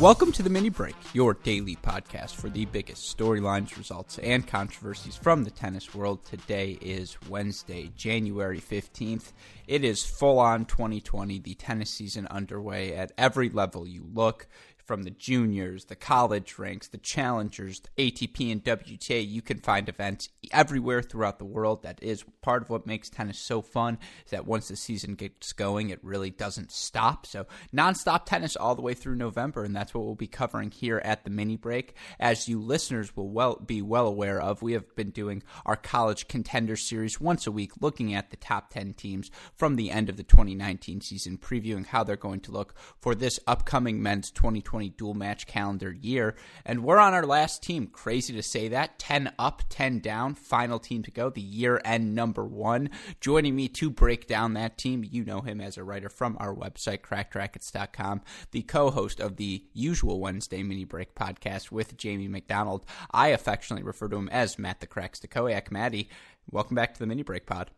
Welcome 0.00 0.30
to 0.32 0.42
the 0.42 0.50
Mini 0.50 0.68
Break, 0.68 0.94
your 1.14 1.32
daily 1.32 1.74
podcast 1.76 2.34
for 2.34 2.50
the 2.50 2.66
biggest 2.66 3.16
storylines, 3.16 3.78
results, 3.78 4.18
and 4.18 4.46
controversies 4.46 5.16
from 5.16 5.42
the 5.42 5.50
tennis 5.50 5.94
world. 5.94 6.22
Today 6.22 6.76
is 6.82 7.16
Wednesday, 7.30 7.90
January 7.96 8.60
15th. 8.60 9.32
It 9.66 9.84
is 9.84 10.04
full 10.04 10.38
on 10.38 10.66
2020, 10.66 11.38
the 11.38 11.54
tennis 11.54 11.88
season 11.88 12.26
underway 12.26 12.94
at 12.94 13.12
every 13.16 13.48
level 13.48 13.86
you 13.86 14.04
look 14.12 14.46
from 14.86 15.02
the 15.02 15.10
juniors, 15.10 15.86
the 15.86 15.96
college 15.96 16.58
ranks, 16.58 16.88
the 16.88 16.98
challengers, 16.98 17.80
the 17.80 18.10
ATP 18.10 18.52
and 18.52 18.64
WTA. 18.64 19.28
You 19.28 19.42
can 19.42 19.58
find 19.58 19.88
events 19.88 20.28
everywhere 20.52 21.02
throughout 21.02 21.38
the 21.38 21.44
world. 21.44 21.82
That 21.82 21.98
is 22.02 22.24
part 22.40 22.62
of 22.62 22.70
what 22.70 22.86
makes 22.86 23.10
tennis 23.10 23.38
so 23.38 23.60
fun. 23.60 23.98
Is 24.24 24.30
that 24.30 24.46
once 24.46 24.68
the 24.68 24.76
season 24.76 25.14
gets 25.14 25.52
going, 25.52 25.90
it 25.90 25.98
really 26.02 26.30
doesn't 26.30 26.70
stop. 26.70 27.26
So 27.26 27.46
nonstop 27.74 28.24
tennis 28.24 28.56
all 28.56 28.76
the 28.76 28.82
way 28.82 28.94
through 28.94 29.16
November, 29.16 29.64
and 29.64 29.74
that's 29.74 29.92
what 29.92 30.04
we'll 30.04 30.14
be 30.14 30.28
covering 30.28 30.70
here 30.70 31.02
at 31.04 31.24
the 31.24 31.30
mini 31.30 31.56
break. 31.56 31.94
As 32.20 32.48
you 32.48 32.60
listeners 32.60 33.16
will 33.16 33.30
well 33.30 33.56
be 33.56 33.82
well 33.82 34.06
aware 34.06 34.40
of, 34.40 34.62
we 34.62 34.72
have 34.72 34.94
been 34.94 35.10
doing 35.10 35.42
our 35.64 35.76
college 35.76 36.28
contender 36.28 36.76
series 36.76 37.20
once 37.20 37.46
a 37.46 37.52
week, 37.52 37.72
looking 37.80 38.14
at 38.14 38.30
the 38.30 38.36
top 38.36 38.70
ten 38.70 38.94
teams 38.94 39.30
from 39.56 39.74
the 39.74 39.90
end 39.90 40.08
of 40.08 40.16
the 40.16 40.22
2019 40.22 41.00
season, 41.00 41.38
previewing 41.38 41.86
how 41.86 42.04
they're 42.04 42.16
going 42.16 42.40
to 42.40 42.52
look 42.52 42.74
for 43.00 43.14
this 43.14 43.40
upcoming 43.48 44.00
men's 44.00 44.30
2020 44.30 44.75
2020 44.76 44.88
dual 44.90 45.14
match 45.14 45.46
calendar 45.46 45.92
year. 45.92 46.34
And 46.64 46.84
we're 46.84 46.98
on 46.98 47.14
our 47.14 47.24
last 47.24 47.62
team. 47.62 47.86
Crazy 47.86 48.34
to 48.34 48.42
say 48.42 48.68
that. 48.68 48.98
10 48.98 49.32
up, 49.38 49.62
10 49.68 50.00
down. 50.00 50.34
Final 50.34 50.78
team 50.78 51.02
to 51.02 51.10
go. 51.10 51.30
The 51.30 51.40
year 51.40 51.80
end 51.84 52.14
number 52.14 52.44
one. 52.44 52.90
Joining 53.20 53.56
me 53.56 53.68
to 53.68 53.90
break 53.90 54.26
down 54.26 54.54
that 54.54 54.78
team, 54.78 55.04
you 55.04 55.24
know 55.24 55.40
him 55.40 55.60
as 55.60 55.76
a 55.76 55.84
writer 55.84 56.08
from 56.08 56.36
our 56.40 56.54
website, 56.54 57.00
crackedracquets.com, 57.00 58.22
the 58.50 58.62
co 58.62 58.90
host 58.90 59.20
of 59.20 59.36
the 59.36 59.64
usual 59.72 60.20
Wednesday 60.20 60.62
mini 60.62 60.84
break 60.84 61.14
podcast 61.14 61.70
with 61.70 61.96
Jamie 61.96 62.28
McDonald. 62.28 62.84
I 63.10 63.28
affectionately 63.28 63.84
refer 63.84 64.08
to 64.08 64.16
him 64.16 64.28
as 64.28 64.58
Matt 64.58 64.80
the 64.80 64.86
Cracks 64.86 65.20
Stachowiak. 65.20 65.70
Maddie, 65.70 66.10
welcome 66.50 66.74
back 66.74 66.94
to 66.94 67.00
the 67.00 67.06
mini 67.06 67.22
break 67.22 67.46
pod. 67.46 67.70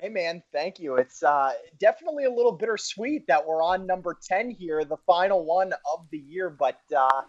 Hey 0.00 0.10
man, 0.10 0.44
thank 0.52 0.78
you. 0.78 0.94
It's 0.94 1.24
uh, 1.24 1.50
definitely 1.80 2.24
a 2.24 2.30
little 2.30 2.52
bittersweet 2.52 3.26
that 3.26 3.44
we're 3.44 3.60
on 3.60 3.84
number 3.84 4.16
ten 4.22 4.48
here, 4.48 4.84
the 4.84 4.96
final 4.98 5.44
one 5.44 5.72
of 5.72 6.06
the 6.12 6.18
year. 6.18 6.50
But 6.50 6.78
uh, 6.96 7.22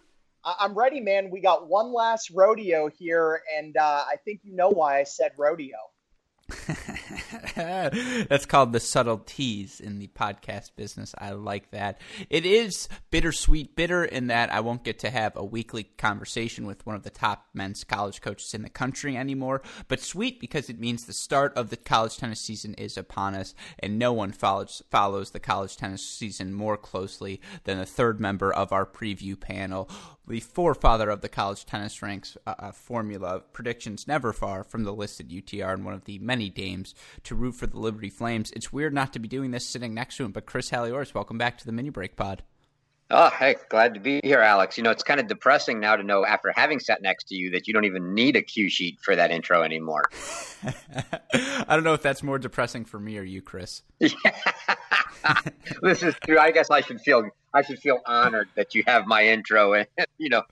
I- 0.45 0.66
am 0.66 0.75
ready, 0.75 1.00
man. 1.00 1.31
We 1.31 1.42
got 1.42 1.67
one 1.67 1.92
last 1.92 2.30
rodeo 2.30 2.88
here, 2.88 3.42
and 3.58 3.75
uh, 3.75 4.03
I 4.08 4.17
think 4.23 4.42
you 4.44 4.56
know 4.56 4.70
why 4.70 5.00
I 5.00 5.03
said 5.03 5.31
rodeo. 5.36 5.78
That's 7.56 8.45
called 8.45 8.73
the 8.73 8.80
subtle 8.80 9.20
in 9.38 10.00
the 10.00 10.08
podcast 10.08 10.72
business. 10.76 11.16
I 11.18 11.32
like 11.32 11.72
that. 11.72 12.00
It 12.30 12.46
is 12.46 12.88
bittersweet, 13.12 13.76
bitter 13.76 14.04
in 14.04 14.28
that 14.28 14.52
I 14.54 14.59
won't 14.59 14.84
get 14.84 15.00
to 15.00 15.09
have 15.09 15.36
a 15.36 15.44
weekly 15.44 15.84
conversation 15.84 16.66
with 16.66 16.86
one 16.86 16.96
of 16.96 17.03
the 17.03 17.09
top 17.09 17.46
men's 17.53 17.84
college 17.84 18.22
coaches 18.22 18.53
in 18.53 18.62
the 18.62 18.69
country 18.69 19.16
anymore, 19.16 19.62
but 19.88 20.02
sweet 20.02 20.40
because 20.40 20.69
it 20.69 20.80
means 20.80 21.06
the 21.06 21.13
start 21.13 21.53
of 21.56 21.69
the 21.69 21.78
college 21.78 22.18
tennis 22.18 22.41
season 22.41 22.74
is 22.75 22.97
upon 22.97 23.36
us, 23.36 23.53
and 23.80 23.97
no 23.97 24.13
one 24.13 24.31
follows, 24.31 24.81
follows 24.92 25.31
the 25.31 25.40
college 25.40 25.78
tennis 25.78 26.06
season 26.06 26.53
more 26.53 26.78
closely 26.78 27.42
than 27.63 27.78
the 27.78 27.86
third 27.86 28.19
member 28.19 28.52
of 28.52 28.72
our 28.72 28.86
preview 28.86 29.40
panel, 29.40 29.90
the 30.29 30.40
forefather 30.40 31.09
of 31.09 31.22
the 31.22 31.29
college 31.29 31.66
tennis 31.66 32.01
ranks 32.01 32.38
uh, 32.45 32.72
formula 32.72 33.41
predictions 33.51 34.07
never 34.07 34.31
far 34.31 34.63
from 34.63 34.84
the 34.84 34.94
listed 34.94 35.29
UTR 35.29 35.73
and 35.73 35.84
one 35.84 35.95
of 35.95 36.06
the 36.06 36.19
many 36.19 36.50
dames 36.50 36.94
to 37.23 37.34
root 37.34 37.53
for 37.53 37.66
the 37.66 37.79
Liberty 37.79 38.09
Flames. 38.09 38.51
It's 38.51 38.72
weird 38.72 38.94
not 38.94 39.12
to 39.13 39.19
be 39.19 39.28
doing 39.28 39.51
this 39.51 39.66
sitting 39.66 39.94
next 39.94 40.18
to 40.18 40.25
him, 40.25 40.31
but 40.31 40.45
Chris 40.45 40.69
Halioris, 40.69 41.16
welcome 41.16 41.39
back 41.39 41.57
to 41.57 41.66
the 41.66 41.72
mini 41.72 41.89
break 41.89 42.16
pod. 42.16 42.44
Oh, 43.12 43.31
hey, 43.31 43.56
glad 43.69 43.95
to 43.95 44.00
be 44.00 44.22
here, 44.23 44.39
Alex. 44.39 44.78
You 44.78 44.84
know, 44.84 44.91
it's 44.91 45.01
kind 45.01 45.19
of 45.19 45.25
depressing 45.25 45.79
now 45.79 45.95
to 45.95 46.03
know 46.03 46.23
after 46.23 46.53
having 46.56 46.79
sat 46.79 47.01
next 47.01 47.29
to 47.29 47.35
you 47.35 47.50
that 47.51 47.68
you 47.68 47.73
don't 47.73 47.85
even 47.85 48.13
need 48.13 48.35
a 48.35 48.44
cue 48.44 48.69
sheet 48.69 49.00
for 49.01 49.16
that 49.16 49.31
intro 49.31 49.63
anymore. 49.63 50.03
I 51.34 51.66
don't 51.69 51.84
know 51.84 51.95
if 51.95 52.03
that's 52.03 52.22
more 52.22 52.38
depressing 52.38 52.85
for 52.85 53.00
me 53.00 53.18
or 53.18 53.23
you, 53.23 53.41
Chris. 53.41 53.81
this 55.81 56.03
is 56.03 56.13
true. 56.23 56.38
I 56.38 56.51
guess 56.51 56.69
I 56.69 56.81
should 56.81 57.01
feel 57.01 57.28
I 57.51 57.63
should 57.63 57.79
feel 57.79 58.00
honored 58.06 58.50
that 58.56 58.75
you 58.75 58.84
have 58.85 59.07
my 59.07 59.25
intro 59.25 59.73
and 59.73 59.88
you 60.19 60.30
know, 60.30 60.44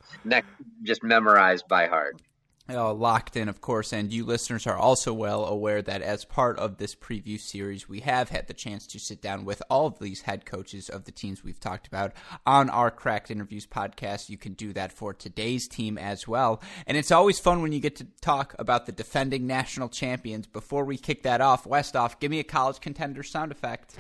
just 0.84 1.04
memorized 1.04 1.68
by 1.68 1.88
heart 1.88 2.20
uh, 2.70 2.94
locked 2.94 3.38
in, 3.38 3.48
of 3.48 3.62
course, 3.62 3.94
and 3.94 4.12
you 4.12 4.26
listeners 4.26 4.68
are 4.68 4.76
also 4.76 5.14
well 5.14 5.46
aware 5.46 5.82
that 5.82 6.02
as 6.02 6.26
part 6.26 6.58
of 6.60 6.78
this 6.78 6.96
preview 6.96 7.40
series, 7.40 7.88
we 7.88 8.02
have 8.02 8.30
had 8.30 8.48
the 8.48 8.54
chance 8.54 8.86
to 8.88 9.00
sit 9.00 9.22
down 9.22 9.46
with 9.46 9.62
all 9.70 9.88
of 9.88 10.00
these 10.00 10.22
head 10.22 10.46
coaches 10.46 10.90
of 10.90 11.06
the 11.06 11.12
teams 11.12 11.44
we've 11.44 11.60
talked 11.60 11.88
about 11.88 12.12
on 12.46 12.70
our 12.70 12.92
Cracked 12.92 13.32
Interviews 13.32 13.66
podcast. 13.66 14.30
You 14.30 14.38
can 14.38 14.54
do 14.54 14.74
that 14.74 14.92
for 14.92 15.14
today's 15.14 15.68
team 15.68 15.98
as 15.98 16.28
well. 16.28 16.62
And 16.86 16.98
it's 16.98 17.12
always 17.12 17.40
fun 17.40 17.62
when 17.62 17.72
you 17.72 17.80
get 17.80 17.96
to 17.98 18.08
talk 18.22 18.54
about 18.60 18.86
the 18.86 18.92
defending 18.92 19.48
national 19.48 19.90
champions. 19.90 20.46
Before 20.46 20.84
we 20.84 20.98
kick 20.98 21.24
that 21.24 21.42
off, 21.42 21.64
Westoff, 21.64 22.20
give 22.20 22.32
me 22.32 22.40
a 22.40 22.44
college 22.44 22.82
contender 22.82 23.24
sound 23.24 23.52
effect. 23.52 23.96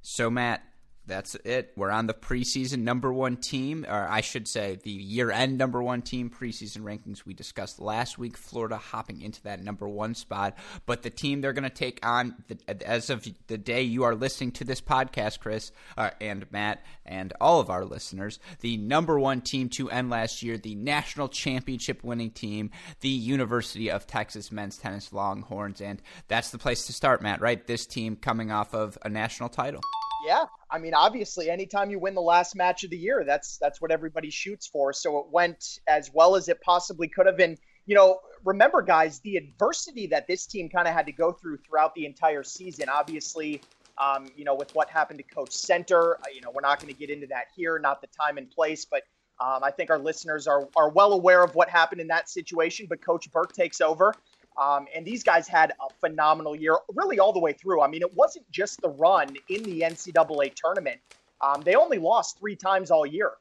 So, 0.00 0.30
Matt, 0.30 0.62
that's 1.10 1.34
it. 1.44 1.72
We're 1.76 1.90
on 1.90 2.06
the 2.06 2.14
preseason 2.14 2.82
number 2.82 3.12
one 3.12 3.36
team, 3.36 3.84
or 3.88 4.06
I 4.08 4.20
should 4.20 4.46
say, 4.46 4.78
the 4.80 4.90
year 4.90 5.30
end 5.30 5.58
number 5.58 5.82
one 5.82 6.02
team 6.02 6.30
preseason 6.30 6.82
rankings 6.82 7.26
we 7.26 7.34
discussed 7.34 7.80
last 7.80 8.16
week. 8.16 8.36
Florida 8.36 8.76
hopping 8.76 9.20
into 9.20 9.42
that 9.42 9.62
number 9.62 9.88
one 9.88 10.14
spot. 10.14 10.56
But 10.86 11.02
the 11.02 11.10
team 11.10 11.40
they're 11.40 11.52
going 11.52 11.64
to 11.64 11.70
take 11.70 11.98
on, 12.06 12.36
the, 12.46 12.86
as 12.86 13.10
of 13.10 13.26
the 13.48 13.58
day 13.58 13.82
you 13.82 14.04
are 14.04 14.14
listening 14.14 14.52
to 14.52 14.64
this 14.64 14.80
podcast, 14.80 15.40
Chris, 15.40 15.72
uh, 15.98 16.10
and 16.20 16.50
Matt, 16.52 16.84
and 17.04 17.32
all 17.40 17.58
of 17.58 17.70
our 17.70 17.84
listeners, 17.84 18.38
the 18.60 18.76
number 18.76 19.18
one 19.18 19.40
team 19.40 19.68
to 19.70 19.90
end 19.90 20.10
last 20.10 20.44
year, 20.44 20.58
the 20.58 20.76
national 20.76 21.28
championship 21.28 22.04
winning 22.04 22.30
team, 22.30 22.70
the 23.00 23.08
University 23.08 23.90
of 23.90 24.06
Texas 24.06 24.52
men's 24.52 24.78
tennis 24.78 25.12
Longhorns. 25.12 25.80
And 25.80 26.00
that's 26.28 26.50
the 26.50 26.58
place 26.58 26.86
to 26.86 26.92
start, 26.92 27.20
Matt, 27.20 27.40
right? 27.40 27.66
This 27.66 27.84
team 27.84 28.14
coming 28.14 28.52
off 28.52 28.74
of 28.74 28.96
a 29.02 29.08
national 29.08 29.48
title. 29.48 29.80
Yeah, 30.24 30.44
I 30.70 30.78
mean, 30.78 30.94
obviously, 30.94 31.50
anytime 31.50 31.90
you 31.90 31.98
win 31.98 32.14
the 32.14 32.20
last 32.20 32.54
match 32.54 32.84
of 32.84 32.90
the 32.90 32.96
year, 32.96 33.24
that's 33.26 33.58
that's 33.58 33.80
what 33.80 33.90
everybody 33.90 34.30
shoots 34.30 34.66
for. 34.66 34.92
So 34.92 35.18
it 35.18 35.26
went 35.30 35.78
as 35.88 36.12
well 36.12 36.36
as 36.36 36.48
it 36.48 36.60
possibly 36.60 37.08
could 37.08 37.26
have. 37.26 37.38
And 37.38 37.58
you 37.86 37.94
know, 37.94 38.20
remember, 38.44 38.82
guys, 38.82 39.20
the 39.20 39.36
adversity 39.36 40.06
that 40.08 40.26
this 40.26 40.46
team 40.46 40.68
kind 40.68 40.86
of 40.86 40.94
had 40.94 41.06
to 41.06 41.12
go 41.12 41.32
through 41.32 41.58
throughout 41.58 41.94
the 41.94 42.06
entire 42.06 42.42
season. 42.42 42.88
Obviously, 42.88 43.62
um, 43.98 44.28
you 44.36 44.44
know, 44.44 44.54
with 44.54 44.74
what 44.74 44.90
happened 44.90 45.18
to 45.18 45.34
Coach 45.34 45.52
Center, 45.52 46.16
uh, 46.16 46.24
you 46.34 46.40
know, 46.40 46.50
we're 46.54 46.60
not 46.60 46.80
going 46.80 46.92
to 46.92 46.98
get 46.98 47.10
into 47.10 47.26
that 47.28 47.46
here, 47.56 47.78
not 47.78 48.00
the 48.00 48.08
time 48.08 48.38
and 48.38 48.50
place, 48.50 48.84
but. 48.84 49.02
Um, 49.42 49.64
I 49.64 49.70
think 49.70 49.88
our 49.88 49.98
listeners 49.98 50.46
are, 50.46 50.68
are 50.76 50.90
well 50.90 51.14
aware 51.14 51.42
of 51.42 51.54
what 51.54 51.70
happened 51.70 52.02
in 52.02 52.08
that 52.08 52.28
situation, 52.28 52.84
but 52.90 53.02
Coach 53.02 53.32
Berque 53.32 53.54
takes 53.54 53.80
over. 53.80 54.12
Um, 54.58 54.86
and 54.94 55.06
these 55.06 55.22
guys 55.22 55.48
had 55.48 55.70
a 55.70 55.92
phenomenal 56.00 56.54
year, 56.54 56.76
really 56.94 57.18
all 57.18 57.32
the 57.32 57.40
way 57.40 57.52
through. 57.52 57.82
I 57.82 57.88
mean, 57.88 58.02
it 58.02 58.14
wasn't 58.14 58.50
just 58.50 58.80
the 58.82 58.90
run 58.90 59.36
in 59.48 59.62
the 59.62 59.80
NCAA 59.80 60.54
tournament. 60.54 61.00
Um, 61.40 61.62
they 61.62 61.74
only 61.74 61.98
lost 61.98 62.38
three 62.38 62.56
times 62.56 62.90
all 62.90 63.06
year. 63.06 63.32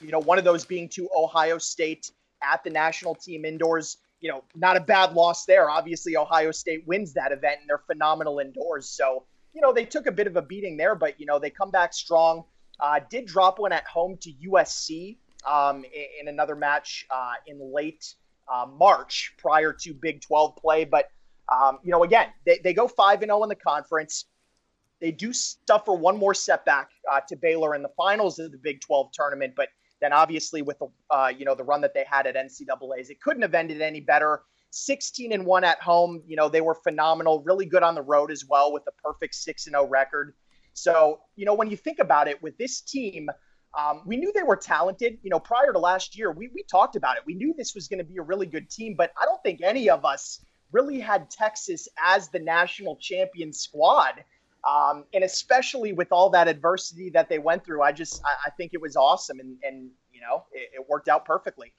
You 0.00 0.10
know, 0.10 0.20
one 0.20 0.38
of 0.38 0.44
those 0.44 0.64
being 0.64 0.88
to 0.90 1.08
Ohio 1.16 1.58
State 1.58 2.10
at 2.42 2.62
the 2.64 2.70
national 2.70 3.14
team 3.14 3.44
indoors. 3.44 3.98
You 4.20 4.30
know, 4.30 4.44
not 4.54 4.76
a 4.76 4.80
bad 4.80 5.12
loss 5.12 5.44
there. 5.44 5.68
Obviously, 5.68 6.16
Ohio 6.16 6.50
State 6.50 6.86
wins 6.86 7.12
that 7.14 7.32
event, 7.32 7.60
and 7.60 7.68
they're 7.68 7.82
phenomenal 7.86 8.38
indoors. 8.38 8.88
So, 8.88 9.24
you 9.52 9.60
know, 9.60 9.72
they 9.72 9.84
took 9.84 10.06
a 10.06 10.12
bit 10.12 10.26
of 10.26 10.36
a 10.36 10.42
beating 10.42 10.76
there, 10.76 10.94
but 10.94 11.20
you 11.20 11.26
know, 11.26 11.38
they 11.38 11.50
come 11.50 11.70
back 11.70 11.92
strong. 11.92 12.44
Uh, 12.80 13.00
did 13.10 13.26
drop 13.26 13.58
one 13.58 13.72
at 13.72 13.86
home 13.86 14.18
to 14.20 14.32
USC 14.32 15.16
um, 15.46 15.84
in, 15.84 16.06
in, 16.20 16.28
another 16.28 16.54
match 16.54 17.06
uh, 17.10 17.34
in 17.46 17.72
late 17.72 18.14
uh, 18.52 18.66
March 18.66 19.34
prior 19.38 19.72
to 19.72 19.94
Big 19.94 20.20
12 20.20 20.56
play. 20.56 20.84
But, 20.84 21.10
um, 21.52 21.78
you 21.82 21.90
know, 21.90 22.04
again, 22.04 22.28
they, 22.44 22.60
they 22.62 22.74
go 22.74 22.88
5 22.88 23.22
and 23.22 23.30
0 23.30 23.42
in 23.42 23.48
the 23.48 23.54
conference. 23.54 24.26
They 25.00 25.12
do 25.12 25.32
suffer 25.32 25.92
one 25.92 26.18
more 26.18 26.34
setback 26.34 26.90
uh, 27.10 27.20
to 27.28 27.36
Baylor 27.36 27.74
in 27.74 27.82
the 27.82 27.90
finals 27.96 28.38
of 28.38 28.52
the 28.52 28.58
Big 28.58 28.80
12 28.80 29.10
tournament. 29.12 29.54
But 29.56 29.68
then 30.00 30.12
obviously 30.12 30.62
with 30.62 30.78
the, 30.78 30.88
uh, 31.10 31.32
you 31.36 31.44
know, 31.44 31.54
the 31.54 31.64
run 31.64 31.80
that 31.82 31.94
they 31.94 32.04
had 32.08 32.26
at 32.26 32.34
NCAA's, 32.34 33.10
it 33.10 33.20
couldn't 33.20 33.42
have 33.42 33.54
ended 33.54 33.82
any 33.82 34.00
better. 34.00 34.42
16 34.70 35.32
and 35.32 35.46
1 35.46 35.64
at 35.64 35.80
home. 35.80 36.22
You 36.26 36.36
know, 36.36 36.48
they 36.48 36.60
were 36.60 36.74
phenomenal, 36.74 37.42
really 37.42 37.66
good 37.66 37.82
on 37.82 37.94
the 37.94 38.02
road 38.02 38.30
as 38.30 38.44
well 38.48 38.72
with 38.72 38.82
a 38.86 38.92
perfect 39.02 39.34
6 39.34 39.66
and 39.66 39.74
0 39.74 39.86
record. 39.86 40.34
So, 40.74 41.20
you 41.36 41.46
know, 41.46 41.54
when 41.54 41.70
you 41.70 41.76
think 41.76 41.98
about 41.98 42.28
it 42.28 42.42
with 42.42 42.58
this 42.58 42.82
team, 42.82 43.30
um, 43.76 44.02
we 44.06 44.16
knew 44.16 44.32
they 44.32 44.42
were 44.42 44.56
talented. 44.56 45.18
You 45.22 45.30
know, 45.30 45.38
prior 45.38 45.72
to 45.72 45.78
last 45.78 46.16
year, 46.16 46.32
we, 46.32 46.48
we 46.54 46.62
talked 46.62 46.96
about 46.96 47.16
it. 47.16 47.22
We 47.26 47.34
knew 47.34 47.54
this 47.56 47.74
was 47.74 47.88
going 47.88 47.98
to 47.98 48.04
be 48.04 48.16
a 48.16 48.22
really 48.22 48.46
good 48.46 48.70
team, 48.70 48.94
but 48.96 49.12
I 49.20 49.24
don't 49.24 49.42
think 49.42 49.60
any 49.62 49.90
of 49.90 50.04
us 50.04 50.40
really 50.72 50.98
had 50.98 51.30
Texas 51.30 51.88
as 52.04 52.28
the 52.28 52.38
national 52.38 52.96
champion 52.96 53.52
squad. 53.52 54.24
Um, 54.68 55.04
and 55.14 55.22
especially 55.22 55.92
with 55.92 56.10
all 56.10 56.30
that 56.30 56.48
adversity 56.48 57.10
that 57.10 57.28
they 57.28 57.38
went 57.38 57.64
through, 57.64 57.82
I 57.82 57.92
just 57.92 58.20
I, 58.24 58.48
I 58.48 58.50
think 58.50 58.72
it 58.74 58.80
was 58.80 58.96
awesome, 58.96 59.38
and 59.38 59.56
and 59.62 59.90
you 60.12 60.20
know 60.20 60.44
it, 60.50 60.70
it 60.74 60.86
worked 60.88 61.08
out 61.08 61.24
perfectly. 61.24 61.72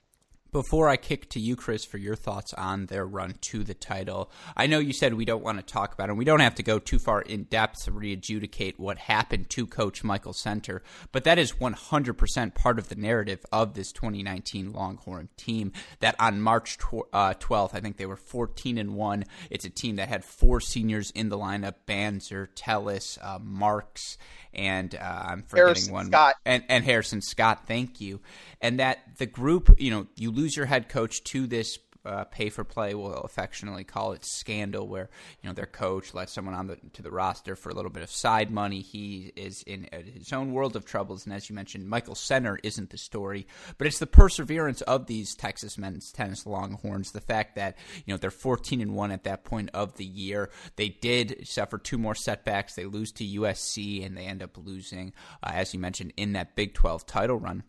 Before 0.57 0.89
I 0.89 0.98
kick 0.98 1.30
to 1.30 1.39
you, 1.39 1.56
Chris, 1.56 1.86
for 1.86 2.00
your 2.00 2.15
thoughts 2.15 2.51
on 2.56 2.88
their 2.88 3.06
run 3.06 3.36
to 3.42 3.63
the 3.63 3.75
title, 3.75 4.31
I 4.56 4.65
know 4.65 4.80
you 4.80 4.92
said 4.92 5.13
we 5.13 5.24
don't 5.24 5.44
want 5.44 5.59
to 5.59 5.63
talk 5.63 5.94
about 5.94 6.06
it. 6.06 6.13
And 6.13 6.18
we 6.18 6.25
don't 6.25 6.39
have 6.39 6.56
to 6.56 6.63
go 6.63 6.80
too 6.80 6.98
far 6.98 7.21
in 7.21 7.44
depth 7.44 7.86
to 7.86 7.92
re-adjudicate 7.92 8.80
what 8.80 8.98
happened 8.98 9.51
to 9.51 9.68
Coach 9.68 10.04
Michael 10.04 10.33
Center, 10.33 10.81
but 11.12 11.25
that 11.25 11.38
is 11.38 11.51
100% 11.51 12.56
part 12.56 12.80
of 12.80 12.89
the 12.89 12.95
narrative 12.95 13.45
of 13.51 13.75
this 13.75 13.92
2019 13.92 14.74
Longhorn 14.74 15.30
team. 15.38 15.74
That 16.00 16.15
on 16.18 16.42
March 16.42 16.80
tw- 16.80 17.07
uh, 17.13 17.36
12th, 17.36 17.75
I 17.75 17.80
think 17.80 17.98
they 17.98 18.07
were 18.07 18.18
14 18.18 18.80
and 18.80 18.95
one. 18.95 19.25
It's 19.51 19.63
a 19.65 19.69
team 19.69 19.98
that 19.98 20.09
had 20.09 20.25
four 20.25 20.59
seniors 20.59 21.12
in 21.12 21.30
the 21.30 21.38
lineup: 21.38 21.75
Banzer, 21.88 22.48
Telles, 22.56 23.19
uh, 23.21 23.38
Markes, 23.39 24.18
and 24.54 24.95
uh, 24.95 25.24
I'm 25.27 25.44
forgetting 25.44 25.68
Harrison 25.68 25.94
one, 25.94 26.06
Scott. 26.07 26.36
and 26.45 26.63
and 26.68 26.83
Harrison 26.83 27.21
Scott. 27.21 27.68
Thank 27.68 28.01
you. 28.01 28.21
And 28.59 28.80
that 28.80 29.18
the 29.18 29.27
group, 29.27 29.75
you 29.80 29.92
know, 29.92 30.07
you 30.15 30.31
lose 30.31 30.46
your 30.55 30.65
head 30.65 30.89
coach 30.89 31.23
to 31.25 31.47
this 31.47 31.79
uh, 32.07 32.23
pay 32.25 32.49
for 32.49 32.63
play. 32.63 32.95
We'll 32.95 33.13
affectionately 33.13 33.83
call 33.83 34.13
it 34.13 34.23
scandal, 34.23 34.88
where 34.88 35.09
you 35.41 35.49
know 35.49 35.53
their 35.53 35.65
coach 35.65 36.13
lets 36.13 36.31
someone 36.31 36.55
on 36.55 36.67
the 36.67 36.77
to 36.94 37.01
the 37.01 37.11
roster 37.11 37.55
for 37.55 37.69
a 37.69 37.73
little 37.73 37.91
bit 37.91 38.03
of 38.03 38.09
side 38.09 38.49
money. 38.49 38.81
He 38.81 39.33
is 39.35 39.61
in 39.63 39.89
his 39.91 40.31
own 40.31 40.53
world 40.53 40.75
of 40.75 40.85
troubles, 40.85 41.25
and 41.25 41.33
as 41.33 41.49
you 41.49 41.55
mentioned, 41.55 41.88
Michael 41.88 42.15
Center 42.15 42.59
isn't 42.63 42.89
the 42.89 42.97
story, 42.97 43.45
but 43.77 43.88
it's 43.88 43.99
the 43.99 44.07
perseverance 44.07 44.81
of 44.81 45.07
these 45.07 45.35
Texas 45.35 45.77
men's 45.77 46.11
tennis 46.11 46.45
Longhorns. 46.45 47.11
The 47.11 47.21
fact 47.21 47.55
that 47.55 47.77
you 48.05 48.13
know 48.13 48.17
they're 48.17 48.31
14 48.31 48.79
and 48.81 48.95
one 48.95 49.11
at 49.11 49.25
that 49.25 49.44
point 49.44 49.69
of 49.73 49.97
the 49.97 50.05
year. 50.05 50.49
They 50.77 50.89
did 50.89 51.45
suffer 51.45 51.77
two 51.77 51.97
more 51.97 52.15
setbacks. 52.15 52.75
They 52.75 52.85
lose 52.85 53.11
to 53.13 53.25
USC, 53.25 54.05
and 54.05 54.15
they 54.15 54.25
end 54.25 54.41
up 54.41 54.57
losing, 54.57 55.13
uh, 55.44 55.51
as 55.53 55.73
you 55.73 55.79
mentioned, 55.79 56.13
in 56.15 56.33
that 56.33 56.55
Big 56.55 56.73
12 56.73 57.05
title 57.05 57.38
run. 57.38 57.63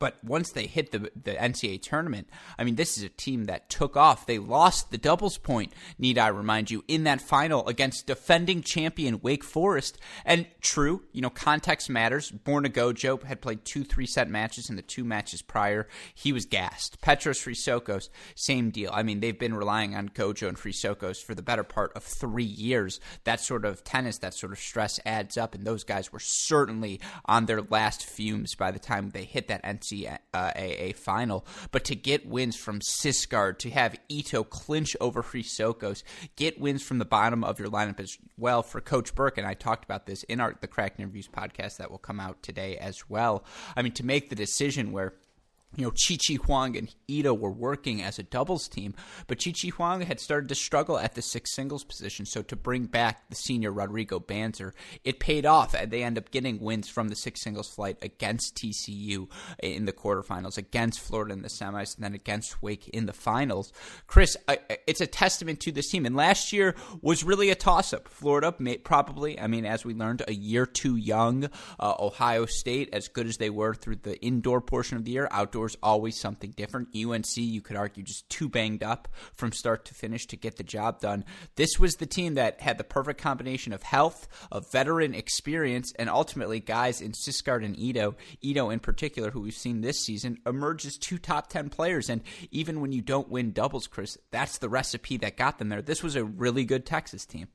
But 0.00 0.16
once 0.24 0.50
they 0.50 0.66
hit 0.66 0.90
the 0.90 1.10
the 1.14 1.34
NCAA 1.34 1.82
tournament, 1.82 2.28
I 2.58 2.64
mean, 2.64 2.74
this 2.74 2.96
is 2.96 3.04
a 3.04 3.10
team 3.10 3.44
that 3.44 3.68
took 3.68 3.96
off. 3.98 4.26
They 4.26 4.38
lost 4.38 4.90
the 4.90 4.98
doubles 4.98 5.36
point, 5.36 5.74
need 5.98 6.16
I 6.16 6.28
remind 6.28 6.70
you, 6.70 6.82
in 6.88 7.04
that 7.04 7.20
final 7.20 7.68
against 7.68 8.06
defending 8.06 8.62
champion 8.62 9.20
Wake 9.20 9.44
Forest. 9.44 9.98
And 10.24 10.46
true, 10.62 11.02
you 11.12 11.20
know, 11.20 11.28
context 11.28 11.90
matters. 11.90 12.32
Borna 12.32 12.68
Gojo 12.68 13.22
had 13.22 13.42
played 13.42 13.66
two 13.66 13.84
three 13.84 14.06
set 14.06 14.28
matches 14.30 14.70
in 14.70 14.76
the 14.76 14.82
two 14.82 15.04
matches 15.04 15.42
prior. 15.42 15.86
He 16.14 16.32
was 16.32 16.46
gassed. 16.46 17.02
Petros 17.02 17.44
Chrysochos, 17.44 18.08
same 18.34 18.70
deal. 18.70 18.90
I 18.94 19.02
mean, 19.02 19.20
they've 19.20 19.38
been 19.38 19.54
relying 19.54 19.94
on 19.94 20.08
Gojo 20.08 20.48
and 20.48 20.56
Chrysochos 20.56 21.22
for 21.22 21.34
the 21.34 21.42
better 21.42 21.62
part 21.64 21.92
of 21.94 22.04
three 22.04 22.42
years. 22.42 23.00
That 23.24 23.40
sort 23.40 23.66
of 23.66 23.84
tennis, 23.84 24.16
that 24.18 24.32
sort 24.32 24.52
of 24.52 24.58
stress 24.58 24.98
adds 25.04 25.36
up, 25.36 25.54
and 25.54 25.66
those 25.66 25.84
guys 25.84 26.10
were 26.10 26.20
certainly 26.20 27.02
on 27.26 27.44
their 27.44 27.60
last 27.60 28.06
fumes 28.06 28.54
by 28.54 28.70
the 28.70 28.78
time 28.78 29.10
they 29.10 29.24
hit 29.24 29.48
that 29.48 29.62
NCAA 29.62 29.89
NCAA 29.90 30.90
uh, 30.90 30.96
final. 30.96 31.46
But 31.70 31.84
to 31.84 31.94
get 31.94 32.26
wins 32.26 32.56
from 32.56 32.80
Sigsgaard, 32.80 33.58
to 33.58 33.70
have 33.70 33.98
Ito 34.08 34.44
clinch 34.44 34.96
over 35.00 35.22
Chrysochos, 35.22 36.02
get 36.36 36.60
wins 36.60 36.82
from 36.82 36.98
the 36.98 37.04
bottom 37.04 37.44
of 37.44 37.58
your 37.58 37.68
lineup 37.68 38.00
as 38.00 38.16
well 38.36 38.62
for 38.62 38.80
Coach 38.80 39.14
Berque. 39.14 39.38
And 39.38 39.46
I 39.46 39.54
talked 39.54 39.84
about 39.84 40.06
this 40.06 40.22
in 40.24 40.40
our 40.40 40.54
the 40.60 40.68
Cracked 40.68 41.00
Interviews 41.00 41.28
podcast 41.28 41.76
that 41.78 41.90
will 41.90 41.98
come 41.98 42.20
out 42.20 42.42
today 42.42 42.76
as 42.76 43.08
well. 43.08 43.44
I 43.76 43.82
mean, 43.82 43.92
to 43.92 44.06
make 44.06 44.28
the 44.28 44.36
decision 44.36 44.92
where 44.92 45.14
you 45.76 45.84
know, 45.84 45.92
Chi 45.92 46.16
Chi 46.16 46.34
Huang 46.34 46.76
and 46.76 46.92
Ito 47.06 47.32
were 47.32 47.50
working 47.50 48.02
as 48.02 48.18
a 48.18 48.24
doubles 48.24 48.68
team, 48.68 48.94
but 49.28 49.42
Chi 49.42 49.52
Chi 49.52 49.68
Huang 49.68 50.00
had 50.02 50.18
started 50.18 50.48
to 50.48 50.54
struggle 50.54 50.98
at 50.98 51.14
the 51.14 51.22
six 51.22 51.54
singles 51.54 51.84
position. 51.84 52.26
So 52.26 52.42
to 52.42 52.56
bring 52.56 52.86
back 52.86 53.28
the 53.30 53.36
senior 53.36 53.70
Rodrigo 53.70 54.18
Banzer, 54.18 54.72
it 55.04 55.20
paid 55.20 55.46
off. 55.46 55.74
and 55.74 55.90
They 55.90 56.02
end 56.02 56.18
up 56.18 56.30
getting 56.30 56.60
wins 56.60 56.88
from 56.88 57.08
the 57.08 57.16
six 57.16 57.42
singles 57.42 57.68
flight 57.68 57.98
against 58.02 58.56
TCU 58.56 59.28
in 59.62 59.84
the 59.84 59.92
quarterfinals, 59.92 60.58
against 60.58 61.00
Florida 61.00 61.32
in 61.32 61.42
the 61.42 61.48
semis, 61.48 61.94
and 61.94 62.04
then 62.04 62.14
against 62.14 62.62
Wake 62.62 62.88
in 62.88 63.06
the 63.06 63.12
finals. 63.12 63.72
Chris, 64.08 64.36
it's 64.86 65.00
a 65.00 65.06
testament 65.06 65.60
to 65.60 65.72
this 65.72 65.88
team. 65.88 66.04
And 66.04 66.16
last 66.16 66.52
year 66.52 66.74
was 67.00 67.22
really 67.22 67.50
a 67.50 67.54
toss 67.54 67.92
up. 67.92 68.08
Florida, 68.08 68.52
probably, 68.82 69.38
I 69.38 69.46
mean, 69.46 69.64
as 69.66 69.84
we 69.84 69.94
learned, 69.94 70.22
a 70.26 70.32
year 70.32 70.66
too 70.66 70.96
young. 70.96 71.48
Uh, 71.78 71.94
Ohio 72.00 72.46
State, 72.46 72.88
as 72.92 73.06
good 73.08 73.26
as 73.26 73.36
they 73.36 73.50
were 73.50 73.74
through 73.74 73.96
the 73.96 74.20
indoor 74.20 74.60
portion 74.60 74.96
of 74.96 75.04
the 75.04 75.12
year, 75.12 75.28
outdoor 75.30 75.59
outdoors 75.60 75.76
always 75.82 76.18
something 76.18 76.52
different. 76.52 76.88
UNC, 76.96 77.36
you 77.36 77.60
could 77.60 77.76
argue, 77.76 78.02
just 78.02 78.28
too 78.30 78.48
banged 78.48 78.82
up 78.82 79.08
from 79.34 79.52
start 79.52 79.84
to 79.84 79.94
finish 79.94 80.26
to 80.26 80.36
get 80.36 80.56
the 80.56 80.62
job 80.62 81.00
done. 81.00 81.24
This 81.56 81.78
was 81.78 81.94
the 81.94 82.06
team 82.06 82.34
that 82.34 82.60
had 82.60 82.78
the 82.78 82.84
perfect 82.84 83.20
combination 83.20 83.72
of 83.72 83.82
health, 83.82 84.26
of 84.50 84.70
veteran 84.72 85.14
experience, 85.14 85.92
and 85.98 86.08
ultimately 86.08 86.60
guys 86.60 87.00
in 87.02 87.12
Sigsgaard 87.12 87.64
and 87.64 87.78
Ito, 87.78 88.16
Ito 88.40 88.70
in 88.70 88.80
particular, 88.80 89.30
who 89.30 89.42
we've 89.42 89.54
seen 89.54 89.80
this 89.82 90.00
season, 90.00 90.38
emerges 90.46 90.96
two 90.96 91.18
top 91.18 91.48
10 91.48 91.68
players. 91.68 92.08
And 92.08 92.22
even 92.50 92.80
when 92.80 92.92
you 92.92 93.02
don't 93.02 93.28
win 93.28 93.52
doubles, 93.52 93.86
Chris, 93.86 94.16
that's 94.30 94.58
the 94.58 94.68
recipe 94.68 95.18
that 95.18 95.36
got 95.36 95.58
them 95.58 95.68
there. 95.68 95.82
This 95.82 96.02
was 96.02 96.16
a 96.16 96.24
really 96.24 96.64
good 96.64 96.86
Texas 96.86 97.26
team. 97.26 97.48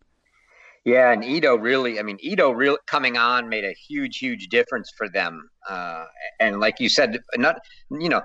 Yeah, 0.86 1.12
and 1.12 1.24
Ito 1.24 1.56
really, 1.56 2.00
I 2.00 2.04
mean, 2.04 2.20
Ito 2.22 2.52
really 2.52 2.78
coming 2.86 3.18
on 3.18 3.50
made 3.50 3.66
a 3.66 3.74
huge, 3.74 4.20
huge 4.20 4.50
difference 4.50 4.92
for 4.96 5.10
them. 5.10 5.50
Uh, 5.68 6.06
and 6.40 6.60
like 6.60 6.80
you 6.80 6.90
said, 6.90 7.18
not, 7.38 7.58
you 7.90 8.08
know, 8.08 8.22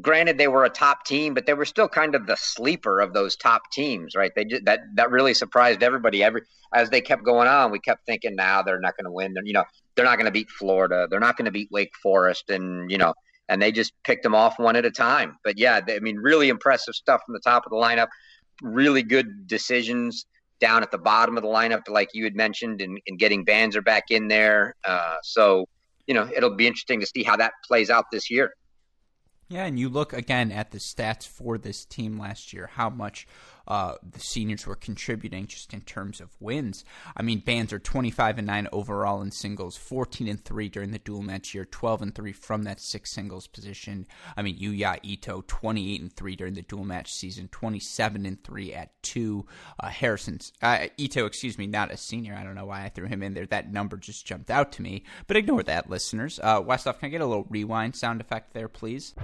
granted 0.00 0.38
they 0.38 0.48
were 0.48 0.64
a 0.64 0.70
top 0.70 1.04
team, 1.04 1.34
but 1.34 1.44
they 1.44 1.52
were 1.52 1.66
still 1.66 1.86
kind 1.86 2.14
of 2.14 2.26
the 2.26 2.36
sleeper 2.36 3.00
of 3.00 3.12
those 3.12 3.36
top 3.36 3.60
teams, 3.70 4.14
right? 4.16 4.32
They 4.34 4.46
just, 4.46 4.64
that 4.64 4.80
that 4.94 5.10
really 5.10 5.34
surprised 5.34 5.82
everybody. 5.82 6.24
Every 6.24 6.42
as 6.74 6.88
they 6.88 7.02
kept 7.02 7.24
going 7.24 7.46
on, 7.46 7.70
we 7.70 7.78
kept 7.78 8.06
thinking, 8.06 8.34
now 8.34 8.56
nah, 8.56 8.62
they're 8.62 8.80
not 8.80 8.96
going 8.96 9.04
to 9.04 9.12
win. 9.12 9.34
They're, 9.34 9.44
you 9.44 9.52
know, 9.52 9.64
they're 9.96 10.06
not 10.06 10.16
going 10.16 10.26
to 10.26 10.32
beat 10.32 10.50
Florida. 10.50 11.08
They're 11.10 11.20
not 11.20 11.36
going 11.36 11.44
to 11.44 11.50
beat 11.50 11.68
Wake 11.70 11.92
Forest, 12.02 12.48
and 12.48 12.90
you 12.90 12.96
know, 12.96 13.12
and 13.50 13.60
they 13.60 13.70
just 13.70 13.92
picked 14.02 14.22
them 14.22 14.34
off 14.34 14.58
one 14.58 14.76
at 14.76 14.86
a 14.86 14.90
time. 14.90 15.36
But 15.44 15.58
yeah, 15.58 15.80
they, 15.80 15.96
I 15.96 15.98
mean, 15.98 16.16
really 16.16 16.48
impressive 16.48 16.94
stuff 16.94 17.20
from 17.26 17.34
the 17.34 17.40
top 17.40 17.66
of 17.66 17.70
the 17.70 17.76
lineup. 17.76 18.08
Really 18.62 19.02
good 19.02 19.46
decisions 19.46 20.24
down 20.60 20.82
at 20.82 20.90
the 20.90 20.98
bottom 20.98 21.36
of 21.36 21.42
the 21.42 21.48
lineup, 21.48 21.88
like 21.88 22.10
you 22.14 22.24
had 22.24 22.34
mentioned, 22.34 22.80
and, 22.80 23.00
and 23.06 23.18
getting 23.18 23.44
Banzer 23.44 23.84
back 23.84 24.04
in 24.10 24.28
there. 24.28 24.74
Uh, 24.84 25.16
so, 25.22 25.66
you 26.06 26.14
know, 26.14 26.28
it'll 26.34 26.56
be 26.56 26.66
interesting 26.66 27.00
to 27.00 27.06
see 27.06 27.22
how 27.22 27.36
that 27.36 27.52
plays 27.66 27.90
out 27.90 28.06
this 28.10 28.30
year. 28.30 28.52
Yeah, 29.50 29.64
and 29.64 29.78
you 29.78 29.88
look 29.88 30.12
again 30.12 30.52
at 30.52 30.72
the 30.72 30.78
stats 30.78 31.26
for 31.26 31.56
this 31.56 31.86
team 31.86 32.18
last 32.18 32.52
year, 32.52 32.68
how 32.74 32.90
much 32.90 33.26
uh, 33.68 33.94
the 34.02 34.18
seniors 34.18 34.66
were 34.66 34.74
contributing 34.74 35.46
just 35.46 35.72
in 35.72 35.82
terms 35.82 36.20
of 36.20 36.30
wins. 36.40 36.84
I 37.16 37.22
mean, 37.22 37.42
Banzer 37.42 37.82
25 37.82 38.38
and 38.38 38.46
9 38.46 38.68
overall 38.72 39.22
in 39.22 39.30
singles, 39.30 39.76
14 39.76 40.26
and 40.26 40.44
3 40.44 40.68
during 40.68 40.90
the 40.90 40.98
dual 40.98 41.22
match 41.22 41.54
year, 41.54 41.64
12 41.64 42.02
and 42.02 42.14
3 42.14 42.32
from 42.32 42.62
that 42.64 42.80
six 42.80 43.12
singles 43.12 43.46
position. 43.46 44.06
I 44.36 44.42
mean, 44.42 44.58
Yuya 44.58 44.98
Ito 45.02 45.44
28 45.46 46.00
and 46.00 46.12
3 46.12 46.36
during 46.36 46.54
the 46.54 46.62
dual 46.62 46.84
match 46.84 47.12
season, 47.12 47.48
27 47.48 48.26
and 48.26 48.42
3 48.42 48.74
at 48.74 49.02
two. 49.02 49.46
Uh, 49.78 49.88
Harrison's 49.88 50.52
uh, 50.62 50.86
Ito, 50.96 51.26
excuse 51.26 51.58
me, 51.58 51.66
not 51.66 51.92
a 51.92 51.96
senior. 51.96 52.34
I 52.34 52.44
don't 52.44 52.54
know 52.54 52.66
why 52.66 52.84
I 52.84 52.88
threw 52.88 53.06
him 53.06 53.22
in 53.22 53.34
there. 53.34 53.46
That 53.46 53.72
number 53.72 53.96
just 53.96 54.26
jumped 54.26 54.50
out 54.50 54.72
to 54.72 54.82
me, 54.82 55.04
but 55.26 55.36
ignore 55.36 55.62
that, 55.64 55.90
listeners. 55.90 56.40
Uh, 56.42 56.62
Westoff, 56.62 56.98
can 56.98 57.06
I 57.06 57.10
get 57.10 57.20
a 57.20 57.26
little 57.26 57.46
rewind 57.50 57.96
sound 57.96 58.20
effect 58.20 58.54
there, 58.54 58.68
please? 58.68 59.14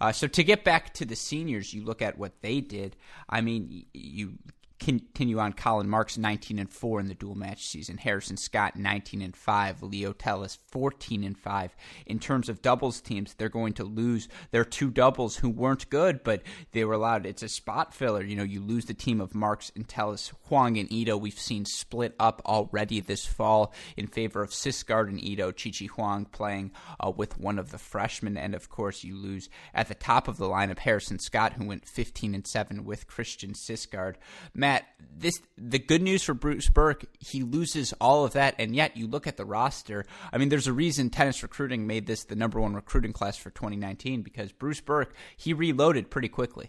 Uh, 0.00 0.12
so 0.12 0.26
to 0.26 0.44
get 0.44 0.64
back 0.64 0.92
to 0.94 1.04
the 1.04 1.16
seniors, 1.16 1.72
you 1.72 1.84
look 1.84 2.02
at 2.02 2.18
what 2.18 2.40
they 2.42 2.60
did. 2.60 2.96
I 3.28 3.40
mean, 3.40 3.86
you 3.94 4.34
continue 4.82 5.38
on 5.38 5.52
Colin 5.52 5.88
Markes 5.88 6.18
19 6.18 6.58
and 6.58 6.70
4 6.70 7.00
in 7.00 7.08
the 7.08 7.14
dual 7.14 7.36
match 7.36 7.66
season. 7.66 7.98
Harrison 7.98 8.36
Scott 8.36 8.76
19 8.76 9.22
and 9.22 9.36
5. 9.36 9.82
Leo 9.82 10.12
Telles 10.12 10.58
14 10.70 11.22
and 11.22 11.38
5. 11.38 11.76
In 12.06 12.18
terms 12.18 12.48
of 12.48 12.62
doubles 12.62 13.00
teams, 13.00 13.34
they're 13.34 13.48
going 13.48 13.74
to 13.74 13.84
lose 13.84 14.28
their 14.50 14.64
two 14.64 14.90
doubles 14.90 15.36
who 15.36 15.48
weren't 15.48 15.88
good, 15.88 16.24
but 16.24 16.42
they 16.72 16.84
were 16.84 16.94
allowed. 16.94 17.26
It's 17.26 17.42
a 17.42 17.48
spot 17.48 17.94
filler. 17.94 18.22
You 18.22 18.36
know, 18.36 18.42
you 18.42 18.60
lose 18.60 18.86
the 18.86 18.94
team 18.94 19.20
of 19.20 19.34
Markes 19.34 19.70
and 19.76 19.86
Telles, 19.86 20.32
Huang 20.48 20.76
and 20.76 20.90
Ito. 20.92 21.16
We've 21.16 21.38
seen 21.38 21.64
split 21.64 22.14
up 22.18 22.42
already 22.44 23.00
this 23.00 23.24
fall 23.24 23.72
in 23.96 24.08
favor 24.08 24.42
of 24.42 24.50
Sigsgaard 24.50 25.08
and 25.08 25.22
Ito. 25.22 25.52
Chichi 25.52 25.86
Huang 25.86 26.24
playing 26.24 26.72
uh, 26.98 27.10
with 27.10 27.38
one 27.38 27.58
of 27.58 27.70
the 27.70 27.78
freshmen, 27.78 28.36
and 28.36 28.54
of 28.54 28.68
course 28.68 29.04
you 29.04 29.16
lose 29.16 29.48
at 29.74 29.88
the 29.88 29.94
top 29.94 30.26
of 30.26 30.38
the 30.38 30.46
lineup 30.46 30.80
Harrison 30.80 31.20
Scott, 31.20 31.52
who 31.52 31.66
went 31.66 31.86
15 31.86 32.34
and 32.34 32.46
7 32.46 32.84
with 32.84 33.06
Christian 33.06 33.52
Sigsgaard. 33.52 34.16
Matt 34.54 34.71
Matt, 34.72 34.86
this 35.18 35.40
the 35.58 35.78
good 35.78 36.00
news 36.00 36.22
for 36.22 36.32
Bruce 36.34 36.68
Berque, 36.70 37.04
he 37.18 37.42
loses 37.42 37.92
all 38.00 38.24
of 38.24 38.32
that, 38.32 38.54
and 38.58 38.74
yet 38.74 38.96
you 38.96 39.06
look 39.06 39.26
at 39.26 39.36
the 39.36 39.44
roster. 39.44 40.06
I 40.32 40.38
mean, 40.38 40.48
there's 40.48 40.66
a 40.66 40.72
reason 40.72 41.10
tennis 41.10 41.42
recruiting 41.42 41.86
made 41.86 42.06
this 42.06 42.24
the 42.24 42.36
number 42.36 42.58
one 42.58 42.74
recruiting 42.74 43.12
class 43.12 43.36
for 43.36 43.50
2019 43.50 44.22
because 44.22 44.50
Bruce 44.50 44.80
Berque 44.80 45.12
he 45.36 45.52
reloaded 45.52 46.10
pretty 46.10 46.28
quickly. 46.28 46.68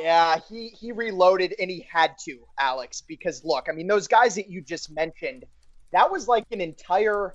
Yeah, 0.00 0.40
he 0.48 0.68
he 0.68 0.90
reloaded 0.90 1.54
and 1.60 1.70
he 1.70 1.86
had 1.88 2.16
to, 2.24 2.40
Alex, 2.58 3.02
because 3.06 3.44
look, 3.44 3.68
I 3.68 3.72
mean, 3.72 3.86
those 3.86 4.08
guys 4.08 4.34
that 4.34 4.50
you 4.50 4.60
just 4.60 4.90
mentioned, 4.90 5.44
that 5.92 6.10
was 6.10 6.26
like 6.26 6.46
an 6.50 6.60
entire 6.60 7.34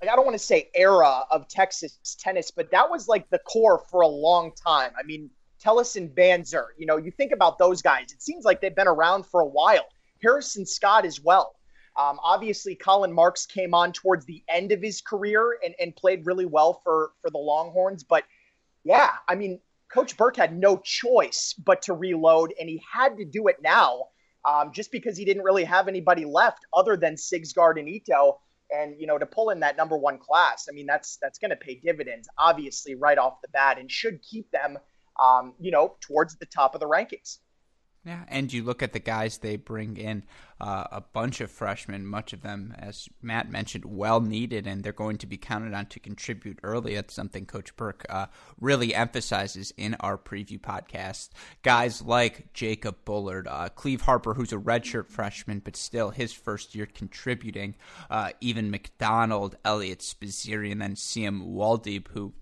like 0.00 0.10
I 0.10 0.16
don't 0.16 0.24
want 0.24 0.34
to 0.34 0.44
say 0.44 0.68
era 0.74 1.22
of 1.30 1.48
Texas 1.48 1.96
tennis, 2.18 2.50
but 2.50 2.72
that 2.72 2.90
was 2.90 3.06
like 3.06 3.30
the 3.30 3.38
core 3.38 3.82
for 3.90 4.00
a 4.00 4.08
long 4.08 4.50
time. 4.52 4.90
I 4.98 5.04
mean, 5.04 5.30
Telles 5.64 5.96
and 5.96 6.14
Banzer, 6.14 6.66
you 6.76 6.84
know, 6.84 6.98
you 6.98 7.10
think 7.10 7.32
about 7.32 7.58
those 7.58 7.80
guys, 7.80 8.12
it 8.12 8.22
seems 8.22 8.44
like 8.44 8.60
they've 8.60 8.76
been 8.76 8.86
around 8.86 9.24
for 9.24 9.40
a 9.40 9.46
while. 9.46 9.86
Harrison 10.22 10.66
Scott 10.66 11.06
as 11.06 11.20
well. 11.20 11.56
Um, 11.96 12.18
obviously, 12.22 12.74
Colin 12.74 13.12
Markes 13.12 13.46
came 13.46 13.72
on 13.72 13.92
towards 13.92 14.26
the 14.26 14.42
end 14.48 14.72
of 14.72 14.82
his 14.82 15.00
career 15.00 15.58
and, 15.64 15.74
and 15.80 15.96
played 15.96 16.26
really 16.26 16.44
well 16.44 16.80
for 16.84 17.12
for 17.22 17.30
the 17.30 17.38
Longhorns. 17.38 18.04
But 18.04 18.24
yeah, 18.84 19.10
I 19.28 19.36
mean, 19.36 19.60
Coach 19.90 20.16
Berque 20.16 20.36
had 20.36 20.58
no 20.58 20.76
choice 20.78 21.54
but 21.64 21.82
to 21.82 21.94
reload, 21.94 22.52
and 22.60 22.68
he 22.68 22.82
had 22.92 23.16
to 23.16 23.24
do 23.24 23.46
it 23.46 23.56
now, 23.62 24.08
um, 24.44 24.72
just 24.72 24.90
because 24.90 25.16
he 25.16 25.24
didn't 25.24 25.44
really 25.44 25.64
have 25.64 25.88
anybody 25.88 26.24
left 26.24 26.66
other 26.74 26.96
than 26.96 27.14
Sigsgaard 27.14 27.78
and 27.78 27.88
Ito. 27.88 28.40
And 28.70 29.00
you 29.00 29.06
know, 29.06 29.18
to 29.18 29.26
pull 29.26 29.50
in 29.50 29.60
that 29.60 29.76
number 29.76 29.96
one 29.96 30.18
class, 30.18 30.66
I 30.68 30.72
mean, 30.72 30.86
that's 30.86 31.16
that's 31.22 31.38
going 31.38 31.50
to 31.50 31.56
pay 31.56 31.76
dividends, 31.76 32.28
obviously, 32.36 32.96
right 32.96 33.18
off 33.18 33.40
the 33.40 33.48
bat, 33.48 33.78
and 33.78 33.90
should 33.90 34.20
keep 34.20 34.50
them, 34.50 34.78
um, 35.20 35.54
you 35.60 35.70
know, 35.70 35.96
towards 36.00 36.36
the 36.36 36.46
top 36.46 36.74
of 36.74 36.80
the 36.80 36.88
rankings. 36.88 37.38
Yeah, 38.04 38.24
and 38.28 38.52
you 38.52 38.62
look 38.62 38.82
at 38.82 38.92
the 38.92 38.98
guys 38.98 39.38
they 39.38 39.56
bring 39.56 39.96
in, 39.96 40.24
uh, 40.60 40.84
a 40.92 41.00
bunch 41.00 41.40
of 41.40 41.50
freshmen, 41.50 42.06
much 42.06 42.34
of 42.34 42.42
them, 42.42 42.74
as 42.78 43.08
Matt 43.22 43.50
mentioned, 43.50 43.86
well 43.86 44.20
needed, 44.20 44.66
and 44.66 44.84
they're 44.84 44.92
going 44.92 45.16
to 45.18 45.26
be 45.26 45.38
counted 45.38 45.72
on 45.72 45.86
to 45.86 46.00
contribute 46.00 46.58
early. 46.62 46.96
That's 46.96 47.14
something 47.14 47.46
Coach 47.46 47.74
Berque 47.76 48.04
uh, 48.10 48.26
really 48.60 48.94
emphasizes 48.94 49.72
in 49.78 49.94
our 50.00 50.18
preview 50.18 50.60
podcast. 50.60 51.30
Guys 51.62 52.02
like 52.02 52.52
Jacob 52.52 52.96
Bullard, 53.06 53.48
uh, 53.48 53.70
Cleeve 53.70 54.02
Harper, 54.02 54.34
who's 54.34 54.52
a 54.52 54.58
redshirt 54.58 55.08
freshman, 55.08 55.60
but 55.60 55.74
still 55.74 56.10
his 56.10 56.34
first 56.34 56.74
year 56.74 56.86
contributing, 56.86 57.74
uh, 58.10 58.32
Evin 58.42 58.68
McDonald, 58.68 59.56
Eliot 59.64 60.00
Spizzirri, 60.00 60.70
and 60.70 60.82
then 60.82 60.94
Siem 60.94 61.42
Woldeab, 61.54 62.08
who 62.08 62.34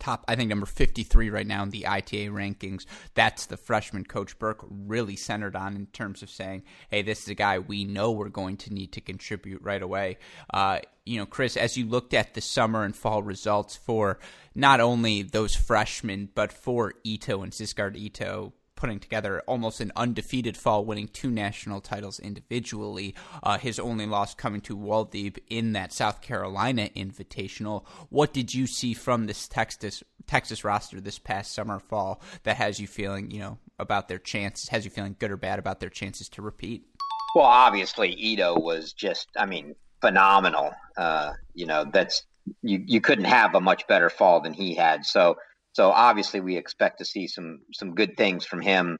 top, 0.00 0.24
I 0.26 0.34
think, 0.34 0.48
number 0.48 0.66
53 0.66 1.30
right 1.30 1.46
now 1.46 1.62
in 1.62 1.70
the 1.70 1.86
ITA 1.86 2.28
rankings. 2.30 2.86
That's 3.14 3.46
the 3.46 3.56
freshman 3.56 4.04
coach 4.04 4.38
Berque 4.38 4.66
really 4.68 5.16
centered 5.16 5.54
on 5.54 5.76
in 5.76 5.86
terms 5.86 6.22
of 6.22 6.30
saying, 6.30 6.64
hey, 6.90 7.02
this 7.02 7.22
is 7.22 7.28
a 7.28 7.34
guy 7.34 7.58
we 7.58 7.84
know 7.84 8.10
we're 8.10 8.28
going 8.28 8.56
to 8.58 8.74
need 8.74 8.92
to 8.92 9.00
contribute 9.00 9.62
right 9.62 9.82
away. 9.82 10.18
Uh, 10.52 10.80
you 11.04 11.18
know, 11.18 11.26
Chris, 11.26 11.56
as 11.56 11.76
you 11.76 11.86
looked 11.86 12.14
at 12.14 12.34
the 12.34 12.40
summer 12.40 12.84
and 12.84 12.94
fall 12.96 13.22
results 13.22 13.76
for 13.76 14.18
not 14.54 14.80
only 14.80 15.22
those 15.22 15.54
freshmen, 15.54 16.28
but 16.34 16.52
for 16.52 16.94
Ito 17.04 17.42
and 17.42 17.52
Sigsgaard 17.52 17.96
Ito, 17.96 18.52
putting 18.80 18.98
together 18.98 19.42
almost 19.46 19.82
an 19.82 19.92
undefeated 19.94 20.56
fall, 20.56 20.86
winning 20.86 21.06
two 21.06 21.30
national 21.30 21.82
titles 21.82 22.18
individually. 22.18 23.14
Uh, 23.42 23.58
his 23.58 23.78
only 23.78 24.06
loss 24.06 24.34
coming 24.34 24.62
to 24.62 24.74
Woldeab 24.74 25.38
in 25.50 25.74
that 25.74 25.92
South 25.92 26.22
Carolina 26.22 26.88
Invitational. 26.96 27.84
What 28.08 28.32
did 28.32 28.54
you 28.54 28.66
see 28.66 28.94
from 28.94 29.26
this 29.26 29.46
Texas 29.46 30.02
Texas 30.26 30.64
roster 30.64 30.98
this 30.98 31.18
past 31.18 31.52
summer 31.52 31.78
fall 31.78 32.22
that 32.44 32.56
has 32.56 32.80
you 32.80 32.86
feeling, 32.86 33.30
you 33.30 33.40
know, 33.40 33.58
about 33.78 34.08
their 34.08 34.18
chances? 34.18 34.70
Has 34.70 34.86
you 34.86 34.90
feeling 34.90 35.14
good 35.18 35.30
or 35.30 35.36
bad 35.36 35.58
about 35.58 35.80
their 35.80 35.90
chances 35.90 36.30
to 36.30 36.42
repeat? 36.42 36.86
Well, 37.34 37.44
obviously, 37.44 38.12
Ito 38.14 38.58
was 38.58 38.94
just, 38.94 39.28
I 39.36 39.44
mean, 39.44 39.74
phenomenal. 40.00 40.72
Uh, 40.96 41.32
you 41.54 41.66
know, 41.66 41.84
that's 41.84 42.24
you 42.62 42.82
you 42.86 43.02
couldn't 43.02 43.26
have 43.26 43.54
a 43.54 43.60
much 43.60 43.86
better 43.86 44.08
fall 44.08 44.40
than 44.40 44.54
he 44.54 44.74
had. 44.74 45.04
So 45.04 45.36
so 45.72 45.90
obviously, 45.90 46.40
we 46.40 46.56
expect 46.56 46.98
to 46.98 47.04
see 47.04 47.26
some 47.26 47.60
some 47.72 47.94
good 47.94 48.16
things 48.16 48.44
from 48.44 48.60
him. 48.60 48.98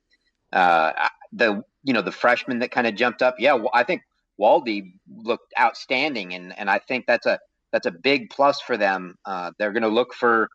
Uh, 0.53 0.93
the 1.33 1.63
you 1.83 1.93
know 1.93 2.03
the 2.03 2.13
freshman 2.13 2.61
that 2.61 2.71
kind 2.71 2.87
of 2.87 2.95
jumped 2.95 3.23
up, 3.23 3.37
yeah, 3.39 3.59
I 3.73 3.85
think 3.85 4.03
Waldy 4.41 4.93
looked 5.09 5.53
outstanding, 5.59 6.35
and 6.35 6.57
and 6.59 6.71
I 6.71 6.79
think 6.79 7.07
that's 7.07 7.27
a 7.27 7.39
that's 7.73 7.87
a 7.87 7.91
big 7.91 8.31
plus 8.31 8.61
for 8.61 8.77
them. 8.77 9.17
Uh, 9.25 9.53
they're 9.59 9.73
going 9.73 9.83
to 9.83 9.89
look 9.89 10.15
for 10.15 10.49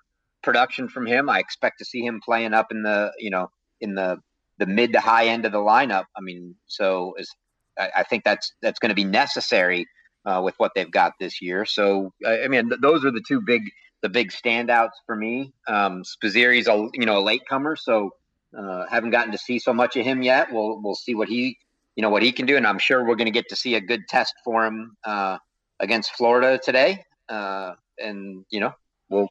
production 0.43 0.87
from 0.87 1.05
him. 1.05 1.29
I 1.29 1.39
expect 1.39 1.79
to 1.79 1.85
see 1.85 2.01
him 2.01 2.21
playing 2.23 2.53
up 2.53 2.67
in 2.71 2.83
the 2.83 3.11
you 3.19 3.29
know 3.29 3.49
in 3.81 3.95
the 3.95 4.17
the 4.57 4.65
mid 4.65 4.93
to 4.93 4.99
high 5.01 5.27
end 5.27 5.45
of 5.45 5.51
the 5.51 5.59
lineup. 5.59 6.05
I 6.15 6.21
mean, 6.21 6.55
so 6.67 7.13
is 7.17 7.29
I, 7.77 7.89
I 7.97 8.03
think 8.03 8.23
that's 8.23 8.53
that's 8.61 8.79
going 8.79 8.89
to 8.89 8.95
be 8.95 9.03
necessary 9.03 9.85
uh, 10.25 10.41
with 10.43 10.55
what 10.57 10.71
they've 10.75 10.91
got 10.91 11.13
this 11.19 11.41
year. 11.41 11.65
So 11.65 12.13
I, 12.25 12.43
I 12.43 12.47
mean, 12.47 12.69
th- 12.69 12.81
those 12.81 13.03
are 13.03 13.11
the 13.11 13.23
two 13.27 13.41
big 13.41 13.63
the 14.05 14.09
big 14.09 14.31
standouts 14.31 14.91
for 15.07 15.15
me. 15.15 15.51
Um, 15.67 16.03
Spizzirri's 16.03 16.67
a 16.67 16.87
you 16.93 17.07
know 17.07 17.17
a 17.17 17.23
latecomer, 17.23 17.75
so 17.75 18.11
uh, 18.55 18.85
haven't 18.87 19.09
gotten 19.09 19.31
to 19.31 19.37
see 19.39 19.57
so 19.57 19.73
much 19.73 19.95
of 19.95 20.05
him 20.05 20.21
yet. 20.21 20.53
We'll 20.53 20.79
we'll 20.79 20.93
see 20.93 21.15
what 21.15 21.27
he 21.27 21.57
you 21.95 22.03
know 22.03 22.11
what 22.11 22.21
he 22.21 22.31
can 22.31 22.45
do, 22.45 22.55
and 22.55 22.67
I'm 22.67 22.77
sure 22.77 23.03
we're 23.03 23.15
going 23.15 23.25
to 23.25 23.31
get 23.31 23.49
to 23.49 23.55
see 23.55 23.73
a 23.73 23.81
good 23.81 24.07
test 24.07 24.35
for 24.43 24.63
him 24.63 24.95
uh, 25.03 25.39
against 25.79 26.11
Florida 26.11 26.59
today. 26.63 27.03
Uh, 27.27 27.73
and 27.97 28.45
you 28.51 28.59
know 28.59 28.73
we'll 29.09 29.27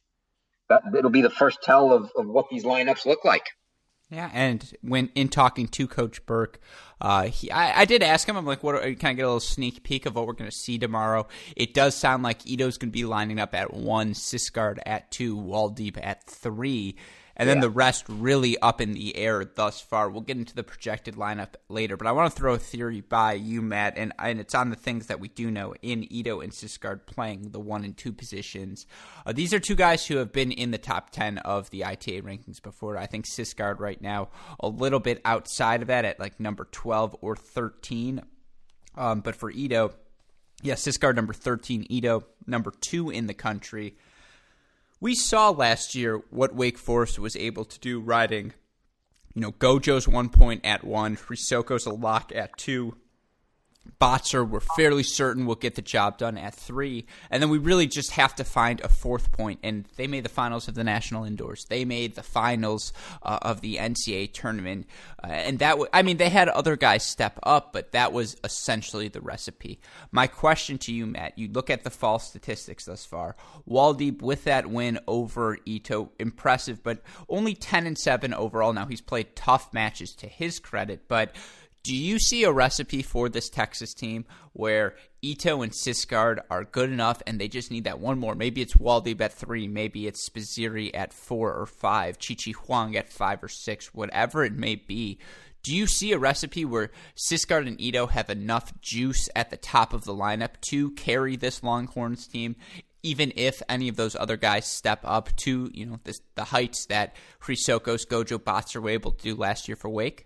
that, 0.67 0.83
it'll 0.97 1.09
be 1.09 1.21
the 1.21 1.29
first 1.29 1.59
tell 1.63 1.93
of, 1.93 2.11
of 2.17 2.27
what 2.27 2.49
these 2.49 2.65
lineups 2.65 3.05
look 3.05 3.23
like. 3.23 3.45
Yeah, 4.11 4.29
and 4.33 4.71
when 4.81 5.09
in 5.15 5.29
talking 5.29 5.67
to 5.69 5.87
Coach 5.87 6.25
Berque, 6.27 6.59
uh, 7.01 7.23
he, 7.23 7.49
I, 7.49 7.81
I, 7.81 7.85
did 7.85 8.03
ask 8.03 8.29
him. 8.29 8.37
I'm 8.37 8.45
like, 8.45 8.61
"What? 8.61 8.81
Can 8.81 9.09
I 9.09 9.13
get 9.13 9.23
a 9.23 9.27
little 9.27 9.39
sneak 9.39 9.83
peek 9.83 10.05
of 10.05 10.15
what 10.15 10.27
we're 10.27 10.33
going 10.33 10.49
to 10.49 10.55
see 10.55 10.77
tomorrow?" 10.77 11.27
It 11.55 11.73
does 11.73 11.95
sound 11.95 12.21
like 12.21 12.45
Ito's 12.45 12.77
going 12.77 12.91
to 12.91 12.93
be 12.93 13.03
lining 13.03 13.39
up 13.39 13.55
at 13.55 13.73
one, 13.73 14.13
Sigsgaard 14.13 14.77
at 14.85 15.09
two, 15.11 15.35
Woldeab 15.35 15.97
at 16.01 16.23
three 16.23 16.95
and 17.37 17.49
then 17.49 17.57
yeah. 17.57 17.61
the 17.61 17.69
rest 17.69 18.05
really 18.07 18.57
up 18.59 18.81
in 18.81 18.93
the 18.93 19.15
air 19.15 19.43
thus 19.43 19.81
far. 19.81 20.09
We'll 20.09 20.21
get 20.21 20.37
into 20.37 20.55
the 20.55 20.63
projected 20.63 21.15
lineup 21.15 21.55
later, 21.69 21.97
but 21.97 22.07
I 22.07 22.11
want 22.11 22.31
to 22.31 22.37
throw 22.37 22.53
a 22.53 22.59
theory 22.59 23.01
by 23.01 23.33
you, 23.33 23.61
Matt, 23.61 23.93
and, 23.97 24.13
and 24.19 24.39
it's 24.39 24.55
on 24.55 24.69
the 24.69 24.75
things 24.75 25.07
that 25.07 25.19
we 25.19 25.27
do 25.27 25.51
know 25.51 25.73
in 25.81 26.11
Ito 26.11 26.41
and 26.41 26.51
Sigsgaard 26.51 27.05
playing 27.05 27.51
the 27.51 27.59
one 27.59 27.83
and 27.83 27.95
two 27.95 28.13
positions. 28.13 28.85
Uh, 29.25 29.33
these 29.33 29.53
are 29.53 29.59
two 29.59 29.75
guys 29.75 30.05
who 30.05 30.17
have 30.17 30.31
been 30.31 30.51
in 30.51 30.71
the 30.71 30.77
top 30.77 31.09
10 31.09 31.39
of 31.39 31.69
the 31.69 31.83
ITA 31.83 32.21
rankings 32.21 32.61
before. 32.61 32.97
I 32.97 33.05
think 33.05 33.25
Sigsgaard 33.25 33.79
right 33.79 34.01
now 34.01 34.29
a 34.59 34.67
little 34.67 34.99
bit 34.99 35.21
outside 35.25 35.81
of 35.81 35.87
that 35.87 36.05
at 36.05 36.19
like 36.19 36.39
number 36.39 36.67
12 36.71 37.17
or 37.21 37.35
13. 37.35 38.21
Um, 38.97 39.19
but 39.21 39.35
for 39.35 39.51
Ito, 39.51 39.93
yeah, 40.61 40.75
Sigsgaard 40.75 41.15
number 41.15 41.33
13, 41.33 41.87
Ito 41.89 42.23
number 42.47 42.71
two 42.81 43.09
in 43.09 43.27
the 43.27 43.33
country. 43.33 43.95
We 45.05 45.13
saw 45.13 45.51
last 45.51 45.93
year 45.93 46.23
what 46.31 46.55
Wake 46.55 46.79
Forest 46.79 47.19
was 47.19 47.35
able 47.35 47.63
to 47.63 47.79
do 47.79 47.99
riding, 47.99 48.53
you 49.35 49.41
know, 49.41 49.51
Gojo's 49.51 50.07
one 50.07 50.29
point 50.29 50.65
at 50.65 50.83
one, 50.83 51.15
Chrysochos 51.15 51.85
a 51.85 51.91
lock 51.91 52.31
at 52.33 52.57
two, 52.57 52.95
Botzer, 53.99 54.47
we're 54.47 54.59
fairly 54.59 55.03
certain 55.03 55.45
will 55.45 55.55
get 55.55 55.75
the 55.75 55.81
job 55.81 56.17
done 56.17 56.37
at 56.37 56.53
three. 56.53 57.05
And 57.29 57.41
then 57.41 57.49
we 57.49 57.57
really 57.57 57.87
just 57.87 58.11
have 58.11 58.35
to 58.35 58.43
find 58.43 58.81
a 58.81 58.89
fourth 58.89 59.31
point. 59.31 59.59
And 59.63 59.85
they 59.95 60.07
made 60.07 60.25
the 60.25 60.29
finals 60.29 60.67
of 60.67 60.75
the 60.75 60.83
national 60.83 61.23
indoors. 61.23 61.65
They 61.69 61.85
made 61.85 62.15
the 62.15 62.23
finals 62.23 62.91
uh, 63.23 63.39
of 63.41 63.61
the 63.61 63.77
NCAA 63.77 64.33
tournament. 64.33 64.87
Uh, 65.23 65.27
and 65.27 65.59
that, 65.59 65.71
w- 65.71 65.89
I 65.93 66.01
mean, 66.01 66.17
they 66.17 66.29
had 66.29 66.49
other 66.49 66.75
guys 66.75 67.03
step 67.03 67.39
up, 67.43 67.71
but 67.71 67.93
that 67.93 68.11
was 68.11 68.35
essentially 68.43 69.07
the 69.07 69.21
recipe. 69.21 69.79
My 70.11 70.27
question 70.27 70.77
to 70.79 70.93
you, 70.93 71.05
Matt, 71.05 71.37
you 71.37 71.47
look 71.47 71.69
at 71.69 71.83
the 71.83 71.89
fall 71.89 72.19
statistics 72.19 72.85
thus 72.85 73.05
far. 73.05 73.35
Woldeab 73.69 74.21
with 74.21 74.43
that 74.43 74.67
win 74.67 74.99
over 75.07 75.57
Ito, 75.65 76.11
impressive, 76.19 76.83
but 76.83 77.01
only 77.29 77.55
10 77.55 77.87
and 77.87 77.97
7 77.97 78.33
overall. 78.33 78.73
Now, 78.73 78.87
he's 78.87 79.01
played 79.01 79.35
tough 79.35 79.73
matches 79.73 80.13
to 80.15 80.27
his 80.27 80.59
credit, 80.59 81.07
but 81.07 81.35
do 81.85 81.95
you 81.95 82.17
see 82.17 82.43
a 82.43 82.51
recipe 82.51 83.03
for 83.03 83.29
this 83.29 83.47
Texas 83.47 83.93
team 83.93 84.25
where 84.53 84.95
Ito 85.21 85.61
and 85.61 85.71
Sigsgaard 85.71 86.39
are 86.49 86.63
good 86.63 86.91
enough 86.91 87.21
and 87.27 87.39
they 87.39 87.47
just 87.47 87.69
need 87.69 87.83
that 87.83 87.99
one 87.99 88.17
more? 88.17 88.33
Maybe 88.33 88.63
it's 88.63 88.73
Woldeab 88.73 89.21
at 89.21 89.33
three, 89.33 89.67
maybe 89.67 90.07
it's 90.07 90.27
Spizzirri 90.27 90.89
at 90.95 91.13
four 91.13 91.53
or 91.53 91.67
five, 91.67 92.17
Chi 92.17 92.33
Chi 92.33 92.53
Huang 92.53 92.95
at 92.95 93.11
five 93.13 93.43
or 93.43 93.47
six, 93.47 93.93
whatever 93.93 94.43
it 94.43 94.53
may 94.53 94.73
be. 94.73 95.19
Do 95.61 95.75
you 95.75 95.85
see 95.85 96.11
a 96.11 96.17
recipe 96.17 96.65
where 96.65 96.89
Sigsgaard 97.15 97.67
and 97.67 97.79
Ito 97.79 98.07
have 98.07 98.31
enough 98.31 98.73
juice 98.81 99.29
at 99.35 99.51
the 99.51 99.57
top 99.57 99.93
of 99.93 100.05
the 100.05 100.15
lineup 100.15 100.59
to 100.69 100.89
carry 100.91 101.35
this 101.35 101.61
Longhorns 101.61 102.25
team, 102.25 102.55
even 103.03 103.31
if 103.35 103.61
any 103.69 103.89
of 103.89 103.95
those 103.95 104.15
other 104.15 104.37
guys 104.37 104.65
step 104.65 105.01
up 105.03 105.35
to 105.37 105.69
you 105.71 105.85
know 105.85 105.99
the, 106.03 106.45
heights 106.45 106.87
that 106.87 107.15
Chrysochos, 107.39 108.07
Gojo, 108.07 108.43
Bots 108.43 108.73
were 108.73 108.89
able 108.89 109.11
to 109.11 109.23
do 109.23 109.35
last 109.35 109.67
year 109.67 109.75
for 109.75 109.89
Wake? 109.89 110.25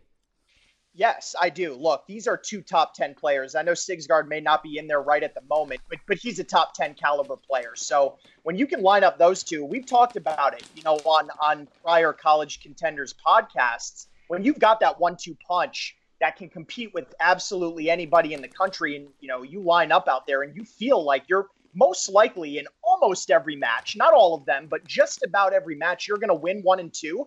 Yes, 1.00 1.34
I 1.40 1.50
do. 1.50 1.76
Look, 1.76 2.06
these 2.08 2.28
are 2.28 2.36
two 2.36 2.62
top 2.62 2.94
10 2.94 3.16
players. 3.16 3.56
I 3.56 3.62
know 3.62 3.72
Sigsgaard 3.72 4.28
may 4.28 4.42
not 4.42 4.62
be 4.62 4.78
in 4.78 4.86
there 4.86 5.02
right 5.02 5.24
at 5.24 5.34
the 5.34 5.40
moment, 5.50 5.80
but, 5.90 6.00
but 6.06 6.18
he's 6.18 6.40
a 6.40 6.44
top 6.44 6.74
10 6.74 6.96
caliber 6.96 7.38
player. 7.38 7.72
So 7.76 8.18
when 8.44 8.58
you 8.58 8.68
can 8.68 8.82
line 8.82 9.06
up 9.06 9.18
those 9.18 9.42
two, 9.42 9.64
we've 9.64 9.86
talked 9.86 10.18
about 10.18 10.56
it, 10.56 10.64
you 10.76 10.84
know, 10.84 10.98
on, 10.98 11.30
on 11.42 11.70
prior 11.82 12.12
college 12.12 12.60
contenders 12.60 13.16
podcasts. 13.26 14.08
When 14.28 14.44
you've 14.44 14.60
got 14.60 14.82
that 14.82 15.00
one 15.00 15.16
two 15.16 15.38
punch, 15.48 15.96
that 16.20 16.36
can 16.36 16.50
compete 16.50 16.94
with 16.94 17.16
absolutely 17.22 17.90
anybody 17.90 18.34
in 18.34 18.42
the 18.42 18.50
country. 18.50 18.98
And, 18.98 19.08
you 19.22 19.30
know, 19.30 19.42
you 19.42 19.62
line 19.62 19.94
up 19.94 20.10
out 20.10 20.28
there 20.28 20.42
and 20.42 20.54
you 20.54 20.66
feel 20.66 21.02
like 21.02 21.24
you're 21.30 21.48
most 21.74 22.10
likely 22.10 22.58
in 22.58 22.66
almost 22.84 23.32
every 23.32 23.56
match, 23.56 23.96
not 23.96 24.14
all 24.14 24.36
of 24.36 24.44
them, 24.44 24.68
but 24.70 24.86
just 24.86 25.24
about 25.24 25.54
every 25.54 25.78
match, 25.78 26.10
you're 26.10 26.18
going 26.18 26.28
to 26.28 26.36
win 26.36 26.60
one 26.62 26.82
and 26.82 26.94
two. 26.94 27.26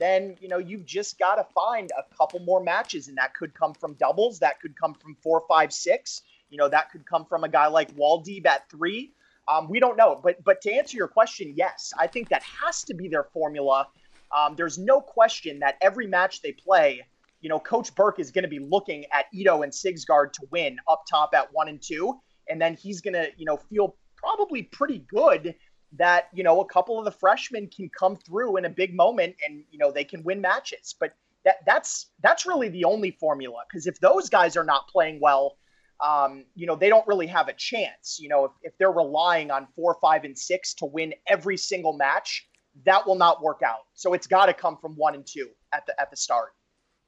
Then, 0.00 0.36
you 0.40 0.48
know, 0.48 0.58
you've 0.58 0.86
just 0.86 1.18
got 1.18 1.36
to 1.36 1.46
find 1.54 1.90
a 1.96 2.16
couple 2.16 2.40
more 2.40 2.62
matches. 2.62 3.06
And 3.06 3.16
that 3.18 3.34
could 3.34 3.54
come 3.54 3.74
from 3.74 3.94
doubles. 3.94 4.40
That 4.40 4.58
could 4.60 4.74
come 4.74 4.94
from 4.94 5.14
four, 5.22 5.44
five, 5.46 5.72
six. 5.72 6.22
You 6.48 6.58
know, 6.58 6.68
that 6.68 6.90
could 6.90 7.06
come 7.06 7.26
from 7.26 7.44
a 7.44 7.48
guy 7.48 7.68
like 7.68 7.94
Woldeab 7.94 8.46
at 8.46 8.68
three. 8.70 9.12
Um, 9.46 9.68
we 9.68 9.78
don't 9.78 9.96
know. 9.96 10.18
But, 10.20 10.42
but 10.42 10.60
to 10.62 10.72
answer 10.72 10.96
your 10.96 11.08
question, 11.08 11.52
yes, 11.56 11.92
I 11.98 12.06
think 12.06 12.30
that 12.30 12.42
has 12.42 12.82
to 12.84 12.94
be 12.94 13.08
their 13.08 13.24
formula. 13.24 13.88
Um, 14.36 14.54
there's 14.56 14.78
no 14.78 15.00
question 15.00 15.60
that 15.60 15.76
every 15.80 16.06
match 16.06 16.40
they 16.40 16.52
play, 16.52 17.02
you 17.40 17.48
know, 17.48 17.58
Coach 17.58 17.94
Berque 17.94 18.20
is 18.20 18.30
going 18.30 18.44
to 18.44 18.48
be 18.48 18.58
looking 18.58 19.04
at 19.12 19.26
Ito 19.32 19.62
and 19.62 19.72
Sigsgaard 19.72 20.32
to 20.34 20.42
win 20.50 20.78
up 20.88 21.04
top 21.10 21.34
at 21.34 21.48
one 21.52 21.68
and 21.68 21.80
two, 21.80 22.20
and 22.48 22.60
then 22.60 22.74
he's 22.74 23.00
going 23.00 23.14
to, 23.14 23.28
you 23.36 23.44
know, 23.44 23.56
feel 23.56 23.96
probably 24.16 24.62
pretty 24.62 24.98
good 25.08 25.54
that 25.98 26.28
you 26.32 26.42
know 26.42 26.60
a 26.60 26.66
couple 26.66 26.98
of 26.98 27.04
the 27.04 27.10
freshmen 27.10 27.68
can 27.68 27.90
come 27.96 28.16
through 28.16 28.56
in 28.56 28.64
a 28.64 28.70
big 28.70 28.94
moment 28.94 29.36
and 29.46 29.64
you 29.70 29.78
know 29.78 29.90
they 29.90 30.04
can 30.04 30.22
win 30.22 30.40
matches. 30.40 30.94
But 30.98 31.12
that 31.44 31.56
that's 31.66 32.06
that's 32.22 32.46
really 32.46 32.68
the 32.68 32.84
only 32.84 33.10
formula 33.12 33.64
because 33.68 33.86
if 33.86 33.98
those 34.00 34.28
guys 34.28 34.56
are 34.56 34.64
not 34.64 34.88
playing 34.88 35.18
well. 35.20 35.56
Um, 36.02 36.46
you 36.54 36.66
know, 36.66 36.76
they 36.76 36.88
don't 36.88 37.06
really 37.06 37.26
have 37.26 37.48
a 37.48 37.52
chance. 37.52 38.18
You 38.18 38.30
know, 38.30 38.46
if, 38.46 38.52
if 38.62 38.78
they're 38.78 38.90
relying 38.90 39.50
on 39.50 39.68
four, 39.76 39.98
five, 40.00 40.24
and 40.24 40.38
six 40.38 40.72
to 40.76 40.86
win 40.86 41.12
every 41.26 41.58
single 41.58 41.92
match, 41.92 42.48
that 42.86 43.06
will 43.06 43.16
not 43.16 43.42
work 43.42 43.60
out. 43.62 43.80
So 43.92 44.14
it's 44.14 44.26
got 44.26 44.46
to 44.46 44.54
come 44.54 44.78
from 44.80 44.94
one 44.94 45.14
and 45.14 45.26
two 45.26 45.50
at 45.74 45.84
the 45.84 46.00
at 46.00 46.10
the 46.10 46.16
start. 46.16 46.52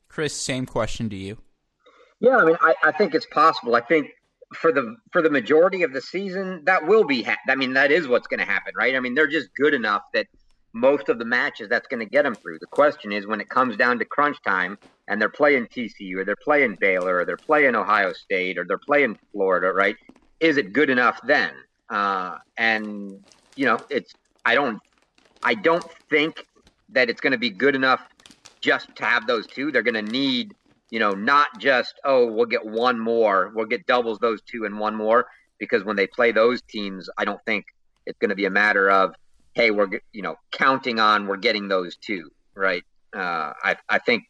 Chris, 0.09 0.35
same 0.35 0.67
question 0.67 1.09
to 1.09 1.17
you. 1.17 1.39
Yeah, 2.21 2.37
I 2.37 2.45
mean, 2.45 2.57
I, 2.61 2.75
I 2.85 2.93
think 2.93 3.15
it's 3.15 3.27
possible. 3.27 3.75
I 3.75 3.81
think 3.81 4.09
for 4.55 4.73
the 4.73 4.97
for 5.13 5.23
the 5.23 5.31
majority 5.31 5.83
of 5.83 5.93
the 5.93 6.01
season, 6.01 6.63
that 6.67 6.87
will 6.87 7.05
be. 7.05 7.23
Ha- 7.23 7.37
I 7.49 7.55
mean, 7.57 7.75
that 7.75 7.91
is 7.91 8.09
what's 8.09 8.27
going 8.27 8.41
to 8.41 8.47
happen, 8.47 8.73
right? 8.77 8.95
I 8.95 9.01
mean, 9.01 9.15
they're 9.15 9.29
just 9.29 9.49
good 9.57 9.75
enough 9.75 10.03
that 10.15 10.27
most 10.75 11.09
of 11.09 11.19
the 11.19 11.25
matches 11.25 11.69
that's 11.69 11.89
going 11.89 12.01
to 12.01 12.09
get 12.09 12.23
them 12.23 12.37
through. 12.43 12.59
The 12.61 12.67
question 12.67 13.13
is 13.13 13.27
when 13.27 13.41
it 13.41 13.49
comes 13.49 13.77
down 13.77 13.99
to 13.99 14.05
crunch 14.05 14.37
time 14.47 14.77
and 15.09 15.21
they're 15.21 15.29
playing 15.29 15.67
TCU 15.67 16.17
or 16.17 16.25
they're 16.25 16.37
playing 16.43 16.77
Baylor 16.81 17.19
or 17.19 17.25
they're 17.25 17.39
playing 17.47 17.75
Ohio 17.75 18.13
State 18.13 18.59
or 18.59 18.65
they're 18.67 18.79
playing 18.87 19.17
Florida, 19.33 19.73
right? 19.73 19.97
Is 20.41 20.57
it 20.57 20.73
good 20.73 20.91
enough 20.91 21.19
then? 21.27 21.53
Uh, 21.91 22.37
and 22.57 23.21
you 23.57 23.67
know, 23.67 23.83
it's 23.91 24.15
I 24.45 24.55
don't 24.55 24.79
I 25.43 25.55
don't 25.55 25.85
think 26.11 26.45
that 26.91 27.11
it's 27.11 27.21
going 27.21 27.33
to 27.33 27.39
be 27.39 27.51
good 27.51 27.75
enough 27.75 28.01
just 28.63 28.89
to 28.97 29.05
have 29.05 29.27
those 29.27 29.47
two. 29.49 29.73
They're 29.73 29.83
going 29.83 29.95
to 29.95 30.03
need, 30.03 30.55
you 30.93 30.99
know, 30.99 31.13
not 31.13 31.49
just, 31.59 31.95
oh, 32.05 32.31
we'll 32.31 32.47
get 32.47 32.67
one 32.67 32.99
more, 33.01 33.51
we'll 33.55 33.67
get 33.67 33.87
doubles 33.87 34.19
those 34.19 34.43
two 34.43 34.67
and 34.67 34.79
one 34.79 34.95
more. 34.95 35.27
Because 35.59 35.83
when 35.85 35.97
they 35.97 36.07
play 36.07 36.33
those 36.33 36.61
teams, 36.61 37.09
I 37.17 37.25
don't 37.25 37.41
think 37.47 37.65
it's 38.05 38.19
going 38.19 38.29
to 38.29 38.35
be 38.35 38.45
a 38.45 38.51
matter 38.51 38.91
of, 38.91 39.15
hey, 39.55 39.71
we're, 39.71 39.89
you 40.13 40.21
know, 40.21 40.37
counting 40.51 41.01
on 41.01 41.27
we're 41.27 41.39
getting 41.39 41.67
those 41.69 41.97
two, 41.97 42.31
right? 42.55 42.85
Uh, 43.17 43.53
I, 43.65 43.77
I 43.89 43.99
think, 44.01 44.25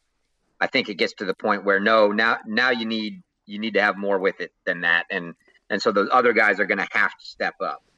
I 0.61 0.69
think 0.69 0.88
it 0.88 0.95
gets 0.95 1.14
to 1.14 1.25
the 1.25 1.35
point 1.35 1.64
where 1.64 1.81
no, 1.81 2.12
now, 2.12 2.38
now 2.47 2.71
you 2.71 2.87
need, 2.87 3.23
you 3.45 3.59
need 3.59 3.75
to 3.75 3.83
have 3.83 3.97
more 3.97 4.21
with 4.21 4.40
it 4.40 4.52
than 4.64 4.83
that, 4.83 5.07
and 5.11 5.35
and 5.69 5.81
so 5.81 5.90
those 5.90 6.09
other 6.12 6.33
guys 6.33 6.61
are 6.61 6.66
going 6.66 6.78
to 6.78 6.87
have 6.92 7.11
to 7.11 7.26
step 7.26 7.54
up. 7.61 7.83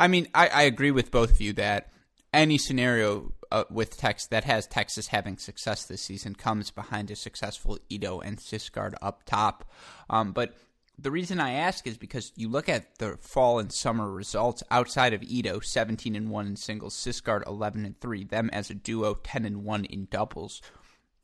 I 0.00 0.08
mean, 0.08 0.28
I, 0.34 0.48
I 0.48 0.62
agree 0.62 0.92
with 0.92 1.10
both 1.10 1.30
of 1.30 1.42
you 1.42 1.52
that 1.52 1.92
any 2.32 2.56
scenario 2.56 3.34
uh, 3.52 3.64
with 3.70 3.98
Texas 3.98 4.28
that 4.28 4.44
has 4.44 4.66
Texas 4.66 5.08
having 5.08 5.36
success 5.36 5.84
this 5.84 6.00
season 6.00 6.34
comes 6.34 6.70
behind 6.70 7.10
a 7.10 7.16
successful 7.16 7.78
Ito 7.90 8.20
and 8.20 8.38
Sigsgaard 8.38 8.94
up 9.02 9.24
top. 9.26 9.70
Um, 10.08 10.32
but 10.32 10.54
the 10.98 11.10
reason 11.10 11.38
I 11.38 11.52
ask 11.52 11.86
is 11.86 11.98
because 11.98 12.32
you 12.34 12.48
look 12.48 12.66
at 12.66 12.98
the 12.98 13.18
fall 13.20 13.58
and 13.58 13.70
summer 13.70 14.10
results 14.10 14.62
outside 14.70 15.12
of 15.12 15.22
Ito, 15.22 15.60
17 15.60 16.16
and 16.16 16.30
1 16.30 16.46
in 16.46 16.56
singles, 16.56 16.96
Sigsgaard 16.96 17.46
11 17.46 17.84
and 17.84 18.00
3, 18.00 18.24
them 18.24 18.48
as 18.54 18.70
a 18.70 18.74
duo 18.74 19.18
10 19.22 19.44
and 19.44 19.64
1 19.64 19.84
in 19.84 20.08
doubles 20.10 20.62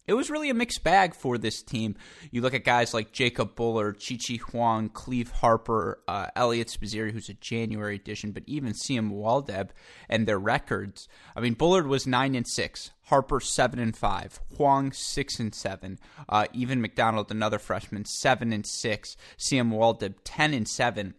it 0.07 0.15
was 0.15 0.31
really 0.31 0.51
a 0.51 0.55
mixed 0.55 0.85
bag 0.85 1.15
for 1.15 1.39
this 1.39 1.63
team. 1.63 1.97
You 2.31 2.41
look 2.41 2.55
at 2.55 2.65
guys 2.65 2.95
like 2.95 3.13
Jacob 3.13 3.55
Bullard, 3.55 4.01
Chi 4.01 4.17
Chi 4.17 4.37
Huang, 4.37 4.89
Cleeve 4.89 5.31
Harper, 5.31 6.01
uh, 6.07 6.29
Eliot 6.37 6.69
Spizzirri, 6.69 7.13
who's 7.13 7.29
a 7.29 7.35
January 7.35 7.97
addition, 7.97 8.33
but 8.33 8.45
even 8.47 8.75
Siem 8.75 9.11
Woldeab 9.11 9.71
and 10.09 10.27
their 10.27 10.39
records. 10.39 11.09
I 11.35 11.41
mean, 11.41 11.55
Bullard 11.55 11.87
was 11.87 12.07
nine 12.07 12.35
and 12.35 12.47
six, 12.47 12.93
Harper 13.05 13.41
seven 13.41 13.79
and 13.79 13.97
five, 13.97 14.41
Huang 14.57 14.93
six 14.93 15.39
and 15.39 15.55
seven, 15.55 15.99
uh, 16.29 16.47
Evin 16.55 16.81
McDonald, 16.81 17.31
another 17.31 17.59
freshman, 17.59 18.05
seven 18.05 18.53
and 18.53 18.67
six, 18.67 19.17
Siem 19.37 19.71
Woldeab 19.71 20.15
ten 20.25 20.55
and 20.55 20.69
seven. 20.69 21.15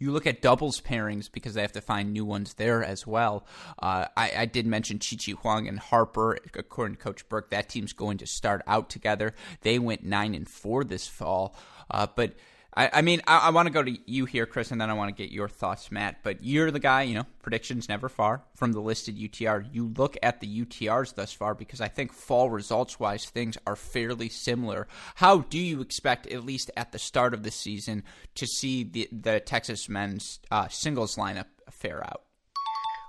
You 0.00 0.12
look 0.12 0.26
at 0.26 0.40
doubles 0.40 0.80
pairings 0.80 1.30
because 1.30 1.54
they 1.54 1.60
have 1.60 1.72
to 1.72 1.82
find 1.82 2.12
new 2.12 2.24
ones 2.24 2.54
there 2.54 2.82
as 2.82 3.06
well. 3.06 3.46
Uh, 3.80 4.06
I, 4.16 4.32
I, 4.38 4.46
did 4.46 4.66
mention 4.66 4.98
Chi 4.98 5.16
Chi 5.16 5.32
Huang 5.32 5.68
and 5.68 5.78
Harper. 5.78 6.38
According 6.54 6.96
to 6.96 7.02
Coach 7.02 7.28
Berque, 7.28 7.50
that 7.50 7.68
team's 7.68 7.92
going 7.92 8.16
to 8.18 8.26
start 8.26 8.62
out 8.66 8.88
together. 8.88 9.34
They 9.60 9.78
went 9.78 10.02
nine 10.02 10.34
and 10.34 10.48
four 10.48 10.84
this 10.84 11.06
fall, 11.06 11.54
uh, 11.90 12.06
but 12.16 12.32
I, 12.74 12.90
I 12.94 13.02
mean, 13.02 13.20
I, 13.26 13.38
I 13.38 13.50
want 13.50 13.66
to 13.66 13.72
go 13.72 13.82
to 13.82 13.98
you 14.06 14.24
here, 14.26 14.46
Chris, 14.46 14.70
and 14.70 14.80
then 14.80 14.90
I 14.90 14.94
want 14.94 15.14
to 15.14 15.22
get 15.22 15.32
your 15.32 15.48
thoughts, 15.48 15.90
Matt. 15.90 16.22
But 16.22 16.44
you're 16.44 16.70
the 16.70 16.78
guy, 16.78 17.02
you 17.02 17.14
know, 17.14 17.26
predictions 17.42 17.88
never 17.88 18.08
far 18.08 18.42
from 18.54 18.72
the 18.72 18.80
listed 18.80 19.18
UTR. 19.18 19.68
You 19.72 19.92
look 19.96 20.16
at 20.22 20.40
the 20.40 20.64
UTRs 20.64 21.14
thus 21.14 21.32
far 21.32 21.54
because 21.54 21.80
I 21.80 21.88
think 21.88 22.12
fall 22.12 22.48
results 22.48 23.00
wise, 23.00 23.24
things 23.26 23.58
are 23.66 23.76
fairly 23.76 24.28
similar. 24.28 24.86
How 25.16 25.38
do 25.38 25.58
you 25.58 25.80
expect, 25.80 26.26
at 26.28 26.44
least 26.44 26.70
at 26.76 26.92
the 26.92 26.98
start 26.98 27.34
of 27.34 27.42
the 27.42 27.50
season, 27.50 28.04
to 28.36 28.46
see 28.46 28.84
the, 28.84 29.08
the 29.10 29.40
Texas 29.40 29.88
men's 29.88 30.38
uh, 30.50 30.68
singles 30.68 31.16
lineup 31.16 31.46
fare 31.70 32.04
out? 32.04 32.22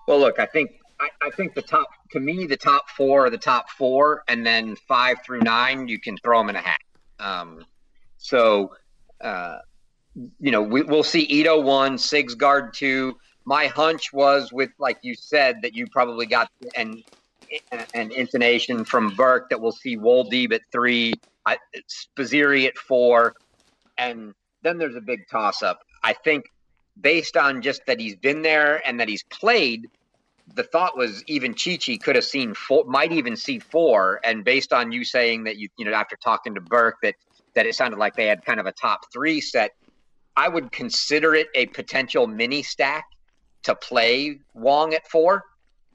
Well, 0.07 0.19
look, 0.19 0.39
I 0.39 0.47
think 0.47 0.71
I, 1.21 1.29
think 1.31 1.55
the 1.55 1.61
top 1.61 1.87
to 2.11 2.19
me 2.19 2.45
the 2.45 2.57
top 2.57 2.89
four 2.89 3.25
are 3.25 3.29
the 3.29 3.37
top 3.37 3.69
four, 3.69 4.23
and 4.27 4.45
then 4.45 4.75
five 4.75 5.17
through 5.25 5.41
nine 5.41 5.87
you 5.87 5.99
can 5.99 6.17
throw 6.17 6.39
them 6.39 6.49
in 6.49 6.55
a 6.55 6.61
hat. 6.61 6.81
Um, 7.19 7.65
so 8.17 8.75
uh, 9.23 9.59
you 10.39 10.51
know, 10.51 10.61
we, 10.61 10.83
will 10.83 11.03
see 11.03 11.21
Ito 11.21 11.61
one, 11.61 11.97
Sigsgaard 11.97 12.73
two. 12.73 13.17
My 13.45 13.67
hunch 13.67 14.13
was 14.13 14.51
with, 14.51 14.69
like 14.77 14.99
you 15.01 15.15
said, 15.15 15.57
that 15.63 15.73
you 15.73 15.87
probably 15.87 16.25
got 16.25 16.49
an 16.75 17.03
an 17.93 18.11
intonation 18.11 18.85
from 18.85 19.13
Berque 19.15 19.49
that 19.49 19.59
we'll 19.59 19.73
see 19.73 19.97
Woldeab 19.97 20.53
at 20.53 20.61
three, 20.71 21.13
Spizzirri 21.47 22.65
at 22.67 22.77
four, 22.77 23.33
and 23.97 24.33
then 24.63 24.77
there's 24.77 24.95
a 24.95 25.01
big 25.01 25.27
toss 25.29 25.61
up. 25.61 25.79
I 26.03 26.13
think 26.13 26.45
based 26.99 27.37
on 27.37 27.61
just 27.61 27.85
that 27.87 27.99
he's 27.99 28.15
been 28.15 28.41
there 28.41 28.81
and 28.87 28.99
that 28.99 29.09
he's 29.09 29.23
played, 29.23 29.87
the 30.55 30.63
thought 30.63 30.97
was 30.97 31.23
even 31.27 31.53
Chi 31.53 31.77
Chi 31.77 31.97
could 31.97 32.15
have 32.15 32.25
seen 32.25 32.53
four, 32.53 32.85
might 32.85 33.11
even 33.11 33.35
see 33.35 33.59
four. 33.59 34.19
And 34.23 34.43
based 34.43 34.73
on 34.73 34.91
you 34.91 35.03
saying 35.03 35.45
that 35.45 35.57
you, 35.57 35.69
you 35.77 35.85
know, 35.85 35.93
after 35.93 36.17
talking 36.17 36.55
to 36.55 36.61
Berque 36.61 36.97
that 37.03 37.15
that 37.55 37.65
it 37.65 37.75
sounded 37.75 37.97
like 37.97 38.15
they 38.15 38.27
had 38.27 38.43
kind 38.45 38.59
of 38.59 38.65
a 38.65 38.71
top 38.71 39.01
three 39.11 39.41
set. 39.41 39.71
I 40.35 40.47
would 40.47 40.71
consider 40.71 41.35
it 41.35 41.47
a 41.55 41.65
potential 41.67 42.27
mini 42.27 42.63
stack 42.63 43.05
to 43.63 43.75
play 43.75 44.39
Huang 44.53 44.93
at 44.93 45.07
four. 45.07 45.43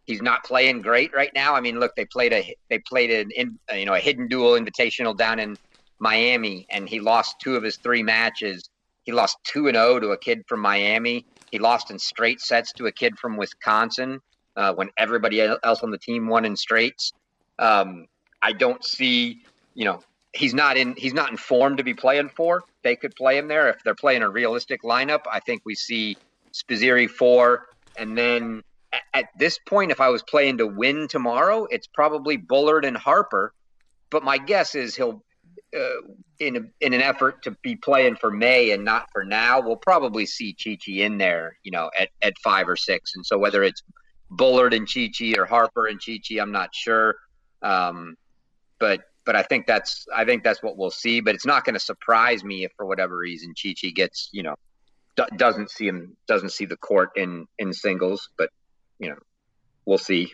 He's 0.04 0.22
not 0.22 0.44
playing 0.44 0.82
great 0.82 1.12
right 1.14 1.32
now. 1.34 1.54
I 1.54 1.60
mean, 1.60 1.80
look, 1.80 1.96
they 1.96 2.04
played 2.04 2.32
a 2.32 2.54
they 2.70 2.78
played 2.78 3.10
an 3.10 3.30
in, 3.32 3.58
you 3.74 3.86
know 3.86 3.94
a 3.94 3.98
hidden 3.98 4.28
duel 4.28 4.52
invitational 4.52 5.16
down 5.16 5.38
in 5.38 5.56
Miami, 5.98 6.66
and 6.70 6.88
he 6.88 7.00
lost 7.00 7.36
two 7.40 7.56
of 7.56 7.62
his 7.62 7.76
three 7.78 8.02
matches. 8.02 8.68
He 9.04 9.12
lost 9.12 9.38
two 9.44 9.68
and 9.68 9.76
zero 9.76 9.94
oh 9.94 10.00
to 10.00 10.08
a 10.10 10.18
kid 10.18 10.42
from 10.46 10.60
Miami. 10.60 11.26
He 11.50 11.58
lost 11.58 11.90
in 11.90 11.98
straight 11.98 12.40
sets 12.40 12.72
to 12.74 12.86
a 12.86 12.92
kid 12.92 13.18
from 13.18 13.36
Wisconsin 13.36 14.20
uh, 14.56 14.74
when 14.74 14.90
everybody 14.96 15.40
else 15.40 15.82
on 15.82 15.90
the 15.90 15.98
team 15.98 16.28
won 16.28 16.44
in 16.44 16.56
straights. 16.56 17.12
Um, 17.58 18.06
I 18.42 18.52
don't 18.52 18.84
see, 18.84 19.42
you 19.74 19.84
know, 19.84 20.00
he's 20.36 20.54
not 20.54 20.76
in 20.76 20.94
he's 20.96 21.14
not 21.14 21.30
informed 21.30 21.78
to 21.78 21.84
be 21.84 21.94
playing 21.94 22.28
for. 22.28 22.62
They 22.84 22.96
could 22.96 23.14
play 23.16 23.38
him 23.38 23.48
there 23.48 23.68
if 23.68 23.82
they're 23.84 23.94
playing 23.94 24.22
a 24.22 24.28
realistic 24.28 24.82
lineup. 24.82 25.22
I 25.30 25.40
think 25.40 25.62
we 25.64 25.74
see 25.74 26.16
Spizzirri 26.52 27.08
four, 27.08 27.66
and 27.98 28.16
then 28.16 28.62
at 29.12 29.26
this 29.38 29.58
point, 29.58 29.90
if 29.90 30.00
I 30.00 30.08
was 30.08 30.22
playing 30.22 30.58
to 30.58 30.66
win 30.66 31.08
tomorrow, 31.08 31.66
it's 31.70 31.86
probably 31.86 32.36
Bullard 32.36 32.84
and 32.84 32.96
Harper. 32.96 33.52
But 34.10 34.22
my 34.22 34.38
guess 34.38 34.74
is 34.74 34.94
he'll 34.94 35.24
uh, 35.76 36.02
in 36.38 36.56
a, 36.56 36.60
in 36.80 36.92
an 36.92 37.00
effort 37.00 37.42
to 37.42 37.50
be 37.62 37.76
playing 37.76 38.16
for 38.16 38.30
May 38.30 38.70
and 38.70 38.84
not 38.84 39.06
for 39.12 39.24
now, 39.24 39.60
we'll 39.60 39.76
probably 39.76 40.26
see 40.26 40.54
Chi 40.54 40.78
Chi 40.84 40.92
in 41.02 41.18
there, 41.18 41.56
you 41.62 41.70
know, 41.70 41.90
at, 41.98 42.10
at 42.22 42.34
five 42.42 42.68
or 42.68 42.76
six. 42.76 43.12
And 43.16 43.24
so 43.24 43.38
whether 43.38 43.62
it's 43.62 43.82
Bullard 44.30 44.74
and 44.74 44.88
Chi 44.92 45.10
Chi 45.16 45.34
or 45.36 45.46
Harper 45.46 45.86
and 45.86 46.00
Chi 46.04 46.18
Chi, 46.26 46.40
I'm 46.40 46.52
not 46.52 46.74
sure. 46.74 47.16
Um, 47.62 48.16
but 48.78 49.00
but 49.26 49.36
I 49.36 49.42
think 49.42 49.66
that's 49.66 50.06
I 50.14 50.24
think 50.24 50.44
that's 50.44 50.62
what 50.62 50.78
we'll 50.78 50.90
see. 50.90 51.20
But 51.20 51.34
it's 51.34 51.44
not 51.44 51.64
going 51.64 51.74
to 51.74 51.80
surprise 51.80 52.42
me 52.42 52.64
if 52.64 52.72
for 52.76 52.86
whatever 52.86 53.18
reason 53.18 53.52
Chi 53.60 53.74
Chi 53.80 53.88
gets 53.88 54.30
you 54.32 54.44
know 54.44 54.54
d- 55.16 55.24
doesn't 55.36 55.70
see 55.70 55.88
him 55.88 56.16
doesn't 56.26 56.52
see 56.52 56.64
the 56.64 56.76
court 56.76 57.10
in 57.16 57.46
in 57.58 57.74
singles. 57.74 58.30
But 58.38 58.50
you 58.98 59.10
know 59.10 59.18
we'll 59.84 59.98
see. 59.98 60.32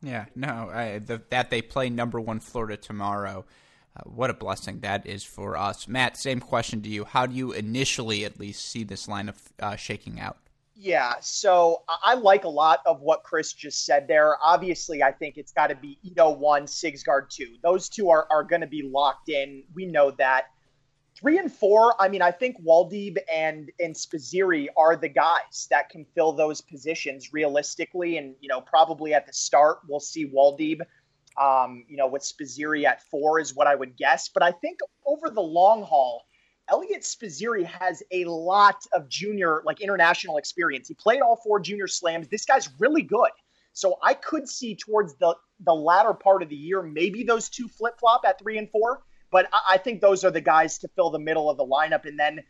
Yeah, 0.00 0.24
no, 0.34 0.70
I, 0.72 0.98
the, 0.98 1.22
that 1.30 1.50
they 1.50 1.62
play 1.62 1.90
number 1.90 2.20
one 2.20 2.40
Florida 2.40 2.76
tomorrow. 2.76 3.44
Uh, 3.94 4.02
what 4.04 4.30
a 4.30 4.34
blessing 4.34 4.80
that 4.80 5.06
is 5.06 5.22
for 5.22 5.56
us. 5.56 5.86
Matt, 5.86 6.16
same 6.16 6.40
question 6.40 6.80
to 6.82 6.88
you. 6.88 7.04
How 7.04 7.26
do 7.26 7.34
you 7.34 7.52
initially, 7.52 8.24
at 8.24 8.40
least, 8.40 8.64
see 8.64 8.84
this 8.84 9.06
lineup 9.06 9.36
uh, 9.60 9.76
shaking 9.76 10.18
out? 10.18 10.38
Yeah, 10.74 11.14
so 11.20 11.82
I 11.88 12.14
like 12.14 12.44
a 12.44 12.48
lot 12.48 12.80
of 12.86 13.02
what 13.02 13.22
Chris 13.24 13.52
just 13.52 13.84
said 13.84 14.08
there. 14.08 14.36
Obviously, 14.42 15.02
I 15.02 15.12
think 15.12 15.36
it's 15.36 15.52
got 15.52 15.66
to 15.66 15.74
be 15.74 15.98
Ito 16.02 16.30
one, 16.30 16.64
Sigsgaard 16.64 17.28
two. 17.28 17.56
Those 17.62 17.88
two 17.88 18.08
are, 18.08 18.26
are 18.30 18.42
going 18.42 18.62
to 18.62 18.66
be 18.66 18.82
locked 18.82 19.28
in. 19.28 19.64
We 19.74 19.86
know 19.86 20.10
that. 20.12 20.46
Three 21.14 21.38
and 21.38 21.52
four, 21.52 21.94
I 22.00 22.08
mean, 22.08 22.22
I 22.22 22.30
think 22.30 22.56
Woldeab 22.64 23.18
and 23.32 23.70
and 23.78 23.94
Spizzirri 23.94 24.68
are 24.76 24.96
the 24.96 25.10
guys 25.10 25.68
that 25.70 25.90
can 25.90 26.06
fill 26.14 26.32
those 26.32 26.62
positions 26.62 27.34
realistically. 27.34 28.16
And, 28.16 28.34
you 28.40 28.48
know, 28.48 28.62
probably 28.62 29.12
at 29.12 29.26
the 29.26 29.32
start, 29.32 29.80
we'll 29.86 30.00
see 30.00 30.26
Woldeab, 30.26 30.80
um, 31.40 31.84
you 31.86 31.98
know, 31.98 32.08
with 32.08 32.22
Spizzirri 32.22 32.84
at 32.84 33.02
four 33.10 33.38
is 33.40 33.54
what 33.54 33.66
I 33.66 33.74
would 33.74 33.96
guess. 33.96 34.30
But 34.32 34.42
I 34.42 34.52
think 34.52 34.78
over 35.04 35.28
the 35.28 35.42
long 35.42 35.82
haul, 35.82 36.24
Eliot 36.72 37.02
Spizzirri 37.02 37.66
has 37.66 38.02
a 38.12 38.24
lot 38.24 38.86
of 38.94 39.06
junior, 39.06 39.62
like 39.66 39.82
international 39.82 40.38
experience. 40.38 40.88
He 40.88 40.94
played 40.94 41.20
all 41.20 41.36
four 41.36 41.60
junior 41.60 41.86
slams. 41.86 42.28
This 42.28 42.46
guy's 42.46 42.70
really 42.78 43.02
good. 43.02 43.30
So 43.74 43.98
I 44.02 44.14
could 44.14 44.48
see 44.48 44.74
towards 44.74 45.14
the 45.16 45.36
the 45.60 45.74
latter 45.74 46.14
part 46.14 46.42
of 46.42 46.48
the 46.48 46.56
year, 46.56 46.82
maybe 46.82 47.24
those 47.24 47.48
two 47.48 47.68
flip 47.68 47.94
flop 48.00 48.22
at 48.26 48.38
three 48.38 48.56
and 48.58 48.70
four. 48.70 49.02
But 49.30 49.48
I, 49.52 49.74
I 49.74 49.78
think 49.78 50.00
those 50.00 50.24
are 50.24 50.30
the 50.30 50.40
guys 50.40 50.78
to 50.78 50.88
fill 50.96 51.10
the 51.10 51.18
middle 51.18 51.50
of 51.50 51.58
the 51.58 51.66
lineup. 51.66 52.06
And 52.06 52.18
then, 52.18 52.42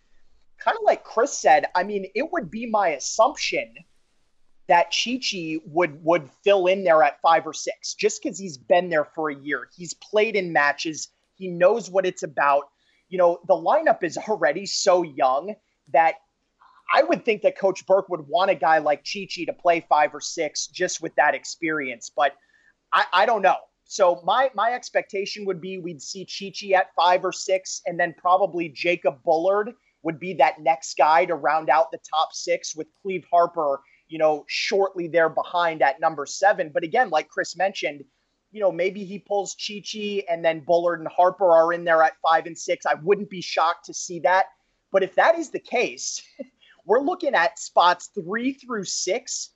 kind 0.59 0.77
of 0.77 0.85
like 0.85 1.05
Chris 1.05 1.37
said, 1.37 1.67
I 1.75 1.83
mean, 1.83 2.07
it 2.15 2.31
would 2.33 2.51
be 2.51 2.67
my 2.67 2.91
assumption 2.91 3.75
that 4.69 4.93
Chi 4.93 5.19
Chi 5.19 5.57
would 5.67 6.03
would 6.05 6.31
fill 6.45 6.67
in 6.67 6.85
there 6.85 7.03
at 7.03 7.21
five 7.23 7.45
or 7.45 7.53
six, 7.53 7.95
just 7.95 8.23
because 8.23 8.39
he's 8.39 8.57
been 8.57 8.89
there 8.89 9.05
for 9.05 9.31
a 9.31 9.35
year. 9.35 9.69
He's 9.77 9.95
played 9.95 10.37
in 10.37 10.53
matches. 10.53 11.09
He 11.35 11.49
knows 11.49 11.91
what 11.91 12.07
it's 12.07 12.23
about 12.23 12.65
you 13.12 13.18
know, 13.18 13.38
the 13.46 13.55
lineup 13.55 14.03
is 14.03 14.16
already 14.16 14.64
so 14.64 15.03
young 15.03 15.55
that 15.92 16.14
I 16.92 17.03
would 17.03 17.27
think 17.27 17.42
that 17.42 17.59
Coach 17.59 17.87
Berque 17.87 18.09
would 18.09 18.27
want 18.27 18.51
a 18.51 18.55
guy 18.55 18.79
like 18.79 19.05
Chi 19.05 19.29
Chi 19.33 19.44
to 19.44 19.53
play 19.53 19.85
five 19.87 20.14
or 20.14 20.20
six 20.20 20.66
just 20.68 21.03
with 21.03 21.14
that 21.16 21.35
experience. 21.35 22.11
But 22.16 22.33
I, 22.90 23.05
I 23.12 23.27
don't 23.27 23.42
know. 23.42 23.57
So 23.85 24.22
my 24.25 24.51
my 24.55 24.72
expectation 24.72 25.44
would 25.44 25.61
be 25.61 25.77
we'd 25.77 26.01
see 26.01 26.25
Chi 26.25 26.55
Chi 26.59 26.72
at 26.72 26.87
five 26.96 27.22
or 27.22 27.33
six, 27.33 27.83
and 27.85 28.01
then 28.01 28.14
probably 28.16 28.70
Jacob 28.70 29.22
Bullard 29.22 29.75
would 30.03 30.18
be 30.18 30.33
that 30.35 30.62
next 30.62 30.96
guy 30.96 31.27
to 31.27 31.35
round 31.35 31.68
out 31.68 31.90
the 31.92 31.98
top 31.98 32.31
six 32.33 32.75
with 32.75 32.87
Cleeve 33.03 33.27
Harper, 33.31 33.83
you 34.09 34.16
know, 34.16 34.46
shortly 34.48 35.07
there 35.07 35.29
behind 35.29 35.83
at 35.83 36.01
number 36.01 36.25
seven. 36.25 36.70
But 36.72 36.83
again, 36.83 37.11
like 37.11 37.29
Chris 37.29 37.59
mentioned, 37.59 38.05
you 38.53 38.61
know, 38.61 38.71
maybe 38.71 39.05
he 39.05 39.19
pulls 39.19 39.57
Chi 39.57 39.83
Chi 39.83 40.25
and 40.29 40.45
then 40.45 40.61
Bullard 40.61 41.01
and 41.01 41.09
Harper 41.09 41.51
are 41.51 41.73
in 41.73 41.85
there 41.85 42.03
at 42.03 42.12
five 42.23 42.47
and 42.47 42.57
six. 42.57 42.87
I 42.87 42.95
wouldn't 42.95 43.31
be 43.31 43.41
shocked 43.41 43.87
to 43.87 43.95
see 43.95 44.21
that. 44.21 44.47
But 44.93 45.03
if 45.03 45.15
that 45.15 45.38
is 45.38 45.51
the 45.51 45.59
case, 45.59 46.23
we're 46.87 47.01
looking 47.01 47.35
at 47.35 47.59
spots 47.59 48.11
three 48.15 48.53
through 48.53 48.85
six 48.85 49.51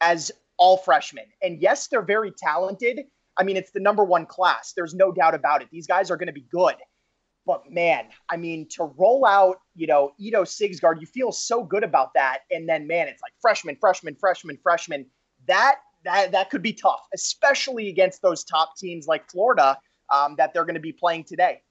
as 0.00 0.32
all 0.56 0.78
freshmen. 0.78 1.26
And 1.42 1.60
yes, 1.60 1.88
they're 1.88 2.02
very 2.02 2.32
talented. 2.36 3.00
I 3.36 3.44
mean, 3.44 3.56
it's 3.56 3.70
the 3.70 3.80
number 3.80 4.04
one 4.04 4.26
class. 4.26 4.72
There's 4.74 4.94
no 4.94 5.12
doubt 5.12 5.34
about 5.34 5.62
it. 5.62 5.68
These 5.70 5.86
guys 5.86 6.10
are 6.10 6.16
going 6.16 6.26
to 6.26 6.32
be 6.32 6.46
good. 6.50 6.76
But 7.46 7.70
man, 7.70 8.06
I 8.28 8.36
mean, 8.36 8.68
to 8.76 8.84
roll 8.96 9.26
out, 9.26 9.56
you 9.74 9.86
know, 9.86 10.12
Ito 10.18 10.44
Sigsgaard, 10.44 11.00
you 11.00 11.06
feel 11.06 11.32
so 11.32 11.64
good 11.64 11.84
about 11.84 12.14
that. 12.14 12.40
And 12.50 12.68
then, 12.68 12.86
man, 12.86 13.08
it's 13.08 13.22
like 13.22 13.32
freshman, 13.40 13.76
freshman, 13.80 14.14
freshman, 14.14 14.58
freshman. 14.62 15.06
That 15.46 15.80
that 16.04 16.32
that 16.32 16.50
could 16.50 16.62
be 16.62 16.72
tough, 16.72 17.00
especially 17.14 17.88
against 17.88 18.22
those 18.22 18.44
top 18.44 18.76
teams 18.76 19.06
like 19.06 19.30
Florida 19.30 19.78
um, 20.12 20.36
that 20.36 20.52
they're 20.52 20.64
going 20.64 20.74
to 20.74 20.80
be 20.80 20.92
playing 20.92 21.24
today. 21.24 21.62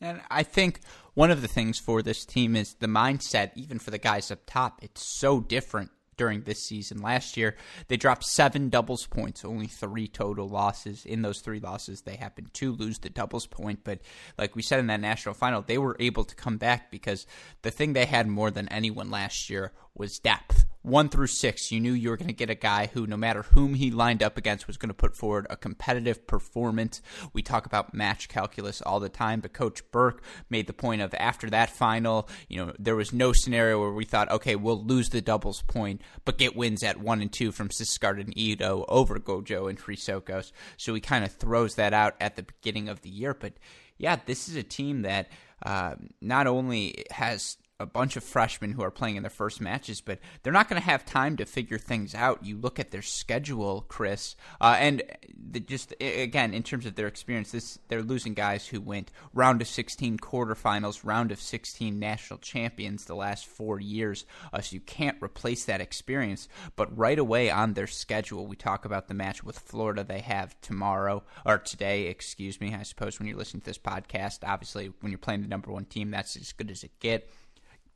And 0.00 0.20
I 0.30 0.42
think 0.42 0.80
one 1.14 1.30
of 1.30 1.42
the 1.42 1.48
things 1.48 1.78
for 1.78 2.02
this 2.02 2.24
team 2.24 2.56
is 2.56 2.74
the 2.74 2.88
mindset, 2.88 3.52
even 3.54 3.78
for 3.78 3.90
the 3.90 3.98
guys 3.98 4.30
up 4.30 4.40
top. 4.46 4.80
It's 4.82 5.02
so 5.02 5.40
different 5.40 5.90
during 6.16 6.42
this 6.42 6.62
season. 6.62 7.00
Last 7.00 7.36
year, 7.36 7.56
they 7.88 7.96
dropped 7.96 8.24
seven 8.24 8.68
doubles 8.68 9.06
points, 9.06 9.44
only 9.44 9.66
three 9.66 10.08
total 10.08 10.48
losses. 10.48 11.06
In 11.06 11.22
those 11.22 11.40
three 11.40 11.60
losses, 11.60 12.02
they 12.02 12.16
happened 12.16 12.52
to 12.54 12.72
lose 12.72 12.98
the 12.98 13.10
doubles 13.10 13.46
point. 13.46 13.80
But 13.84 14.00
like 14.38 14.54
we 14.54 14.62
said 14.62 14.80
in 14.80 14.88
that 14.88 15.00
national 15.00 15.34
final, 15.34 15.62
they 15.62 15.78
were 15.78 15.96
able 16.00 16.24
to 16.24 16.34
come 16.34 16.58
back 16.58 16.90
because 16.90 17.26
the 17.62 17.70
thing 17.70 17.92
they 17.92 18.06
had 18.06 18.26
more 18.26 18.50
than 18.50 18.68
anyone 18.68 19.10
last 19.10 19.48
year 19.48 19.72
was 19.94 20.18
depth. 20.18 20.66
One 20.82 21.08
through 21.08 21.28
six, 21.28 21.70
you 21.70 21.78
knew 21.78 21.92
you 21.92 22.10
were 22.10 22.16
going 22.16 22.26
to 22.26 22.34
get 22.34 22.50
a 22.50 22.56
guy 22.56 22.90
who, 22.92 23.06
no 23.06 23.16
matter 23.16 23.42
whom 23.42 23.74
he 23.74 23.92
lined 23.92 24.20
up 24.20 24.36
against, 24.36 24.66
was 24.66 24.76
going 24.76 24.88
to 24.88 24.94
put 24.94 25.16
forward 25.16 25.46
a 25.48 25.56
competitive 25.56 26.26
performance. 26.26 27.00
We 27.32 27.42
talk 27.42 27.66
about 27.66 27.94
match 27.94 28.28
calculus 28.28 28.82
all 28.82 28.98
the 28.98 29.08
time, 29.08 29.38
but 29.40 29.52
Coach 29.52 29.88
Berque 29.92 30.22
made 30.50 30.66
the 30.66 30.72
point 30.72 31.00
of 31.00 31.14
after 31.14 31.48
that 31.50 31.70
final, 31.70 32.28
you 32.48 32.56
know, 32.56 32.72
there 32.80 32.96
was 32.96 33.12
no 33.12 33.32
scenario 33.32 33.78
where 33.78 33.92
we 33.92 34.04
thought, 34.04 34.30
okay, 34.32 34.56
we'll 34.56 34.82
lose 34.82 35.10
the 35.10 35.20
doubles 35.20 35.62
point, 35.62 36.00
but 36.24 36.36
get 36.36 36.56
wins 36.56 36.82
at 36.82 36.98
one 36.98 37.22
and 37.22 37.32
two 37.32 37.52
from 37.52 37.68
Sigsgaard 37.68 38.20
and 38.20 38.36
Ito 38.36 38.84
over 38.88 39.20
Gojo 39.20 39.70
and 39.70 39.78
Chrysochos. 39.78 40.50
So 40.78 40.94
he 40.94 41.00
kind 41.00 41.24
of 41.24 41.30
throws 41.30 41.76
that 41.76 41.92
out 41.92 42.16
at 42.20 42.34
the 42.34 42.42
beginning 42.42 42.88
of 42.88 43.02
the 43.02 43.10
year. 43.10 43.34
But 43.34 43.52
yeah, 43.98 44.16
this 44.26 44.48
is 44.48 44.56
a 44.56 44.64
team 44.64 45.02
that 45.02 45.28
uh, 45.64 45.94
not 46.20 46.48
only 46.48 47.04
has 47.12 47.56
a 47.82 47.86
bunch 47.86 48.16
of 48.16 48.24
freshmen 48.24 48.72
who 48.72 48.82
are 48.82 48.90
playing 48.90 49.16
in 49.16 49.22
their 49.22 49.30
first 49.30 49.60
matches, 49.60 50.00
but 50.00 50.18
they're 50.42 50.52
not 50.52 50.68
going 50.68 50.80
to 50.80 50.88
have 50.88 51.04
time 51.04 51.36
to 51.36 51.44
figure 51.44 51.78
things 51.78 52.14
out. 52.14 52.44
You 52.44 52.56
look 52.56 52.78
at 52.78 52.90
their 52.90 53.02
schedule, 53.02 53.84
Chris, 53.88 54.36
uh, 54.60 54.76
and 54.78 55.02
the, 55.50 55.60
just 55.60 55.94
again 56.00 56.54
in 56.54 56.62
terms 56.62 56.86
of 56.86 56.94
their 56.94 57.08
experience, 57.08 57.52
this 57.52 57.78
they're 57.88 58.02
losing 58.02 58.34
guys 58.34 58.66
who 58.66 58.80
went 58.80 59.10
round 59.34 59.60
of 59.60 59.68
16 59.68 60.18
quarterfinals, 60.18 61.04
round 61.04 61.32
of 61.32 61.40
16 61.40 61.98
national 61.98 62.38
champions 62.38 63.04
the 63.04 63.14
last 63.14 63.46
four 63.46 63.80
years. 63.80 64.24
Uh, 64.52 64.60
so 64.60 64.74
you 64.74 64.80
can't 64.80 65.22
replace 65.22 65.64
that 65.64 65.80
experience. 65.80 66.48
But 66.76 66.96
right 66.96 67.18
away 67.18 67.50
on 67.50 67.74
their 67.74 67.86
schedule, 67.86 68.46
we 68.46 68.56
talk 68.56 68.84
about 68.84 69.08
the 69.08 69.14
match 69.14 69.42
with 69.42 69.58
Florida 69.58 70.04
they 70.04 70.20
have 70.20 70.58
tomorrow 70.60 71.24
or 71.44 71.58
today, 71.58 72.06
excuse 72.06 72.60
me. 72.60 72.74
I 72.74 72.84
suppose 72.84 73.18
when 73.18 73.28
you're 73.28 73.38
listening 73.38 73.62
to 73.62 73.66
this 73.66 73.78
podcast, 73.78 74.40
obviously 74.46 74.92
when 75.00 75.10
you're 75.10 75.18
playing 75.18 75.42
the 75.42 75.48
number 75.48 75.72
one 75.72 75.84
team, 75.84 76.10
that's 76.10 76.36
as 76.36 76.52
good 76.52 76.70
as 76.70 76.84
it 76.84 76.92
get. 77.00 77.28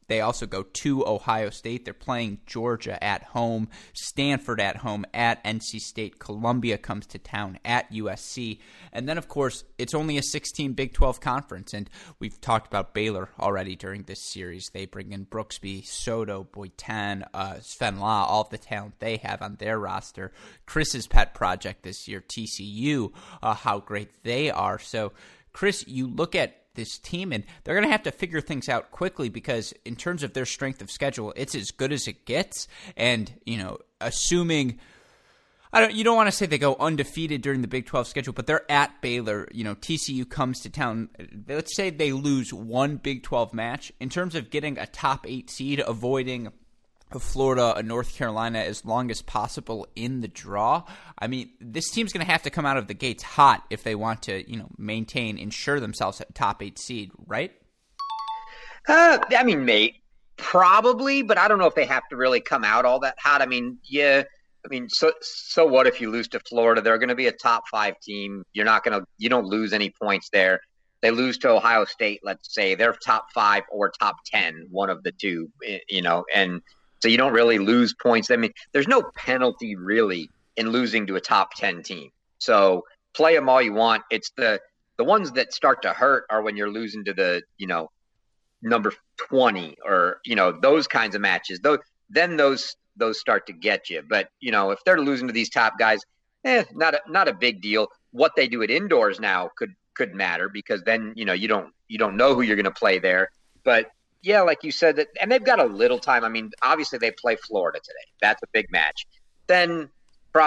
They 0.09 0.21
also 0.21 0.47
go 0.47 0.63
to 0.63 1.07
Ohio 1.07 1.51
State. 1.51 1.85
They're 1.85 1.95
playing 1.95 2.41
Georgia 2.47 3.03
at 3.03 3.23
home, 3.23 3.69
Stanford 3.93 4.61
at 4.61 4.79
home, 4.79 5.05
at 5.13 5.43
NC 5.45 5.81
State. 5.81 6.19
Columbia 6.19 6.79
comes 6.79 7.07
to 7.07 7.19
town 7.19 7.59
at 7.65 7.91
USC. 7.93 8.59
And 8.93 9.09
then, 9.09 9.19
of 9.19 9.29
course, 9.29 9.65
it's 9.79 9.95
only 9.95 10.17
a 10.19 10.23
16 10.23 10.73
Big 10.75 10.93
12 10.93 11.21
conference. 11.21 11.75
And 11.75 11.91
we've 12.19 12.41
talked 12.41 12.67
about 12.67 12.95
Baylor 12.95 13.31
already 13.41 13.77
during 13.77 14.05
this 14.05 14.31
series. 14.33 14.71
They 14.73 14.87
bring 14.87 15.13
in 15.13 15.27
Brooksby, 15.27 15.85
Soto, 15.85 16.47
Boitan, 16.53 17.27
uh, 17.35 17.57
Sven 17.61 17.99
Lah, 17.99 18.25
all 18.25 18.45
the 18.45 18.59
talent 18.59 18.99
they 18.99 19.17
have 19.19 19.43
on 19.43 19.57
their 19.57 19.79
roster. 19.79 20.33
Chris's 20.67 21.07
pet 21.07 21.35
project 21.35 21.83
this 21.83 22.07
year, 22.07 22.21
TCU, 22.21 23.13
uh, 23.43 23.55
how 23.55 23.81
great 23.81 24.23
they 24.23 24.51
are. 24.51 24.79
So, 24.79 25.13
Chris, 25.53 25.85
you 25.89 26.07
look 26.07 26.35
at 26.35 26.66
this 26.77 26.99
team, 26.99 27.33
and 27.33 27.45
they're 27.65 27.75
going 27.75 27.87
to 27.87 27.93
have 27.93 28.05
to 28.05 28.13
figure 28.13 28.41
things 28.41 28.69
out 28.69 28.91
quickly 28.91 29.29
because, 29.29 29.75
in 29.85 29.97
terms 29.97 30.23
of 30.23 30.33
their 30.33 30.47
strength 30.47 30.81
of 30.81 30.91
schedule, 30.91 31.33
it's 31.37 31.55
as 31.55 31.71
good 31.71 31.93
as 31.93 32.07
it 32.07 32.25
gets. 32.25 32.69
And 32.97 33.33
you 33.45 33.59
know, 33.59 33.79
assuming. 34.01 34.79
I 35.73 35.81
don't, 35.81 35.93
you 35.93 36.05
don't 36.05 36.17
want 36.17 36.29
to 36.29 36.33
say 36.33 36.47
they 36.47 36.59
go 36.59 36.77
undefeated 36.79 37.43
during 37.43 37.61
the 37.61 37.69
Big 37.69 37.85
12 37.85 38.07
schedule, 38.07 38.33
but 38.33 38.47
they're 38.47 38.71
at 38.71 39.03
Baylor. 39.03 39.47
You 39.53 39.65
know, 39.65 39.75
TCU 39.75 40.27
comes 40.27 40.61
to 40.61 40.71
town. 40.71 41.11
Let's 41.47 41.77
say 41.77 41.91
they 41.91 42.13
lose 42.13 42.51
one 42.55 42.97
Big 42.97 43.25
12 43.25 43.53
match. 43.53 43.93
In 44.01 44.09
terms 44.09 44.37
of 44.37 44.49
getting 44.49 44.79
a 44.79 44.87
top 44.87 45.27
eight 45.29 45.51
seed, 45.51 45.83
avoiding 45.87 46.51
of 47.13 47.23
Florida 47.23 47.75
and 47.77 47.87
North 47.87 48.17
Carolina 48.17 48.59
as 48.59 48.85
long 48.85 49.11
as 49.11 49.23
possible 49.23 49.87
in 49.95 50.21
the 50.21 50.29
draw. 50.29 50.83
I 51.19 51.29
mean, 51.29 51.51
this 51.61 51.91
team's 51.91 52.13
going 52.13 52.27
to 52.27 52.31
have 52.31 52.43
to 52.43 52.51
come 52.51 52.67
out 52.67 52.77
of 52.77 52.89
the 52.89 52.95
gates 52.95 53.23
hot 53.23 53.65
if 53.71 53.85
they 53.85 53.95
want 53.95 54.23
to, 54.23 54.51
you 54.51 54.57
know, 54.57 54.69
maintain, 54.77 55.39
ensure 55.39 55.79
themselves 55.79 56.21
a 56.21 56.25
top 56.33 56.63
eight 56.63 56.79
seed, 56.79 57.13
right? 57.27 57.53
Uh, 58.89 59.19
I 59.37 59.45
mean, 59.45 59.65
mate, 59.65 60.03
probably, 60.37 61.23
but 61.23 61.39
I 61.39 61.49
don't 61.49 61.59
know 61.59 61.67
if 61.67 61.75
they 61.75 61.87
have 61.87 62.09
to 62.09 62.17
really 62.17 62.41
come 62.41 62.65
out 62.65 62.85
all 62.85 63.01
that 63.01 63.17
hot. 63.19 63.41
I 63.41 63.47
mean, 63.47 63.79
yeah. 63.85 64.25
I 64.65 64.69
mean, 64.69 64.89
so 64.89 65.13
so 65.21 65.65
what 65.65 65.87
if 65.87 66.01
you 66.01 66.11
lose 66.11 66.27
to 66.29 66.41
Florida? 66.41 66.81
They're 66.81 66.99
going 66.99 67.09
to 67.09 67.15
be 67.15 67.29
a 67.29 67.33
top 67.33 67.69
five 67.71 68.01
team. 68.01 68.43
You're 68.53 68.65
not 68.65 68.83
going 68.85 68.99
to, 68.99 69.07
you 69.17 69.29
don't 69.29 69.47
lose 69.47 69.73
any 69.73 69.91
points 69.91 70.29
there. 70.31 70.61
they 71.03 71.11
lose 71.11 71.39
to 71.39 71.51
Ohio 71.51 71.85
State, 71.85 72.21
let's 72.25 72.53
say 72.53 72.75
they're 72.75 72.93
top 72.93 73.27
five 73.33 73.63
or 73.71 73.91
top 73.91 74.17
ten, 74.25 74.67
one 74.71 74.91
of 74.91 75.03
the 75.03 75.13
two, 75.13 75.49
you 75.89 76.03
know, 76.03 76.25
and 76.35 76.63
so 77.01 77.09
you 77.09 77.17
don't 77.17 77.33
really 77.33 77.59
lose 77.59 77.95
points. 77.95 78.31
I 78.31 78.37
mean, 78.37 78.53
there's 78.73 78.89
no 78.89 79.03
penalty 79.15 79.77
really 79.77 80.31
in 80.57 80.71
losing 80.71 81.07
to 81.07 81.17
a 81.17 81.21
top 81.21 81.55
10 81.55 81.83
team. 81.83 82.11
So 82.39 82.85
play 83.15 83.35
them 83.35 83.49
all 83.49 83.61
you 83.61 83.73
want. 83.73 84.03
It's 84.11 84.31
the, 84.37 84.61
the 84.97 85.05
ones 85.05 85.33
that 85.33 85.53
start 85.53 85.83
to 85.83 85.93
hurt 85.93 86.25
are 86.31 86.43
when 86.43 86.57
you're 86.57 86.71
losing 86.71 87.05
to 87.05 87.13
the, 87.13 87.43
you 87.59 87.67
know, 87.67 87.91
number 88.63 88.93
20 89.29 89.77
or, 89.85 90.21
you 90.25 90.35
know, 90.35 90.53
those 90.53 90.87
kinds 90.87 91.15
of 91.15 91.21
matches. 91.21 91.61
Those, 91.61 91.79
then 92.09 92.37
those, 92.37 92.77
those 92.97 93.21
start 93.21 93.47
to 93.49 93.53
get 93.53 93.91
you. 93.91 94.03
But, 94.09 94.31
you 94.41 94.53
know, 94.53 94.71
if 94.71 94.79
they're 94.85 95.01
losing 95.01 95.27
to 95.27 95.33
these 95.33 95.51
top 95.51 95.79
guys, 95.79 96.01
eh, 96.45 96.65
not 96.75 96.95
a, 96.95 97.01
not 97.09 97.29
a 97.29 97.35
big 97.35 97.61
deal. 97.61 97.89
What 98.13 98.33
they 98.37 98.49
do 98.49 98.63
at 98.63 98.71
indoors 98.71 99.21
now 99.21 99.51
could 99.57 99.75
could 99.97 100.15
matter 100.15 100.49
because 100.49 100.83
then 100.83 101.13
you 101.17 101.25
know 101.25 101.33
you 101.33 101.49
don't 101.49 101.73
you 101.89 101.99
don't 101.99 102.17
know 102.17 102.35
who 102.35 102.43
you're 102.43 102.57
going 102.57 102.65
to 102.65 102.71
play 102.71 102.99
there. 102.99 103.31
But 103.65 103.91
yeah, 104.27 104.41
like 104.41 104.65
you 104.65 104.73
said, 104.73 104.97
that 104.97 105.07
and 105.21 105.31
they've 105.31 105.45
got 105.45 105.61
a 105.61 105.65
little 105.65 106.01
time. 106.01 106.25
I 106.25 106.29
mean, 106.29 106.51
obviously 106.61 106.99
they 106.99 107.13
play 107.13 107.37
Florida 107.37 107.79
today. 107.79 108.11
That's 108.21 108.43
a 108.43 108.49
big 108.53 108.73
match. 108.73 109.07
Then, 109.47 109.89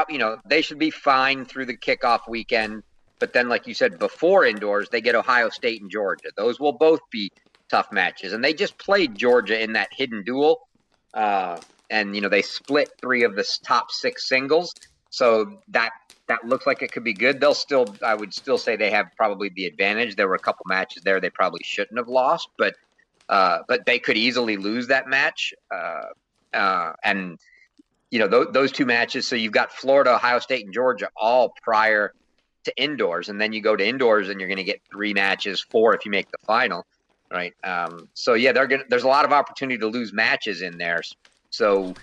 you 0.09 0.17
know, 0.17 0.37
they 0.45 0.61
should 0.61 0.79
be 0.79 0.91
fine 0.91 1.45
through 1.45 1.65
the 1.65 1.77
kickoff 1.77 2.27
weekend. 2.27 2.83
But 3.19 3.31
then, 3.31 3.47
like 3.47 3.67
you 3.67 3.73
said, 3.73 3.97
before 3.97 4.45
indoors, 4.45 4.89
they 4.89 4.99
get 4.99 5.15
Ohio 5.15 5.47
State 5.47 5.81
and 5.81 5.89
Georgia. 5.89 6.29
Those 6.35 6.59
will 6.59 6.73
both 6.73 6.99
be 7.09 7.31
tough 7.69 7.89
matches. 7.93 8.33
And 8.33 8.43
they 8.43 8.53
just 8.53 8.77
played 8.77 9.17
Georgia 9.17 9.61
in 9.61 9.73
that 9.73 9.87
hidden 9.91 10.23
duel. 10.23 10.67
Uh, 11.13 11.57
and, 11.89 12.13
you 12.15 12.21
know, 12.21 12.29
they 12.29 12.41
split 12.41 12.91
three 12.99 13.23
of 13.23 13.37
the 13.37 13.45
top 13.63 13.91
six 13.91 14.27
singles. 14.27 14.73
So 15.09 15.61
that 15.69 15.91
that 16.27 16.45
looks 16.45 16.67
like 16.67 16.81
it 16.81 16.91
could 16.91 17.05
be 17.05 17.13
good. 17.13 17.39
They'll 17.39 17.55
still, 17.55 17.95
I 18.05 18.13
would 18.13 18.33
still 18.33 18.57
say 18.57 18.75
they 18.75 18.91
have 18.91 19.07
probably 19.17 19.49
the 19.49 19.65
advantage. 19.65 20.15
There 20.15 20.27
were 20.27 20.35
a 20.35 20.39
couple 20.39 20.65
matches 20.67 21.01
there 21.01 21.19
they 21.19 21.31
probably 21.31 21.61
shouldn't 21.63 21.97
have 21.97 22.07
lost, 22.07 22.49
but 22.57 22.75
uh, 23.29 23.59
but 23.67 23.85
they 23.85 23.99
could 23.99 24.17
easily 24.17 24.57
lose 24.57 24.87
that 24.87 25.07
match. 25.07 25.53
Uh, 25.73 26.01
uh, 26.53 26.93
and 27.03 27.39
you 28.11 28.19
know 28.19 28.27
th- 28.27 28.47
those 28.51 28.71
two 28.71 28.85
matches. 28.85 29.27
So 29.27 29.35
you've 29.35 29.53
got 29.53 29.71
Florida, 29.71 30.15
Ohio 30.15 30.39
State, 30.39 30.65
and 30.65 30.73
Georgia 30.73 31.09
all 31.15 31.53
prior 31.63 32.11
to 32.65 32.73
indoors, 32.75 33.29
and 33.29 33.39
then 33.39 33.53
you 33.53 33.61
go 33.61 33.75
to 33.75 33.87
indoors 33.87 34.29
and 34.29 34.39
you're 34.39 34.49
going 34.49 34.57
to 34.57 34.63
get 34.63 34.81
three 34.91 35.13
matches, 35.13 35.65
four 35.71 35.95
if 35.95 36.05
you 36.05 36.11
make 36.11 36.29
the 36.31 36.37
final, 36.45 36.85
right? 37.31 37.53
Um, 37.63 38.09
so 38.15 38.33
yeah, 38.33 38.51
gonna, 38.51 38.83
there's 38.89 39.03
a 39.03 39.07
lot 39.07 39.25
of 39.25 39.31
opportunity 39.31 39.77
to 39.77 39.87
lose 39.87 40.11
matches 40.11 40.61
in 40.61 40.77
there. 40.77 41.01
So 41.51 41.95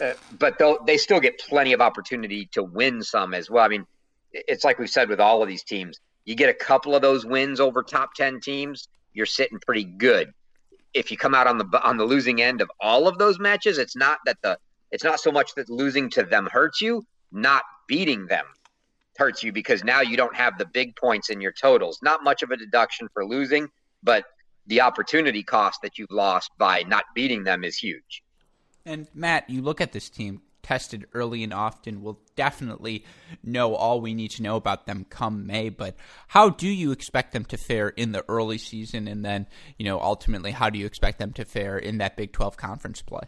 uh, 0.00 0.12
but 0.32 0.60
they 0.86 0.96
still 0.96 1.20
get 1.20 1.38
plenty 1.38 1.72
of 1.72 1.80
opportunity 1.80 2.48
to 2.52 2.62
win 2.62 3.02
some 3.02 3.34
as 3.34 3.48
well. 3.48 3.64
I 3.64 3.68
mean, 3.68 3.86
it's 4.32 4.64
like 4.64 4.78
we've 4.78 4.90
said 4.90 5.08
with 5.08 5.20
all 5.20 5.42
of 5.42 5.48
these 5.48 5.62
teams. 5.62 6.00
You 6.24 6.34
get 6.34 6.48
a 6.48 6.54
couple 6.54 6.94
of 6.94 7.02
those 7.02 7.24
wins 7.24 7.60
over 7.60 7.82
top 7.82 8.14
ten 8.14 8.40
teams, 8.40 8.88
you're 9.12 9.26
sitting 9.26 9.58
pretty 9.64 9.84
good. 9.84 10.32
If 10.94 11.10
you 11.10 11.16
come 11.16 11.34
out 11.34 11.46
on 11.46 11.58
the 11.58 11.80
on 11.82 11.96
the 11.96 12.04
losing 12.04 12.40
end 12.40 12.60
of 12.60 12.70
all 12.80 13.08
of 13.08 13.18
those 13.18 13.38
matches, 13.38 13.78
it's 13.78 13.96
not 13.96 14.18
that 14.26 14.38
the 14.42 14.58
it's 14.90 15.04
not 15.04 15.20
so 15.20 15.32
much 15.32 15.54
that 15.56 15.68
losing 15.68 16.08
to 16.10 16.22
them 16.22 16.46
hurts 16.50 16.80
you, 16.80 17.04
not 17.32 17.64
beating 17.88 18.26
them 18.26 18.46
hurts 19.16 19.42
you 19.42 19.52
because 19.52 19.84
now 19.84 20.00
you 20.00 20.16
don't 20.16 20.34
have 20.34 20.58
the 20.58 20.66
big 20.66 20.96
points 20.96 21.30
in 21.30 21.40
your 21.40 21.52
totals. 21.52 21.98
Not 22.02 22.24
much 22.24 22.42
of 22.42 22.50
a 22.50 22.56
deduction 22.56 23.08
for 23.12 23.24
losing, 23.24 23.68
but 24.02 24.24
the 24.66 24.80
opportunity 24.80 25.42
cost 25.42 25.80
that 25.82 25.98
you've 25.98 26.10
lost 26.10 26.50
by 26.58 26.82
not 26.82 27.04
beating 27.14 27.44
them 27.44 27.64
is 27.64 27.76
huge. 27.76 28.22
And 28.86 29.08
Matt, 29.14 29.48
you 29.48 29.62
look 29.62 29.80
at 29.80 29.92
this 29.92 30.10
team 30.10 30.42
tested 30.64 31.06
early 31.14 31.44
and 31.44 31.54
often. 31.54 32.02
We'll 32.02 32.20
definitely 32.34 33.04
know 33.44 33.76
all 33.76 34.00
we 34.00 34.14
need 34.14 34.32
to 34.32 34.42
know 34.42 34.56
about 34.56 34.86
them 34.86 35.06
come 35.08 35.46
May. 35.46 35.68
But 35.68 35.94
how 36.26 36.50
do 36.50 36.66
you 36.66 36.90
expect 36.90 37.32
them 37.32 37.44
to 37.46 37.56
fare 37.56 37.90
in 37.90 38.10
the 38.10 38.24
early 38.28 38.58
season, 38.58 39.06
and 39.06 39.24
then 39.24 39.46
you 39.78 39.84
know 39.84 40.00
ultimately 40.00 40.50
how 40.50 40.70
do 40.70 40.78
you 40.78 40.86
expect 40.86 41.20
them 41.20 41.32
to 41.34 41.44
fare 41.44 41.78
in 41.78 41.98
that 41.98 42.16
Big 42.16 42.32
Twelve 42.32 42.56
conference 42.56 43.02
play? 43.02 43.22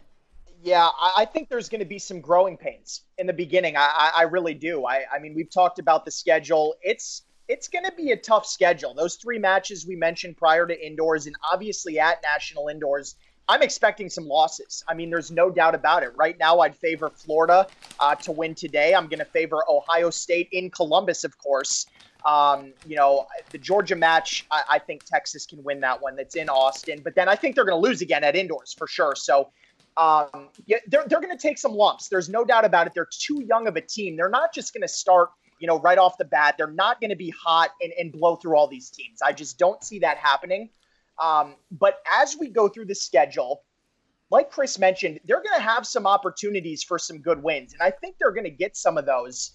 Yeah, 0.61 0.89
I 1.15 1.25
think 1.25 1.49
there's 1.49 1.69
going 1.69 1.79
to 1.79 1.85
be 1.85 1.99
some 1.99 2.19
growing 2.19 2.57
pains 2.57 3.03
in 3.17 3.27
the 3.27 3.33
beginning. 3.33 3.77
I, 3.77 4.11
I 4.17 4.23
really 4.23 4.55
do. 4.55 4.85
I, 4.85 5.03
I 5.13 5.19
mean, 5.19 5.35
we've 5.35 5.51
talked 5.51 5.79
about 5.79 6.03
the 6.03 6.11
schedule. 6.11 6.75
It's 6.81 7.23
it's 7.47 7.69
going 7.69 7.85
to 7.85 7.93
be 7.93 8.11
a 8.11 8.17
tough 8.17 8.45
schedule. 8.45 8.93
Those 8.93 9.15
three 9.15 9.39
matches 9.39 9.85
we 9.87 9.95
mentioned 9.95 10.35
prior 10.35 10.67
to 10.67 10.85
indoors, 10.85 11.27
and 11.27 11.35
obviously 11.53 11.99
at 11.99 12.21
national 12.23 12.67
indoors 12.67 13.15
I'm 13.49 13.61
expecting 13.61 14.09
some 14.09 14.27
losses. 14.27 14.83
I 14.87 14.93
mean, 14.93 15.09
there's 15.09 15.31
no 15.31 15.49
doubt 15.49 15.73
about 15.73 16.03
it. 16.03 16.11
Right 16.17 16.37
now, 16.37 16.59
I'd 16.59 16.75
favor 16.75 17.09
Florida 17.09 17.67
uh, 17.99 18.15
to 18.15 18.31
win 18.31 18.55
today. 18.55 18.93
I'm 18.93 19.07
going 19.07 19.19
to 19.19 19.25
favor 19.25 19.63
Ohio 19.69 20.09
State 20.09 20.49
in 20.51 20.69
Columbus, 20.69 21.23
of 21.23 21.37
course. 21.37 21.85
Um, 22.25 22.73
you 22.85 22.97
know, 22.97 23.25
the 23.51 23.57
Georgia 23.57 23.95
match, 23.95 24.45
I, 24.51 24.63
I, 24.71 24.79
think 24.79 25.05
Texas 25.05 25.45
can 25.45 25.63
win 25.63 25.79
that 25.81 26.01
one. 26.01 26.17
That's 26.17 26.35
in 26.35 26.49
Austin. 26.49 26.99
But 27.01 27.15
then 27.15 27.29
I 27.29 27.35
think 27.35 27.55
they're 27.55 27.63
going 27.63 27.81
to 27.81 27.87
lose 27.87 28.01
again 28.01 28.23
at 28.23 28.35
indoors 28.35 28.73
for 28.77 28.85
sure. 28.85 29.15
So, 29.15 29.51
um, 29.95 30.49
yeah, 30.65 30.77
they're, 30.87 31.05
they're 31.07 31.21
going 31.21 31.35
to 31.35 31.41
take 31.41 31.57
some 31.57 31.71
lumps. 31.71 32.09
There's 32.09 32.27
no 32.27 32.43
doubt 32.43 32.65
about 32.65 32.87
it. 32.87 32.93
They're 32.93 33.07
too 33.09 33.43
young 33.47 33.67
of 33.67 33.77
a 33.77 33.81
team. 33.81 34.17
They're 34.17 34.29
not 34.29 34.53
just 34.53 34.73
going 34.73 34.81
to 34.81 34.89
start, 34.89 35.29
you 35.59 35.67
know, 35.67 35.79
right 35.79 35.97
off 35.97 36.17
the 36.17 36.25
bat. 36.25 36.55
They're 36.57 36.67
not 36.67 36.99
going 36.99 37.11
to 37.11 37.15
be 37.15 37.29
hot 37.29 37.69
and, 37.81 37.93
and 37.97 38.11
blow 38.11 38.35
through 38.35 38.57
all 38.57 38.67
these 38.67 38.89
teams. 38.89 39.21
I 39.21 39.31
just 39.31 39.57
don't 39.57 39.81
see 39.81 39.99
that 39.99 40.17
happening. 40.17 40.69
Um, 41.19 41.55
but 41.71 41.99
as 42.11 42.35
we 42.39 42.49
go 42.49 42.67
through 42.67 42.85
the 42.85 42.95
schedule, 42.95 43.63
like 44.29 44.51
Chris 44.51 44.77
mentioned, 44.77 45.19
they're 45.25 45.41
going 45.41 45.57
to 45.57 45.63
have 45.63 45.87
some 45.87 46.05
opportunities 46.05 46.83
for 46.83 46.99
some 46.99 47.19
good 47.19 47.41
wins. 47.41 47.73
And 47.73 47.81
I 47.81 47.91
think 47.91 48.17
they're 48.19 48.31
going 48.31 48.43
to 48.43 48.49
get 48.49 48.75
some 48.75 48.97
of 48.97 49.05
those. 49.05 49.53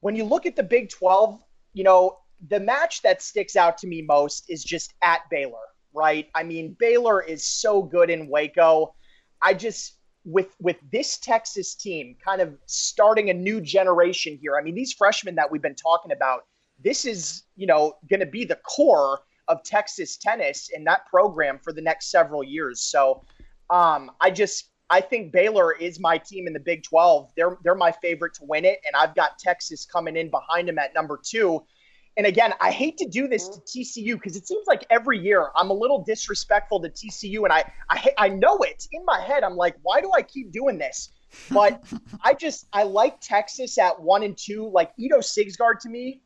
When 0.00 0.16
you 0.16 0.24
look 0.24 0.46
at 0.46 0.56
the 0.56 0.62
Big 0.62 0.90
12, 0.90 1.40
you 1.72 1.84
know, 1.84 2.18
the 2.48 2.60
match 2.60 3.02
that 3.02 3.22
sticks 3.22 3.56
out 3.56 3.78
to 3.78 3.86
me 3.86 4.02
most 4.02 4.44
is 4.48 4.64
just 4.64 4.94
at 5.02 5.20
Baylor, 5.30 5.52
right? 5.94 6.28
I 6.34 6.42
mean, 6.42 6.76
Baylor 6.78 7.22
is 7.22 7.46
so 7.46 7.82
good 7.82 8.10
in 8.10 8.28
Waco. 8.28 8.94
I 9.40 9.54
just 9.54 9.96
with 10.24 10.54
with 10.60 10.76
this 10.92 11.18
Texas 11.18 11.74
team 11.74 12.16
kind 12.24 12.40
of 12.40 12.56
starting 12.66 13.30
a 13.30 13.34
new 13.34 13.60
generation 13.60 14.38
here. 14.40 14.56
I 14.56 14.62
mean, 14.62 14.74
these 14.74 14.92
freshmen 14.92 15.34
that 15.36 15.50
we've 15.50 15.62
been 15.62 15.74
talking 15.74 16.12
about, 16.12 16.42
this 16.82 17.04
is, 17.04 17.44
you 17.56 17.66
know, 17.66 17.94
going 18.08 18.20
to 18.20 18.26
be 18.26 18.44
the 18.44 18.56
core 18.56 19.20
of 19.52 19.62
Texas 19.62 20.16
tennis 20.16 20.70
in 20.74 20.82
that 20.84 21.06
program 21.06 21.60
for 21.62 21.72
the 21.72 21.82
next 21.82 22.10
several 22.10 22.42
years. 22.42 22.80
So 22.80 23.24
um, 23.70 24.10
I 24.20 24.30
just 24.30 24.70
I 24.90 25.00
think 25.00 25.32
Baylor 25.32 25.72
is 25.72 26.00
my 26.00 26.18
team 26.18 26.46
in 26.46 26.52
the 26.52 26.60
Big 26.60 26.82
12. 26.82 27.30
They're 27.36 27.58
they're 27.62 27.74
my 27.74 27.92
favorite 27.92 28.34
to 28.34 28.44
win 28.44 28.64
it, 28.64 28.80
and 28.86 28.96
I've 28.96 29.14
got 29.14 29.38
Texas 29.38 29.86
coming 29.86 30.16
in 30.16 30.30
behind 30.30 30.68
them 30.68 30.78
at 30.78 30.94
number 30.94 31.20
two. 31.22 31.62
And 32.18 32.26
again, 32.26 32.52
I 32.60 32.70
hate 32.70 32.98
to 32.98 33.08
do 33.08 33.26
this 33.26 33.48
to 33.48 33.60
TCU 33.60 34.14
because 34.14 34.36
it 34.36 34.46
seems 34.46 34.66
like 34.66 34.84
every 34.90 35.18
year 35.18 35.48
I'm 35.56 35.70
a 35.70 35.74
little 35.74 36.04
disrespectful 36.04 36.80
to 36.80 36.88
TCU, 36.88 37.44
and 37.44 37.52
I 37.52 37.70
I 37.90 38.12
I 38.18 38.28
know 38.28 38.58
it 38.58 38.86
in 38.92 39.04
my 39.04 39.20
head. 39.20 39.44
I'm 39.44 39.56
like, 39.56 39.76
why 39.82 40.00
do 40.00 40.10
I 40.16 40.22
keep 40.22 40.50
doing 40.50 40.78
this? 40.78 41.10
But 41.50 41.84
I 42.22 42.34
just 42.34 42.66
I 42.72 42.82
like 42.82 43.20
Texas 43.20 43.78
at 43.78 44.00
one 44.00 44.22
and 44.22 44.36
two. 44.36 44.70
Like 44.70 44.92
Ito 44.98 45.18
Sigsgaard 45.18 45.78
to 45.80 45.88
me 45.88 46.20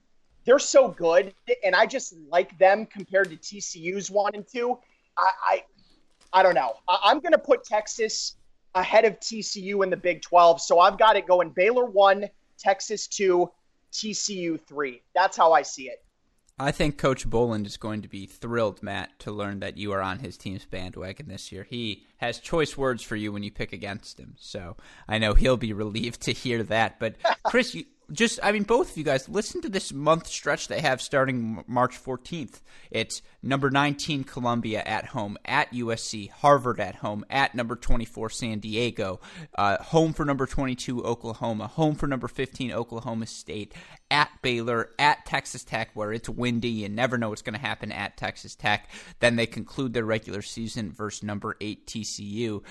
they're 0.46 0.58
so 0.58 0.88
good, 0.88 1.34
and 1.64 1.74
I 1.74 1.84
just 1.86 2.14
like 2.30 2.56
them 2.58 2.86
compared 2.86 3.30
to 3.30 3.36
TCU's 3.36 4.10
one 4.10 4.34
and 4.34 4.46
two. 4.46 4.78
I 5.18 5.28
I, 5.42 5.64
I 6.32 6.42
don't 6.42 6.54
know. 6.54 6.74
I, 6.88 7.10
am 7.10 7.20
going 7.20 7.32
to 7.32 7.38
put 7.38 7.64
Texas 7.64 8.36
ahead 8.74 9.04
of 9.04 9.18
TCU 9.20 9.82
in 9.82 9.90
the 9.90 9.96
Big 9.96 10.22
12, 10.22 10.60
so 10.60 10.78
I've 10.78 10.98
got 10.98 11.16
it 11.16 11.26
going 11.26 11.50
Baylor 11.50 11.84
one, 11.84 12.26
Texas 12.58 13.06
two, 13.06 13.50
TCU 13.92 14.60
three. 14.66 15.02
That's 15.14 15.36
how 15.36 15.52
I 15.52 15.62
see 15.62 15.88
it. 15.88 16.02
I 16.58 16.72
think 16.72 16.96
Coach 16.96 17.28
Boland 17.28 17.66
is 17.66 17.76
going 17.76 18.00
to 18.00 18.08
be 18.08 18.24
thrilled, 18.24 18.82
Matt, 18.82 19.18
to 19.20 19.30
learn 19.30 19.60
that 19.60 19.76
you 19.76 19.92
are 19.92 20.00
on 20.00 20.20
his 20.20 20.38
team's 20.38 20.64
bandwagon 20.64 21.28
this 21.28 21.52
year. 21.52 21.66
He 21.68 22.06
has 22.16 22.38
choice 22.38 22.78
words 22.78 23.02
for 23.02 23.14
you 23.14 23.30
when 23.30 23.42
you 23.42 23.50
pick 23.50 23.74
against 23.74 24.18
him, 24.18 24.36
so 24.38 24.76
I 25.06 25.18
know 25.18 25.34
he'll 25.34 25.58
be 25.58 25.72
relieved 25.74 26.22
to 26.22 26.32
hear 26.32 26.62
that. 26.62 26.98
But 26.98 27.16
Chris, 27.44 27.74
you, 27.74 27.84
just 28.12 28.38
I 28.42 28.52
mean 28.52 28.62
both 28.62 28.92
of 28.92 28.96
you 28.96 29.04
guys 29.04 29.28
listen 29.28 29.60
to 29.62 29.68
this 29.68 29.92
month 29.92 30.26
stretch 30.26 30.68
they 30.68 30.80
have 30.80 31.02
starting 31.02 31.64
March 31.66 32.02
14th. 32.02 32.60
It's 32.90 33.22
number 33.42 33.70
19 33.70 34.24
Columbia 34.24 34.82
at 34.84 35.06
home, 35.06 35.36
at 35.44 35.72
USC, 35.72 36.30
Harvard 36.30 36.80
at 36.80 36.96
home, 36.96 37.24
at 37.28 37.54
number 37.54 37.76
24 37.76 38.30
San 38.30 38.58
Diego, 38.60 39.20
uh, 39.56 39.82
home 39.82 40.12
for 40.12 40.24
number 40.24 40.46
22 40.46 41.04
Oklahoma, 41.04 41.66
home 41.66 41.94
for 41.94 42.06
number 42.06 42.28
15 42.28 42.72
Oklahoma 42.72 43.26
State, 43.26 43.74
at 44.10 44.30
Baylor, 44.42 44.90
at 44.98 45.26
Texas 45.26 45.64
Tech 45.64 45.90
where 45.94 46.12
it's 46.12 46.28
windy, 46.28 46.68
you 46.68 46.88
never 46.88 47.18
know 47.18 47.30
what's 47.30 47.42
going 47.42 47.54
to 47.54 47.60
happen 47.60 47.90
at 47.90 48.16
Texas 48.16 48.54
Tech. 48.54 48.88
Then 49.20 49.36
they 49.36 49.46
conclude 49.46 49.92
their 49.92 50.04
regular 50.04 50.42
season 50.42 50.92
versus 50.92 51.22
number 51.22 51.56
8 51.60 51.86
TCU 51.86 52.62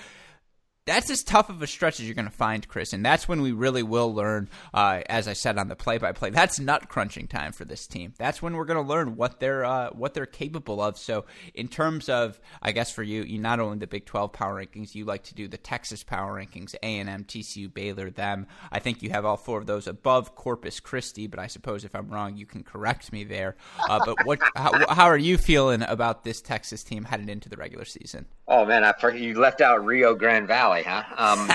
that's 0.86 1.10
as 1.10 1.22
tough 1.22 1.50
of 1.50 1.60
a 1.60 1.66
stretch 1.66 1.98
as 1.98 2.06
you're 2.06 2.14
going 2.14 2.26
to 2.26 2.30
find, 2.30 2.66
Chris. 2.66 2.92
And 2.92 3.04
that's 3.04 3.28
when 3.28 3.42
we 3.42 3.52
really 3.52 3.82
will 3.82 4.14
learn, 4.14 4.48
uh, 4.72 5.02
as 5.06 5.26
I 5.26 5.32
said 5.32 5.58
on 5.58 5.68
the 5.68 5.76
play-by-play. 5.76 6.30
That's 6.30 6.60
nut 6.60 6.88
crunching 6.88 7.26
time 7.26 7.52
for 7.52 7.64
this 7.64 7.86
team. 7.86 8.14
That's 8.16 8.40
when 8.40 8.54
we're 8.56 8.64
going 8.64 8.82
to 8.82 8.88
learn 8.88 9.16
what 9.16 9.40
they're 9.40 9.64
uh, 9.64 9.90
what 9.90 10.14
they're 10.14 10.26
capable 10.26 10.80
of. 10.80 10.96
So, 10.96 11.24
in 11.54 11.68
terms 11.68 12.08
of, 12.08 12.40
I 12.62 12.72
guess 12.72 12.92
for 12.92 13.02
you, 13.02 13.22
you 13.24 13.38
not 13.38 13.58
only 13.58 13.78
the 13.78 13.86
Big 13.86 14.06
12 14.06 14.32
power 14.32 14.64
rankings, 14.64 14.94
you 14.94 15.04
like 15.04 15.24
to 15.24 15.34
do 15.34 15.48
the 15.48 15.56
Texas 15.56 16.04
power 16.04 16.40
rankings, 16.40 16.74
A&M, 16.82 17.24
TCU, 17.24 17.72
Baylor, 17.72 18.10
them. 18.10 18.46
I 18.70 18.78
think 18.78 19.02
you 19.02 19.10
have 19.10 19.24
all 19.24 19.36
four 19.36 19.58
of 19.58 19.66
those 19.66 19.88
above 19.88 20.36
Corpus 20.36 20.78
Christi, 20.78 21.26
but 21.26 21.40
I 21.40 21.48
suppose 21.48 21.84
if 21.84 21.94
I'm 21.94 22.08
wrong, 22.08 22.36
you 22.36 22.46
can 22.46 22.62
correct 22.62 23.12
me 23.12 23.24
there. 23.24 23.56
Uh, 23.88 24.00
but 24.04 24.24
what? 24.24 24.38
how, 24.56 24.86
how 24.88 25.06
are 25.06 25.18
you 25.18 25.36
feeling 25.36 25.82
about 25.82 26.22
this 26.22 26.40
Texas 26.40 26.84
team 26.84 27.04
headed 27.04 27.28
into 27.28 27.48
the 27.48 27.56
regular 27.56 27.84
season? 27.84 28.26
Oh 28.48 28.64
man, 28.64 28.84
I 28.84 28.94
you 29.14 29.38
left 29.38 29.60
out 29.60 29.84
Rio 29.84 30.14
Grande 30.14 30.46
Valley, 30.46 30.75
huh? 30.82 31.04
Um, 31.16 31.50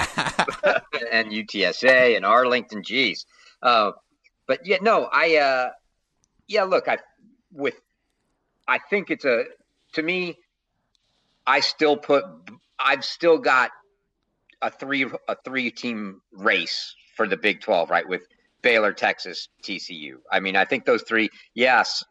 and 1.11 1.31
UTSA 1.31 2.15
and 2.15 2.25
Arlington. 2.25 2.83
Geez, 2.83 3.25
uh, 3.61 3.91
but 4.47 4.65
yeah, 4.65 4.77
no, 4.81 5.09
I 5.11 5.37
uh, 5.37 5.69
yeah, 6.47 6.63
look, 6.63 6.87
I 6.87 6.97
with 7.51 7.75
I 8.67 8.79
think 8.89 9.11
it's 9.11 9.25
a 9.25 9.45
to 9.93 10.01
me, 10.01 10.37
I 11.45 11.59
still 11.59 11.97
put 11.97 12.23
I've 12.79 13.05
still 13.05 13.37
got 13.37 13.71
a 14.61 14.69
three 14.69 15.05
a 15.27 15.35
three 15.43 15.71
team 15.71 16.21
race 16.31 16.95
for 17.15 17.27
the 17.27 17.37
Big 17.37 17.61
Twelve, 17.61 17.89
right? 17.89 18.07
With 18.07 18.21
Baylor, 18.61 18.93
Texas, 18.93 19.49
TCU. 19.63 20.15
I 20.31 20.39
mean, 20.39 20.55
I 20.55 20.65
think 20.65 20.85
those 20.85 21.03
three. 21.03 21.29
Yes, 21.53 22.03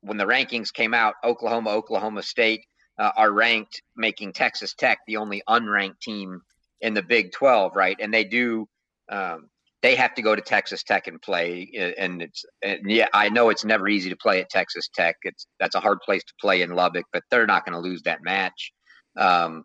when 0.00 0.16
the 0.16 0.24
rankings 0.24 0.72
came 0.72 0.94
out, 0.94 1.14
Oklahoma, 1.24 1.70
Oklahoma 1.70 2.22
State, 2.22 2.64
uh, 3.02 3.10
are 3.16 3.32
ranked, 3.32 3.82
making 3.96 4.32
Texas 4.32 4.74
Tech 4.74 5.00
the 5.08 5.16
only 5.16 5.42
unranked 5.48 5.98
team 6.00 6.40
in 6.80 6.94
the 6.94 7.02
Big 7.02 7.32
12, 7.32 7.74
right? 7.74 7.96
And 7.98 8.14
they 8.14 8.22
do, 8.22 8.68
um, 9.08 9.48
they 9.82 9.96
have 9.96 10.14
to 10.14 10.22
go 10.22 10.36
to 10.36 10.40
Texas 10.40 10.84
Tech 10.84 11.08
and 11.08 11.20
play. 11.20 11.94
And 11.98 12.22
it's, 12.22 12.44
and 12.62 12.88
yeah, 12.88 13.08
I 13.12 13.28
know 13.28 13.48
it's 13.48 13.64
never 13.64 13.88
easy 13.88 14.08
to 14.10 14.16
play 14.16 14.40
at 14.40 14.50
Texas 14.50 14.88
Tech. 14.94 15.16
It's 15.24 15.48
that's 15.58 15.74
a 15.74 15.80
hard 15.80 15.98
place 16.02 16.22
to 16.22 16.32
play 16.40 16.62
in 16.62 16.76
Lubbock, 16.76 17.06
but 17.12 17.24
they're 17.28 17.44
not 17.44 17.64
going 17.64 17.74
to 17.74 17.80
lose 17.80 18.02
that 18.02 18.22
match. 18.22 18.72
Um, 19.16 19.64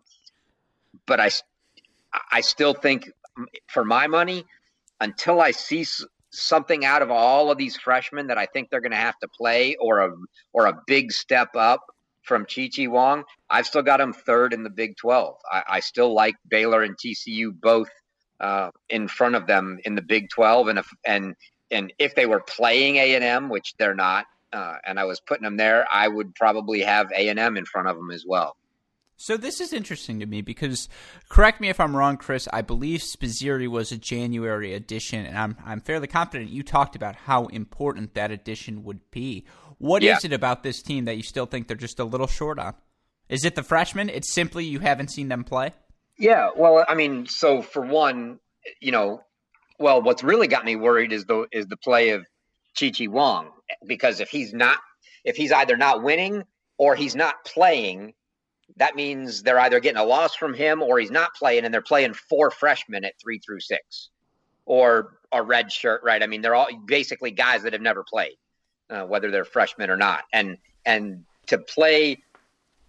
but 1.06 1.20
I, 1.20 1.30
I 2.32 2.40
still 2.40 2.74
think, 2.74 3.08
for 3.68 3.84
my 3.84 4.08
money, 4.08 4.44
until 5.00 5.40
I 5.40 5.52
see 5.52 5.86
something 6.30 6.84
out 6.84 7.02
of 7.02 7.12
all 7.12 7.52
of 7.52 7.58
these 7.58 7.76
freshmen 7.76 8.26
that 8.26 8.38
I 8.38 8.46
think 8.46 8.68
they're 8.68 8.80
going 8.80 8.90
to 8.90 8.96
have 8.96 9.18
to 9.20 9.28
play, 9.28 9.76
or 9.76 10.00
a 10.00 10.10
or 10.52 10.66
a 10.66 10.82
big 10.88 11.12
step 11.12 11.50
up 11.54 11.84
from 12.28 12.44
Chi 12.44 12.70
Chi 12.74 12.84
Huang, 12.84 13.24
I've 13.50 13.66
still 13.66 13.82
got 13.82 14.00
him 14.00 14.12
third 14.12 14.52
in 14.52 14.62
the 14.62 14.70
Big 14.70 14.96
12. 14.96 15.36
I, 15.50 15.62
I 15.68 15.80
still 15.80 16.14
like 16.14 16.36
Baylor 16.48 16.82
and 16.82 16.96
TCU 16.96 17.50
both 17.58 17.88
uh, 18.38 18.70
in 18.88 19.08
front 19.08 19.34
of 19.34 19.46
them 19.46 19.80
in 19.84 19.94
the 19.94 20.02
Big 20.02 20.28
12. 20.30 20.68
And 20.68 20.78
if, 20.78 20.88
and, 21.04 21.34
and 21.70 21.92
if 21.98 22.14
they 22.14 22.26
were 22.26 22.40
playing 22.40 22.96
A&M, 22.96 23.48
which 23.48 23.74
they're 23.78 23.94
not, 23.94 24.26
uh, 24.52 24.76
and 24.86 25.00
I 25.00 25.04
was 25.04 25.20
putting 25.20 25.44
them 25.44 25.56
there, 25.56 25.86
I 25.92 26.06
would 26.06 26.34
probably 26.34 26.82
have 26.82 27.10
A&M 27.10 27.56
in 27.56 27.64
front 27.64 27.88
of 27.88 27.96
them 27.96 28.10
as 28.10 28.24
well. 28.26 28.56
So 29.20 29.36
this 29.36 29.60
is 29.60 29.72
interesting 29.72 30.20
to 30.20 30.26
me 30.26 30.42
because, 30.42 30.88
correct 31.28 31.60
me 31.60 31.68
if 31.68 31.80
I'm 31.80 31.96
wrong, 31.96 32.16
Chris. 32.16 32.46
I 32.52 32.62
believe 32.62 33.00
Spizzirri 33.00 33.66
was 33.66 33.90
a 33.90 33.98
January 33.98 34.74
edition, 34.74 35.26
and 35.26 35.36
I'm 35.36 35.56
I'm 35.66 35.80
fairly 35.80 36.06
confident 36.06 36.50
you 36.50 36.62
talked 36.62 36.94
about 36.94 37.16
how 37.16 37.46
important 37.46 38.14
that 38.14 38.30
edition 38.30 38.84
would 38.84 39.10
be. 39.10 39.44
What 39.78 40.02
yeah. 40.02 40.16
is 40.16 40.24
it 40.24 40.32
about 40.32 40.62
this 40.62 40.82
team 40.82 41.04
that 41.06 41.16
you 41.16 41.22
still 41.22 41.46
think 41.46 41.68
they're 41.68 41.76
just 41.76 42.00
a 42.00 42.04
little 42.04 42.26
short 42.26 42.58
on? 42.58 42.74
Is 43.28 43.44
it 43.44 43.54
the 43.54 43.62
freshmen? 43.62 44.08
It's 44.08 44.32
simply 44.32 44.64
you 44.64 44.80
haven't 44.80 45.10
seen 45.10 45.28
them 45.28 45.44
play? 45.44 45.72
Yeah, 46.18 46.50
well, 46.56 46.84
I 46.88 46.94
mean, 46.94 47.26
so 47.26 47.62
for 47.62 47.82
one, 47.82 48.40
you 48.80 48.90
know, 48.90 49.22
well, 49.78 50.02
what's 50.02 50.24
really 50.24 50.48
got 50.48 50.64
me 50.64 50.74
worried 50.74 51.12
is 51.12 51.26
the 51.26 51.46
is 51.52 51.66
the 51.66 51.76
play 51.76 52.10
of 52.10 52.26
Chi 52.78 52.90
Chi 52.90 53.04
Huang 53.04 53.50
because 53.86 54.18
if 54.18 54.28
he's 54.28 54.52
not 54.52 54.78
if 55.24 55.36
he's 55.36 55.52
either 55.52 55.76
not 55.76 56.02
winning 56.02 56.42
or 56.76 56.96
he's 56.96 57.14
not 57.14 57.44
playing, 57.44 58.14
that 58.76 58.96
means 58.96 59.42
they're 59.42 59.60
either 59.60 59.78
getting 59.78 60.00
a 60.00 60.04
loss 60.04 60.34
from 60.34 60.54
him 60.54 60.82
or 60.82 60.98
he's 60.98 61.10
not 61.10 61.34
playing 61.34 61.64
and 61.64 61.72
they're 61.72 61.82
playing 61.82 62.14
four 62.14 62.50
freshmen 62.50 63.04
at 63.04 63.14
3 63.20 63.38
through 63.38 63.60
6 63.60 64.10
or 64.66 65.18
a 65.32 65.42
red 65.42 65.70
shirt, 65.70 66.02
right? 66.04 66.22
I 66.22 66.26
mean, 66.26 66.40
they're 66.40 66.54
all 66.54 66.68
basically 66.86 67.30
guys 67.30 67.62
that 67.62 67.72
have 67.72 67.82
never 67.82 68.04
played 68.04 68.36
uh, 68.90 69.02
whether 69.02 69.30
they're 69.30 69.44
freshmen 69.44 69.90
or 69.90 69.96
not. 69.96 70.24
And 70.32 70.58
and 70.84 71.24
to 71.46 71.58
play 71.58 72.22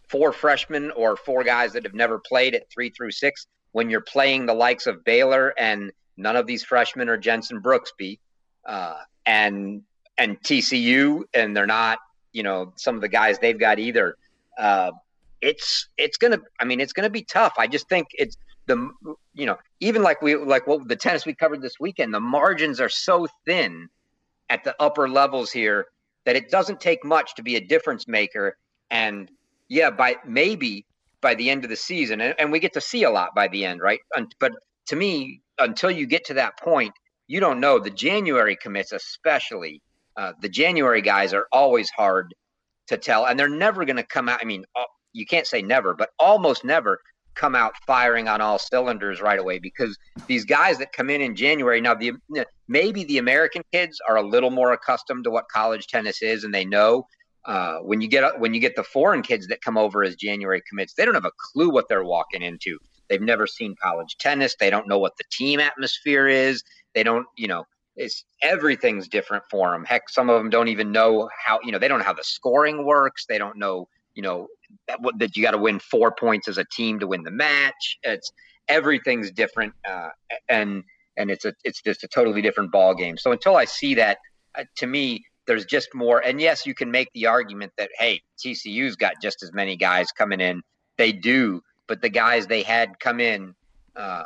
four 0.08 0.32
freshmen 0.34 0.92
or 0.92 1.16
four 1.16 1.44
guys 1.44 1.74
that 1.74 1.84
have 1.84 1.94
never 1.94 2.20
played 2.20 2.56
at 2.56 2.70
three 2.70 2.90
through 2.90 3.12
six, 3.12 3.48
when 3.72 3.90
you're 3.90 4.02
playing 4.02 4.46
the 4.46 4.54
likes 4.54 4.88
of 4.88 5.04
Baylor 5.04 5.54
and 5.58 5.92
none 6.18 6.36
of 6.36 6.48
these 6.48 6.64
freshmen 6.64 7.10
are 7.10 7.18
Jenson 7.18 7.62
Brooksby, 7.62 8.20
uh, 8.66 8.96
and 9.26 9.84
and 10.18 10.40
TCU, 10.42 11.24
and 11.34 11.56
they're 11.56 11.66
not, 11.66 12.00
you 12.34 12.44
know, 12.44 12.74
some 12.76 12.96
of 12.96 13.02
the 13.02 13.08
guys 13.08 13.40
they've 13.40 13.60
got 13.60 13.80
either. 13.80 14.16
Uh, 14.58 14.92
it's 15.42 15.88
it's 15.98 16.18
gonna. 16.18 16.40
I 16.60 16.66
mean, 16.66 16.82
it's 16.82 16.94
gonna 16.94 17.10
be 17.10 17.24
tough. 17.24 17.54
I 17.58 17.68
just 17.68 17.88
think 17.88 18.08
it's 18.14 18.38
the 18.66 18.90
you 19.34 19.46
know 19.46 19.58
even 19.80 20.04
like 20.04 20.22
we 20.22 20.36
like 20.36 20.68
what 20.68 20.88
the 20.88 20.96
tennis 20.96 21.26
we 21.26 21.34
covered 21.34 21.62
this 21.62 21.80
weekend. 21.80 22.14
The 22.14 22.20
margins 22.20 22.82
are 22.82 22.90
so 22.90 23.28
thin 23.46 23.90
at 24.50 24.64
the 24.64 24.76
upper 24.80 25.08
levels 25.08 25.52
here 25.52 25.86
that 26.26 26.36
it 26.36 26.50
doesn't 26.50 26.80
take 26.80 27.04
much 27.04 27.36
to 27.36 27.44
be 27.44 27.56
a 27.56 27.62
difference 27.62 28.08
maker. 28.08 28.58
And 28.92 29.30
yeah, 29.68 29.90
by 29.90 30.18
maybe 30.26 30.86
by 31.22 31.36
the 31.36 31.50
end 31.50 31.64
of 31.64 31.70
the 31.70 31.76
season, 31.76 32.22
and, 32.22 32.36
and 32.40 32.52
we 32.52 32.60
get 32.60 32.74
to 32.74 32.82
see 32.82 33.04
a 33.04 33.10
lot 33.10 33.36
by 33.36 33.48
the 33.48 33.66
end, 33.66 33.82
right? 33.82 34.00
But 34.40 34.54
to 34.88 34.96
me, 34.96 35.42
until 35.58 35.92
you 35.92 36.08
get 36.08 36.26
to 36.26 36.34
that 36.36 36.58
point, 36.60 36.94
you 37.28 37.40
don't 37.40 37.60
know. 37.60 37.80
The 37.80 37.90
January 37.90 38.56
commits, 38.56 38.92
especially 38.92 39.82
uh, 40.18 40.34
the 40.42 40.50
January 40.50 41.02
guys, 41.02 41.34
are 41.34 41.48
always 41.52 41.90
hard 41.92 42.34
to 42.88 42.98
tell, 42.98 43.26
and 43.26 43.40
they're 43.40 43.48
never 43.48 43.86
going 43.86 43.98
to 43.98 44.04
come 44.04 44.28
out. 44.30 44.40
I 44.42 44.46
mean, 44.46 44.66
you 45.14 45.26
can't 45.26 45.46
say 45.46 45.62
never, 45.62 45.94
but 45.94 46.10
almost 46.20 46.64
never 46.64 47.00
come 47.40 47.56
out 47.56 47.74
firing 47.88 48.28
on 48.28 48.42
all 48.42 48.60
cylinders 48.60 49.22
right 49.22 49.40
away 49.40 49.60
because 49.60 49.98
these 50.28 50.44
guys 50.44 50.78
that 50.78 50.92
come 50.92 51.10
in 51.10 51.22
in 51.22 51.36
January 51.36 51.80
now 51.80 51.94
the 51.94 52.12
maybe 52.68 53.06
the 53.06 53.18
American 53.18 53.64
kids 53.72 54.00
are 54.10 54.18
a 54.18 54.22
little 54.22 54.52
more 54.52 54.74
accustomed 54.74 55.24
to 55.24 55.32
what 55.32 55.48
college 55.48 55.88
tennis 55.88 56.22
is 56.22 56.44
and 56.44 56.54
they 56.54 56.66
know 56.66 57.06
uh, 57.46 57.78
when 57.80 58.02
you 58.02 58.10
get 58.10 58.40
when 58.40 58.54
you 58.54 58.60
get 58.60 58.76
the 58.76 58.84
foreign 58.84 59.22
kids 59.22 59.48
that 59.48 59.62
come 59.62 59.78
over 59.78 60.04
as 60.04 60.16
January 60.16 60.62
commits 60.68 60.94
they 60.94 61.06
don't 61.06 61.14
have 61.14 61.26
a 61.26 61.32
clue 61.54 61.70
what 61.70 61.88
they're 61.88 62.04
walking 62.04 62.42
into. 62.42 62.78
They've 63.08 63.22
never 63.22 63.48
seen 63.48 63.76
college 63.82 64.18
tennis. 64.20 64.56
They 64.60 64.70
don't 64.70 64.88
know 64.88 65.00
what 65.00 65.18
the 65.18 65.24
team 65.32 65.60
atmosphere 65.62 66.28
is. 66.28 66.62
They 66.94 67.04
don't 67.04 67.26
you 67.38 67.48
know 67.48 67.64
it's 67.96 68.26
everything's 68.42 69.08
different 69.08 69.44
for 69.50 69.72
them 69.72 69.84
heck 69.84 70.10
some 70.10 70.30
of 70.30 70.38
them 70.38 70.50
don't 70.50 70.68
even 70.68 70.92
know 70.92 71.30
how 71.46 71.60
you 71.64 71.72
know 71.72 71.80
they 71.80 71.88
don't 71.88 72.00
know 72.00 72.06
how 72.06 72.14
the 72.14 72.24
scoring 72.24 72.86
works. 72.86 73.26
They 73.28 73.38
don't 73.38 73.58
know 73.58 73.88
you 74.14 74.22
know 74.22 74.48
that, 74.88 75.36
you 75.36 75.44
got 75.44 75.52
to 75.52 75.58
win 75.58 75.80
four 75.80 76.12
points 76.12 76.48
as 76.48 76.58
a 76.58 76.66
team 76.66 77.00
to 77.00 77.08
win 77.08 77.24
the 77.24 77.32
match. 77.32 77.98
It's 78.04 78.32
everything's 78.68 79.32
different, 79.32 79.74
uh, 79.88 80.10
and 80.48 80.84
and 81.18 81.30
it's 81.32 81.46
a 81.46 81.54
it's 81.64 81.82
just 81.82 82.04
a 82.04 82.08
totally 82.08 82.42
different 82.42 82.72
ball 82.72 82.96
game. 82.96 83.18
So 83.18 83.32
until 83.32 83.56
I 83.56 83.66
see 83.66 83.96
that, 83.96 84.20
uh, 84.56 84.64
to 84.78 84.88
me, 84.88 85.26
there's 85.48 85.66
just 85.66 85.94
more. 85.94 86.20
And 86.20 86.40
yes, 86.40 86.66
you 86.66 86.74
can 86.74 86.92
make 86.92 87.10
the 87.14 87.28
argument 87.28 87.74
that 87.78 87.90
hey, 87.98 88.22
TCU's 88.44 88.96
got 88.96 89.14
just 89.22 89.44
as 89.44 89.52
many 89.54 89.76
guys 89.76 90.12
coming 90.12 90.40
in. 90.40 90.62
They 90.98 91.12
do, 91.12 91.62
but 91.88 92.02
the 92.02 92.10
guys 92.10 92.48
they 92.48 92.64
had 92.64 93.00
come 93.00 93.20
in, 93.20 93.56
uh, 93.96 94.26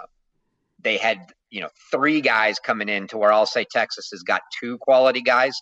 they 0.82 0.98
had 0.98 1.20
you 1.50 1.62
know 1.62 1.70
three 1.92 2.22
guys 2.22 2.60
coming 2.60 2.90
in 2.90 3.08
to 3.08 3.18
where 3.18 3.32
I'll 3.32 3.46
say 3.46 3.66
Texas 3.70 4.10
has 4.12 4.24
got 4.24 4.42
two 4.60 4.78
quality 4.80 5.22
guys 5.22 5.54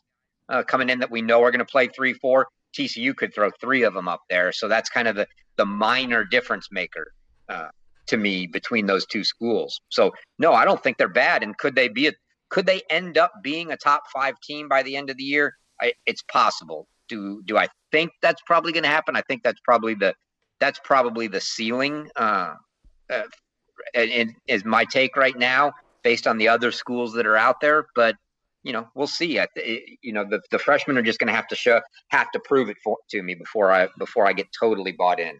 uh, 0.49 0.63
coming 0.63 0.89
in 0.89 0.99
that 0.99 1.11
we 1.11 1.21
know 1.21 1.43
are 1.43 1.51
going 1.51 1.59
to 1.59 1.65
play 1.65 1.87
three 1.87 2.13
four. 2.13 2.47
TCU 2.77 3.15
could 3.15 3.33
throw 3.33 3.49
three 3.59 3.83
of 3.83 3.93
them 3.93 4.07
up 4.07 4.21
there. 4.29 4.51
So 4.51 4.67
that's 4.67 4.89
kind 4.89 5.07
of 5.07 5.15
the, 5.15 5.27
the 5.57 5.65
minor 5.65 6.23
difference 6.23 6.67
maker 6.71 7.13
uh, 7.49 7.69
to 8.07 8.17
me 8.17 8.47
between 8.47 8.85
those 8.85 9.05
two 9.05 9.23
schools. 9.23 9.81
So 9.89 10.11
no, 10.39 10.53
I 10.53 10.65
don't 10.65 10.81
think 10.81 10.97
they're 10.97 11.09
bad. 11.09 11.43
And 11.43 11.57
could 11.57 11.75
they 11.75 11.87
be 11.87 12.07
a, 12.07 12.13
could 12.49 12.65
they 12.65 12.81
end 12.89 13.17
up 13.17 13.31
being 13.41 13.71
a 13.71 13.77
top 13.77 14.03
five 14.13 14.35
team 14.41 14.67
by 14.67 14.83
the 14.83 14.95
end 14.95 15.09
of 15.09 15.17
the 15.17 15.23
year? 15.23 15.55
I, 15.81 15.93
it's 16.05 16.23
possible. 16.23 16.87
Do 17.07 17.41
do 17.45 17.57
I 17.57 17.67
think 17.91 18.11
that's 18.21 18.41
probably 18.45 18.71
going 18.71 18.83
to 18.83 18.89
happen? 18.89 19.15
I 19.15 19.21
think 19.21 19.43
that's 19.43 19.59
probably 19.63 19.95
the 19.95 20.13
that's 20.59 20.79
probably 20.83 21.27
the 21.27 21.41
ceiling. 21.41 22.09
Uh, 22.15 22.53
uh, 23.09 23.23
and, 23.93 24.11
and 24.11 24.35
is 24.47 24.63
my 24.63 24.85
take 24.85 25.17
right 25.17 25.37
now 25.37 25.73
based 26.03 26.27
on 26.27 26.37
the 26.37 26.47
other 26.47 26.71
schools 26.71 27.13
that 27.13 27.25
are 27.25 27.37
out 27.37 27.59
there. 27.61 27.87
But 27.95 28.15
you 28.63 28.73
know, 28.73 28.87
we'll 28.95 29.07
see. 29.07 29.39
I, 29.39 29.47
you 30.01 30.13
know, 30.13 30.25
the, 30.27 30.41
the 30.51 30.59
freshmen 30.59 30.97
are 30.97 31.01
just 31.01 31.19
going 31.19 31.27
to 31.27 31.33
have 31.33 31.47
to 31.47 31.55
show, 31.55 31.81
have 32.09 32.31
to 32.31 32.39
prove 32.39 32.69
it 32.69 32.77
for, 32.83 32.97
to 33.09 33.21
me 33.21 33.35
before 33.35 33.71
I 33.71 33.87
before 33.97 34.27
I 34.27 34.33
get 34.33 34.47
totally 34.57 34.91
bought 34.91 35.19
in. 35.19 35.39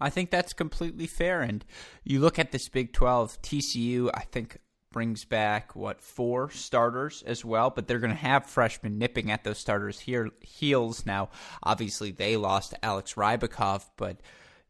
I 0.00 0.10
think 0.10 0.30
that's 0.30 0.52
completely 0.52 1.06
fair. 1.06 1.42
And 1.42 1.64
you 2.04 2.20
look 2.20 2.38
at 2.38 2.52
this 2.52 2.68
Big 2.68 2.92
Twelve, 2.92 3.40
TCU. 3.42 4.10
I 4.14 4.22
think 4.22 4.58
brings 4.92 5.24
back 5.24 5.74
what 5.74 6.00
four 6.00 6.50
starters 6.50 7.22
as 7.26 7.44
well, 7.44 7.70
but 7.70 7.88
they're 7.88 7.98
going 7.98 8.12
to 8.12 8.16
have 8.16 8.46
freshmen 8.46 8.98
nipping 8.98 9.30
at 9.30 9.42
those 9.42 9.58
starters 9.58 10.00
here 10.00 10.30
heels 10.40 11.06
now. 11.06 11.30
Obviously, 11.62 12.12
they 12.12 12.36
lost 12.36 12.74
Alex 12.82 13.14
Rybakov, 13.14 13.86
but 13.96 14.20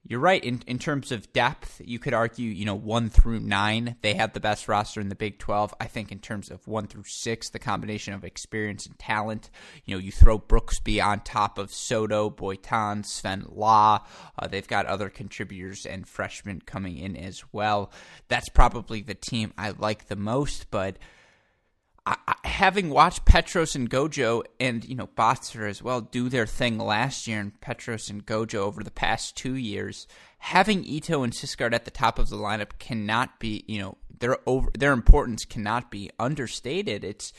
You're 0.04 0.18
right. 0.18 0.42
In 0.42 0.62
in 0.66 0.80
terms 0.80 1.12
of 1.12 1.32
depth, 1.32 1.80
you 1.84 2.00
could 2.00 2.12
argue, 2.12 2.50
you 2.50 2.64
know, 2.64 2.74
one 2.74 3.08
through 3.08 3.38
nine, 3.38 3.94
they 4.02 4.14
have 4.14 4.32
the 4.32 4.40
best 4.40 4.66
roster 4.66 5.00
in 5.00 5.08
the 5.08 5.14
Big 5.14 5.38
Twelve. 5.38 5.72
I 5.80 5.86
think 5.86 6.10
in 6.10 6.18
terms 6.18 6.50
of 6.50 6.66
one 6.66 6.88
through 6.88 7.04
six, 7.06 7.50
the 7.50 7.60
combination 7.60 8.12
of 8.12 8.24
experience 8.24 8.84
and 8.84 8.98
talent, 8.98 9.48
you 9.84 9.94
know, 9.94 10.00
you 10.00 10.10
throw 10.10 10.40
Brooksby 10.40 11.00
on 11.00 11.20
top 11.20 11.56
of 11.56 11.72
Soto, 11.72 12.30
Boitan, 12.30 13.06
Sven 13.06 13.46
Lah. 13.48 14.00
Uh, 14.36 14.48
they've 14.48 14.66
got 14.66 14.86
other 14.86 15.08
contributors 15.08 15.86
and 15.86 16.08
freshmen 16.08 16.62
coming 16.66 16.98
in 16.98 17.16
as 17.16 17.44
well. 17.52 17.92
That's 18.26 18.48
probably 18.48 19.02
the 19.02 19.14
team 19.14 19.52
I 19.56 19.70
like 19.70 20.08
the 20.08 20.16
most, 20.16 20.68
but 20.72 20.96
I, 22.04 22.16
having 22.44 22.90
watched 22.90 23.24
Petros 23.24 23.74
and 23.76 23.88
Gojo 23.88 24.44
and 24.58 24.84
you 24.84 24.94
know 24.94 25.08
Botzer 25.08 25.68
as 25.68 25.82
well 25.82 26.00
do 26.00 26.28
their 26.28 26.46
thing 26.46 26.78
last 26.78 27.26
year, 27.26 27.40
and 27.40 27.60
Petros 27.60 28.10
and 28.10 28.24
Gojo 28.26 28.56
over 28.56 28.82
the 28.82 28.90
past 28.90 29.36
two 29.36 29.54
years, 29.54 30.06
having 30.38 30.84
Ito 30.84 31.22
and 31.22 31.32
Sigsgaard 31.32 31.74
at 31.74 31.84
the 31.84 31.90
top 31.90 32.18
of 32.18 32.28
the 32.28 32.36
lineup 32.36 32.78
cannot 32.78 33.38
be 33.38 33.64
you 33.66 33.80
know 33.80 33.96
their 34.18 34.38
over 34.46 34.70
their 34.76 34.92
importance 34.92 35.44
cannot 35.44 35.90
be 35.90 36.10
understated. 36.18 37.04
It's 37.04 37.32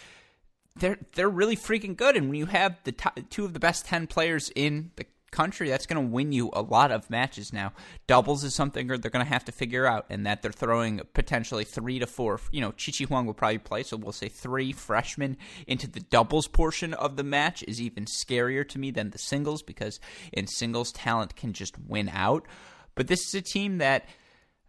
they're 0.76 1.00
they're 1.16 1.30
really 1.30 1.58
freaking 1.58 1.96
good, 1.96 2.16
and 2.16 2.30
when 2.30 2.40
you 2.40 2.46
have 2.48 2.78
the 2.84 2.92
top, 2.94 3.20
two 3.30 3.46
of 3.46 3.54
the 3.54 3.60
best 3.60 3.86
ten 3.86 4.08
players 4.08 4.52
in 4.56 4.92
the 4.96 5.06
country, 5.34 5.70
that's 5.70 5.86
going 5.86 6.02
to 6.02 6.14
win 6.14 6.32
you 6.32 6.50
a 6.54 6.62
lot 6.62 6.92
of 6.92 7.10
matches 7.10 7.52
now. 7.52 7.74
Doubles 8.08 8.44
is 8.44 8.56
something 8.56 8.90
or 8.90 8.98
they're 8.98 9.12
going 9.12 9.26
to 9.26 9.32
have 9.32 9.46
to 9.46 9.52
figure 9.52 9.86
out, 9.86 10.06
and 10.10 10.26
that 10.26 10.42
they're 10.42 10.52
throwing 10.52 11.02
potentially 11.14 11.66
three 11.66 12.00
to 12.00 12.08
four. 12.08 12.40
You 12.52 12.62
know, 12.62 12.72
Chi 12.72 12.92
Chi 12.98 13.06
Huang 13.06 13.26
will 13.26 13.34
probably 13.34 13.58
play, 13.58 13.84
so 13.84 13.98
we'll 13.98 14.12
say 14.12 14.30
three 14.30 14.72
freshmen 14.72 15.38
into 15.68 15.88
the 15.88 16.00
doubles 16.00 16.48
portion 16.48 16.94
of 16.94 17.18
the 17.18 17.24
match 17.24 17.64
is 17.64 17.82
even 17.82 18.06
scarier 18.06 18.68
to 18.70 18.80
me 18.80 18.92
than 18.92 19.10
the 19.10 19.18
singles 19.18 19.64
because 19.64 20.00
in 20.32 20.48
singles, 20.48 20.92
talent 20.92 21.36
can 21.36 21.52
just 21.52 21.76
win 21.80 22.10
out. 22.10 22.48
But 22.96 23.08
this 23.08 23.28
is 23.28 23.34
a 23.34 23.42
team 23.42 23.80
that 23.80 24.06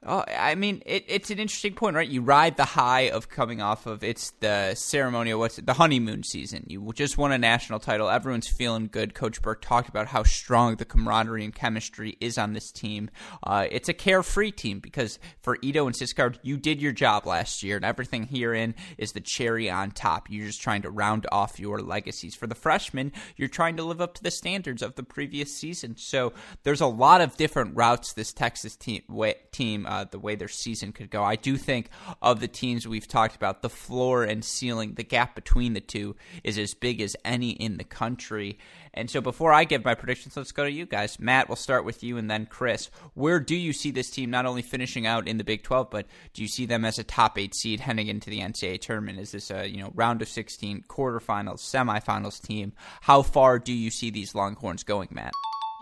Oh, 0.07 0.23
I 0.29 0.55
mean, 0.55 0.83
it, 0.85 1.05
it's 1.09 1.31
an 1.31 1.39
interesting 1.39 1.73
point, 1.73 1.97
right? 1.97 2.09
You 2.09 2.21
ride 2.21 2.59
the 2.59 2.65
high 2.65 3.09
of 3.09 3.31
coming 3.31 3.63
off 3.63 3.87
of 3.87 4.05
it's 4.05 4.33
the 4.41 4.75
ceremonial, 4.75 5.39
what's 5.39 5.59
it, 5.59 5.65
the 5.65 5.73
honeymoon 5.73 6.25
season. 6.25 6.65
You 6.69 6.93
just 6.95 7.17
won 7.17 7.33
a 7.33 7.39
national 7.39 7.81
title. 7.81 8.11
Everyone's 8.11 8.49
feeling 8.49 8.89
good. 8.93 9.15
Coach 9.15 9.41
Berque 9.41 9.63
talked 9.63 9.89
about 9.89 10.09
how 10.09 10.23
strong 10.23 10.77
the 10.77 10.85
camaraderie 10.85 11.45
and 11.45 11.55
chemistry 11.55 12.19
is 12.21 12.37
on 12.37 12.53
this 12.53 12.71
team. 12.71 13.09
Uh, 13.43 13.67
it's 13.71 13.89
a 13.89 13.95
carefree 13.95 14.51
team 14.51 14.79
because 14.79 15.19
for 15.41 15.57
Ito 15.63 15.87
and 15.87 15.97
Sigsgaard, 15.97 16.39
you 16.43 16.59
did 16.59 16.83
your 16.83 16.93
job 16.93 17.27
last 17.27 17.63
year, 17.63 17.77
and 17.77 17.85
everything 17.85 18.25
herein 18.25 18.75
is 18.99 19.13
the 19.13 19.21
cherry 19.21 19.71
on 19.71 19.91
top. 19.91 20.29
You're 20.29 20.47
just 20.47 20.61
trying 20.61 20.83
to 20.83 20.91
round 20.91 21.27
off 21.33 21.59
your 21.59 21.81
legacies. 21.81 22.35
For 22.35 22.47
the 22.47 22.55
freshmen, 22.55 23.13
you're 23.37 23.49
trying 23.49 23.79
to 23.79 23.83
live 23.83 24.03
up 24.03 24.13
to 24.15 24.23
the 24.23 24.31
standards 24.31 24.83
of 24.83 24.97
the 24.97 25.03
previous 25.03 25.57
season. 25.57 25.97
So 25.97 26.35
there's 26.63 26.83
a 26.83 26.87
lot 26.87 27.23
of 27.23 27.39
different 27.39 27.75
routes 27.75 28.13
this 28.13 28.35
Texas 28.35 28.77
team 28.77 29.03
team 29.53 29.87
uh, 29.95 30.05
the 30.11 30.19
way 30.19 30.35
their 30.35 30.49
season 30.49 30.93
could 30.93 31.11
go. 31.11 31.23
I 31.23 31.37
do 31.37 31.57
think 31.57 31.89
of 32.21 32.41
the 32.41 32.49
teams 32.49 32.87
we've 32.87 33.07
talked 33.07 33.37
about, 33.37 33.63
the 33.63 33.71
floor 33.71 34.25
and 34.25 34.45
ceiling, 34.45 34.95
the 34.95 35.05
gap 35.05 35.35
between 35.35 35.73
the 35.73 35.81
two 35.81 36.17
is 36.43 36.59
as 36.59 36.75
big 36.75 37.01
as 37.01 37.17
any 37.25 37.51
in 37.51 37.77
the 37.77 37.85
country. 37.85 38.59
And 38.93 39.09
so 39.09 39.21
before 39.21 39.53
I 39.53 39.65
give 39.65 39.85
my 39.85 39.95
predictions, 39.95 40.37
let's 40.37 40.53
go 40.53 40.65
to 40.65 40.71
you 40.71 40.87
guys. 40.87 41.19
Matt, 41.21 41.49
we'll 41.49 41.57
start 41.57 41.85
with 41.85 42.03
you 42.03 42.17
and 42.17 42.31
then 42.31 42.47
Chris. 42.47 42.91
Where 43.15 43.41
do 43.41 43.55
you 43.55 43.73
see 43.73 43.91
this 43.91 44.11
team 44.11 44.31
not 44.31 44.47
only 44.47 44.63
finishing 44.63 45.07
out 45.07 45.29
in 45.29 45.39
the 45.39 45.45
Big 45.45 45.63
12, 45.63 45.91
but 45.91 46.07
do 46.33 46.43
you 46.43 46.49
see 46.49 46.67
them 46.67 46.85
as 46.85 46.99
a 46.99 47.05
top 47.05 47.39
eight 47.39 47.55
seed 47.55 47.81
heading 47.81 48.09
into 48.09 48.31
the 48.31 48.41
NCAA 48.41 48.81
tournament? 48.81 49.21
Is 49.21 49.33
this 49.33 49.51
a 49.51 49.69
you 49.69 49.79
know 49.79 49.93
round 49.95 50.23
of 50.23 50.29
16, 50.29 50.85
quarterfinals, 50.89 51.61
semifinals 51.61 52.43
team? 52.43 52.73
How 53.01 53.23
far 53.23 53.59
do 53.59 53.73
you 53.73 53.91
see 53.91 54.11
these 54.11 54.35
Longhorns 54.35 54.83
going, 54.83 55.09
Matt? 55.13 55.33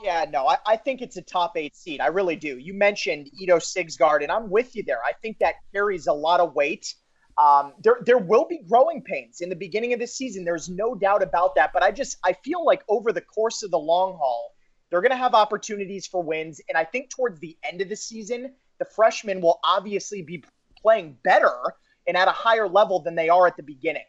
Yeah, 0.03 0.25
no, 0.29 0.49
I, 0.49 0.57
I, 0.67 0.77
think 0.77 1.01
it's 1.01 1.17
a 1.17 1.23
top 1.23 1.57
eight 1.57 1.77
seed. 1.77 2.01
I 2.01 2.07
really 2.07 2.35
do. 2.35 2.59
You 2.59 2.75
mentioned 2.75 3.31
Ito 3.41 3.59
Sigsgaard, 3.59 4.23
and 4.23 4.33
I'm 4.33 4.51
with 4.51 4.75
you 4.75 4.83
there. 4.83 4.99
I 5.05 5.13
think 5.23 5.39
that 5.39 5.57
carries 5.73 6.09
a 6.09 6.13
lot 6.13 6.41
of 6.41 6.55
weight. 6.55 6.93
Um, 7.39 7.73
there, 7.83 7.99
there 8.05 8.19
will 8.19 8.47
be 8.47 8.63
growing 8.69 9.03
pains 9.03 9.41
in 9.41 9.49
the 9.49 9.55
beginning 9.55 9.93
of 9.93 10.01
this 10.01 10.17
season. 10.17 10.45
There's 10.45 10.69
no 10.69 10.97
doubt 10.97 11.23
about 11.23 11.55
that. 11.55 11.73
But 11.73 11.85
I 11.85 11.93
just, 11.93 12.19
I 12.25 12.33
feel 12.33 12.65
like 12.65 12.83
over 12.89 13.13
the 13.13 13.21
course 13.21 13.63
of 13.63 13.71
the 13.71 13.79
long 13.79 14.19
haul, 14.19 14.53
they're 14.91 15.01
going 15.01 15.13
to 15.13 15.17
have 15.17 15.35
opportunities 15.35 16.07
for 16.07 16.23
wins. 16.23 16.61
And 16.69 16.77
I 16.77 16.85
think 16.85 17.09
towards 17.09 17.39
the 17.39 17.57
end 17.63 17.81
of 17.81 17.89
the 17.89 17.97
season, 17.97 18.53
the 18.79 18.85
freshmen 18.85 19.41
will 19.41 19.61
obviously 19.65 20.23
be 20.23 20.45
playing 20.77 21.17
better 21.23 21.55
and 22.07 22.17
at 22.17 22.27
a 22.27 22.33
higher 22.33 22.69
level 22.69 23.01
than 23.01 23.15
they 23.15 23.29
are 23.29 23.47
at 23.47 23.57
the 23.57 23.63
beginning. 23.63 24.05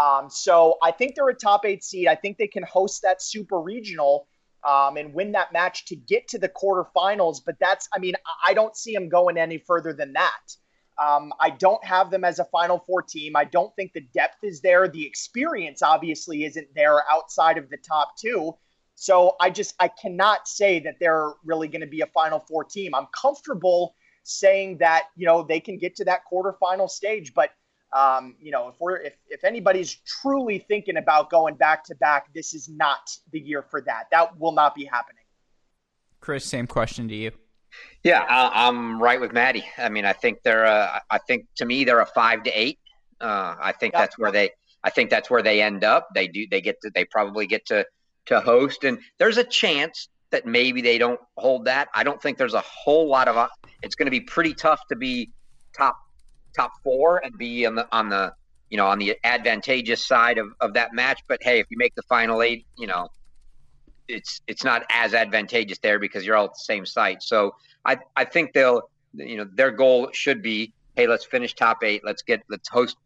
Um, 0.00 0.30
so 0.30 0.78
I 0.82 0.92
think 0.92 1.16
they're 1.16 1.28
a 1.28 1.34
top 1.34 1.66
eight 1.66 1.84
seed. 1.84 2.06
I 2.06 2.14
think 2.14 2.38
they 2.38 2.46
can 2.46 2.62
host 2.62 3.02
that 3.02 3.20
super 3.20 3.60
regional 3.60 4.26
um, 4.68 4.96
and 4.96 5.14
win 5.14 5.32
that 5.32 5.52
match 5.52 5.86
to 5.86 5.96
get 5.96 6.28
to 6.28 6.38
the 6.38 6.48
quarterfinals. 6.48 7.38
But 7.44 7.56
that's, 7.60 7.88
I 7.94 7.98
mean, 7.98 8.14
I 8.46 8.54
don't 8.54 8.76
see 8.76 8.94
them 8.94 9.08
going 9.08 9.38
any 9.38 9.58
further 9.58 9.92
than 9.92 10.12
that. 10.14 10.56
Um, 11.02 11.32
I 11.40 11.50
don't 11.50 11.82
have 11.84 12.10
them 12.10 12.24
as 12.24 12.38
a 12.38 12.44
Final 12.44 12.78
Four 12.78 13.02
team. 13.02 13.34
I 13.34 13.44
don't 13.44 13.74
think 13.74 13.92
the 13.92 14.06
depth 14.14 14.44
is 14.44 14.60
there. 14.60 14.88
The 14.88 15.06
experience 15.06 15.82
obviously 15.82 16.44
isn't 16.44 16.68
there 16.74 17.02
outside 17.10 17.58
of 17.58 17.70
the 17.70 17.78
top 17.78 18.16
two. 18.16 18.54
So 18.94 19.36
I 19.40 19.50
just 19.50 19.74
I 19.80 19.88
cannot 19.88 20.46
say 20.46 20.80
that 20.80 20.96
they're 21.00 21.32
really 21.44 21.68
going 21.68 21.80
to 21.80 21.86
be 21.86 22.02
a 22.02 22.06
Final 22.06 22.40
Four 22.40 22.64
team. 22.64 22.94
I'm 22.94 23.06
comfortable 23.18 23.94
saying 24.22 24.78
that 24.78 25.04
you 25.16 25.26
know 25.26 25.42
they 25.42 25.60
can 25.60 25.78
get 25.78 25.96
to 25.96 26.04
that 26.04 26.20
quarterfinal 26.30 26.88
stage, 26.88 27.32
but 27.34 27.50
um, 27.92 28.36
you 28.40 28.50
know, 28.50 28.68
if 28.68 28.74
we're 28.80 28.96
if 28.96 29.14
if 29.28 29.44
anybody's 29.44 29.94
truly 30.06 30.58
thinking 30.58 30.96
about 30.96 31.30
going 31.30 31.54
back 31.54 31.84
to 31.84 31.94
back, 31.96 32.32
this 32.34 32.54
is 32.54 32.68
not 32.68 33.16
the 33.32 33.40
year 33.40 33.62
for 33.62 33.80
that. 33.82 34.04
That 34.10 34.38
will 34.38 34.52
not 34.52 34.74
be 34.74 34.84
happening. 34.84 35.24
Chris, 36.20 36.44
same 36.44 36.66
question 36.66 37.08
to 37.08 37.14
you. 37.14 37.32
Yeah, 38.02 38.20
I, 38.20 38.68
am 38.68 39.02
right 39.02 39.20
with 39.20 39.32
Maddie. 39.32 39.64
I 39.76 39.88
mean, 39.88 40.04
I 40.04 40.12
think 40.12 40.42
they're. 40.42 40.64
A, 40.64 41.02
I 41.10 41.18
think 41.18 41.46
to 41.56 41.66
me 41.66 41.84
they're 41.84 42.00
a 42.00 42.06
five 42.06 42.42
to 42.44 42.50
eight. 42.50 42.78
Uh, 43.20 43.56
I 43.60 43.72
think 43.72 43.92
that's 43.94 44.18
where 44.18 44.32
they. 44.32 44.50
I 44.84 44.90
think 44.90 45.10
that's 45.10 45.30
where 45.30 45.42
they 45.42 45.62
end 45.62 45.84
up. 45.84 46.08
They 46.14 46.28
do. 46.28 46.46
They 46.50 46.60
get 46.60 46.80
to. 46.82 46.90
They 46.94 47.04
probably 47.04 47.46
get 47.46 47.66
to 47.66 47.86
to 48.26 48.40
host, 48.40 48.84
and 48.84 48.98
there's 49.18 49.36
a 49.36 49.44
chance 49.44 50.08
that 50.30 50.46
maybe 50.46 50.80
they 50.80 50.96
don't 50.96 51.20
hold 51.36 51.66
that. 51.66 51.88
I 51.94 52.04
don't 52.04 52.20
think 52.22 52.38
there's 52.38 52.54
a 52.54 52.60
whole 52.62 53.08
lot 53.08 53.28
of. 53.28 53.48
It's 53.82 53.94
going 53.94 54.06
to 54.06 54.10
be 54.10 54.20
pretty 54.20 54.54
tough 54.54 54.86
to 54.88 54.96
be 54.96 55.30
top 55.76 55.96
top 56.54 56.72
four 56.82 57.18
and 57.24 57.36
be 57.38 57.66
on 57.66 57.74
the 57.74 57.86
on 57.92 58.08
the 58.08 58.32
you 58.70 58.76
know 58.76 58.86
on 58.86 58.98
the 58.98 59.16
advantageous 59.24 60.06
side 60.06 60.38
of, 60.38 60.48
of 60.60 60.74
that 60.74 60.94
match. 60.94 61.20
But 61.28 61.42
hey, 61.42 61.60
if 61.60 61.66
you 61.70 61.78
make 61.78 61.94
the 61.94 62.02
final 62.02 62.42
eight, 62.42 62.66
you 62.78 62.86
know 62.86 63.08
it's 64.08 64.40
it's 64.46 64.64
not 64.64 64.84
as 64.90 65.14
advantageous 65.14 65.78
there 65.78 65.98
because 65.98 66.24
you're 66.24 66.36
all 66.36 66.46
at 66.46 66.52
the 66.52 66.64
same 66.64 66.86
site. 66.86 67.22
So 67.22 67.54
I 67.84 67.98
I 68.16 68.24
think 68.24 68.52
they'll 68.52 68.82
you 69.14 69.36
know 69.36 69.46
their 69.54 69.70
goal 69.70 70.08
should 70.12 70.42
be 70.42 70.72
hey 70.96 71.06
let's 71.06 71.24
finish 71.24 71.54
top 71.54 71.82
eight 71.84 72.02
let's 72.04 72.22
get 72.22 72.42
let's 72.48 72.68
host 72.68 72.96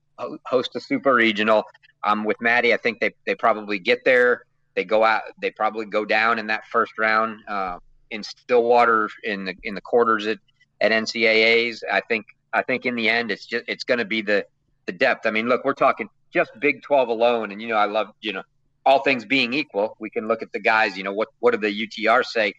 host 0.46 0.76
a 0.76 0.80
super 0.80 1.14
regional. 1.14 1.64
Um, 2.04 2.24
with 2.24 2.40
Maddie, 2.40 2.72
I 2.72 2.76
think 2.76 3.00
they 3.00 3.14
they 3.26 3.34
probably 3.34 3.78
get 3.78 4.04
there. 4.04 4.42
They 4.74 4.84
go 4.84 5.04
out. 5.04 5.22
They 5.40 5.50
probably 5.50 5.86
go 5.86 6.04
down 6.04 6.38
in 6.38 6.46
that 6.48 6.66
first 6.66 6.92
round 6.98 7.40
uh, 7.48 7.78
in 8.10 8.22
Stillwater 8.22 9.08
in 9.24 9.44
the 9.44 9.54
in 9.62 9.74
the 9.74 9.80
quarters 9.80 10.26
at 10.26 10.38
at 10.80 10.92
NCAA's. 10.92 11.82
I 11.90 12.00
think 12.00 12.26
I 12.52 12.62
think 12.62 12.86
in 12.86 12.94
the 12.94 13.08
end, 13.08 13.30
it's 13.30 13.46
just 13.46 13.64
it's 13.68 13.84
going 13.84 13.98
to 13.98 14.04
be 14.04 14.22
the 14.22 14.46
the 14.86 14.92
depth. 14.92 15.26
I 15.26 15.30
mean, 15.30 15.48
look, 15.48 15.64
we're 15.64 15.74
talking 15.74 16.08
just 16.32 16.50
Big 16.60 16.82
Twelve 16.82 17.08
alone, 17.08 17.52
and 17.52 17.60
you 17.60 17.68
know, 17.68 17.76
I 17.76 17.86
love 17.86 18.08
you 18.20 18.32
know, 18.32 18.42
all 18.84 19.02
things 19.02 19.24
being 19.24 19.52
equal, 19.52 19.96
we 19.98 20.10
can 20.10 20.28
look 20.28 20.42
at 20.42 20.52
the 20.52 20.60
guys. 20.60 20.96
You 20.96 21.04
know, 21.04 21.12
what 21.12 21.28
what 21.40 21.52
do 21.52 21.58
the 21.58 21.86
UTR 21.86 22.24
say? 22.24 22.54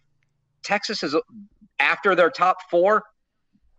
Texas 0.62 1.02
is 1.02 1.16
after 1.78 2.14
their 2.14 2.30
top 2.30 2.58
four, 2.70 3.02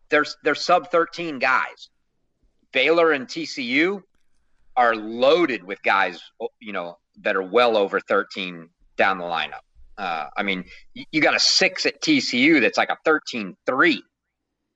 there's 0.10 0.36
they're 0.43 0.55
sub 0.55 0.89
thirteen 0.91 1.39
guys. 1.39 1.89
Baylor 2.72 3.12
and 3.12 3.28
TCU 3.28 4.01
are 4.76 4.95
loaded 4.95 5.64
with 5.64 5.82
guys, 5.82 6.22
you 6.60 6.72
know, 6.72 6.97
that 7.22 7.36
are 7.36 7.43
well 7.43 7.78
over 7.78 7.99
thirteen 7.99 8.70
down 8.97 9.18
the 9.18 9.24
lineup. 9.24 9.62
Uh, 9.99 10.30
I 10.38 10.43
mean, 10.43 10.64
you 10.93 11.20
got 11.20 11.36
a 11.36 11.39
six 11.39 11.86
at 11.86 12.01
TCU 12.01 12.62
that's 12.62 12.78
like 12.78 12.89
a 12.89 12.97
13 13.03 13.57
3 13.66 14.03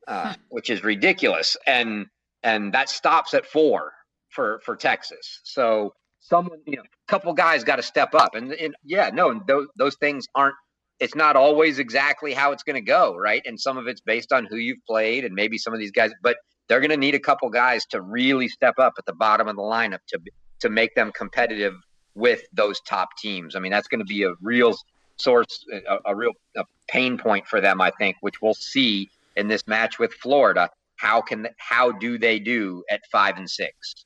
uh, 0.08 0.34
which 0.49 0.70
is 0.70 0.84
ridiculous. 0.84 1.58
And 1.68 2.08
and 2.43 2.74
that 2.74 2.89
stops 2.89 3.34
at 3.34 3.45
four 3.45 3.93
for 4.30 4.60
for 4.66 4.76
Texas. 4.76 5.39
So 5.43 5.93
someone, 6.20 6.60
you 6.66 6.78
know, 6.78 6.84
a 6.84 7.12
couple 7.12 7.34
guys 7.34 7.64
got 7.64 7.78
to 7.78 7.84
step 7.84 8.16
up. 8.16 8.36
And, 8.36 8.54
and 8.54 8.76
yeah, 8.84 9.10
no, 9.14 9.41
those 9.47 9.68
those 9.78 9.95
things 9.95 10.26
aren't. 10.36 10.56
It's 10.99 11.16
not 11.16 11.36
always 11.36 11.80
exactly 11.80 12.34
how 12.34 12.51
it's 12.51 12.64
going 12.64 12.76
to 12.76 12.82
go, 12.82 13.16
right? 13.16 13.41
And 13.45 13.60
some 13.60 13.78
of 13.78 13.88
it's 13.88 13.99
based 14.01 14.32
on 14.32 14.45
who 14.45 14.56
you've 14.58 14.86
played, 14.88 15.26
and 15.26 15.34
maybe 15.34 15.58
some 15.58 15.74
of 15.74 15.80
these 15.80 15.91
guys, 15.91 16.12
but 16.22 16.38
they're 16.68 16.80
going 16.80 16.91
to 16.91 16.97
need 16.97 17.16
a 17.16 17.20
couple 17.20 17.49
guys 17.49 17.86
to 17.88 18.01
really 18.01 18.47
step 18.47 18.76
up 18.80 18.93
at 18.97 19.06
the 19.06 19.14
bottom 19.14 19.47
of 19.47 19.56
the 19.56 19.62
lineup 19.62 19.99
to 20.10 20.20
to 20.62 20.70
make 20.70 20.95
them 20.95 21.12
competitive 21.12 21.74
with 22.16 22.41
those 22.54 22.80
top 22.82 23.10
teams. 23.18 23.56
I 23.56 23.60
mean, 23.60 23.72
that's 23.72 23.88
going 23.88 23.99
to 23.99 24.06
be 24.06 24.24
a 24.24 24.34
real 24.41 24.76
source, 25.18 25.66
a, 25.72 25.97
a 26.06 26.16
real 26.16 26.32
a 26.56 26.64
pain 26.88 27.18
point 27.18 27.47
for 27.47 27.60
them, 27.60 27.82
I 27.82 27.91
think, 27.91 28.18
which 28.22 28.41
we'll 28.41 28.54
see 28.54 29.10
in 29.36 29.48
this 29.48 29.68
match 29.68 30.00
with 30.00 30.14
Florida. 30.14 30.70
How 30.96 31.22
can 31.22 31.48
how 31.58 31.92
do 31.92 32.18
they 32.18 32.40
do 32.40 32.84
at 32.90 33.02
five 33.12 33.38
and 33.38 33.50
six? 33.50 34.06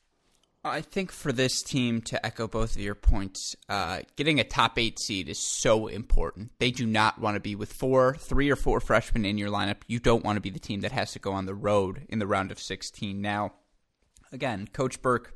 I 0.63 0.81
think 0.81 1.11
for 1.11 1.31
this 1.31 1.63
team, 1.63 2.01
to 2.03 2.25
echo 2.25 2.47
both 2.47 2.75
of 2.75 2.81
your 2.81 2.95
points, 2.95 3.55
uh, 3.69 4.01
getting 4.15 4.39
a 4.39 4.43
top 4.43 4.77
eight 4.77 4.99
seed 4.99 5.29
is 5.29 5.39
so 5.39 5.87
important. 5.87 6.51
They 6.59 6.71
do 6.71 6.85
not 6.85 7.19
want 7.19 7.35
to 7.35 7.39
be 7.39 7.55
with 7.55 7.71
four, 7.71 8.15
three 8.15 8.49
or 8.49 8.55
four 8.55 8.79
freshmen 8.79 9.25
in 9.25 9.37
your 9.37 9.49
lineup. 9.49 9.77
You 9.87 9.99
don't 9.99 10.25
want 10.25 10.37
to 10.37 10.41
be 10.41 10.49
the 10.49 10.59
team 10.59 10.81
that 10.81 10.91
has 10.91 11.11
to 11.13 11.19
go 11.19 11.31
on 11.31 11.45
the 11.45 11.55
road 11.55 12.05
in 12.09 12.19
the 12.19 12.27
round 12.27 12.51
of 12.51 12.59
16. 12.59 13.21
Now, 13.21 13.53
again, 14.31 14.67
Coach 14.73 15.01
Berque 15.01 15.31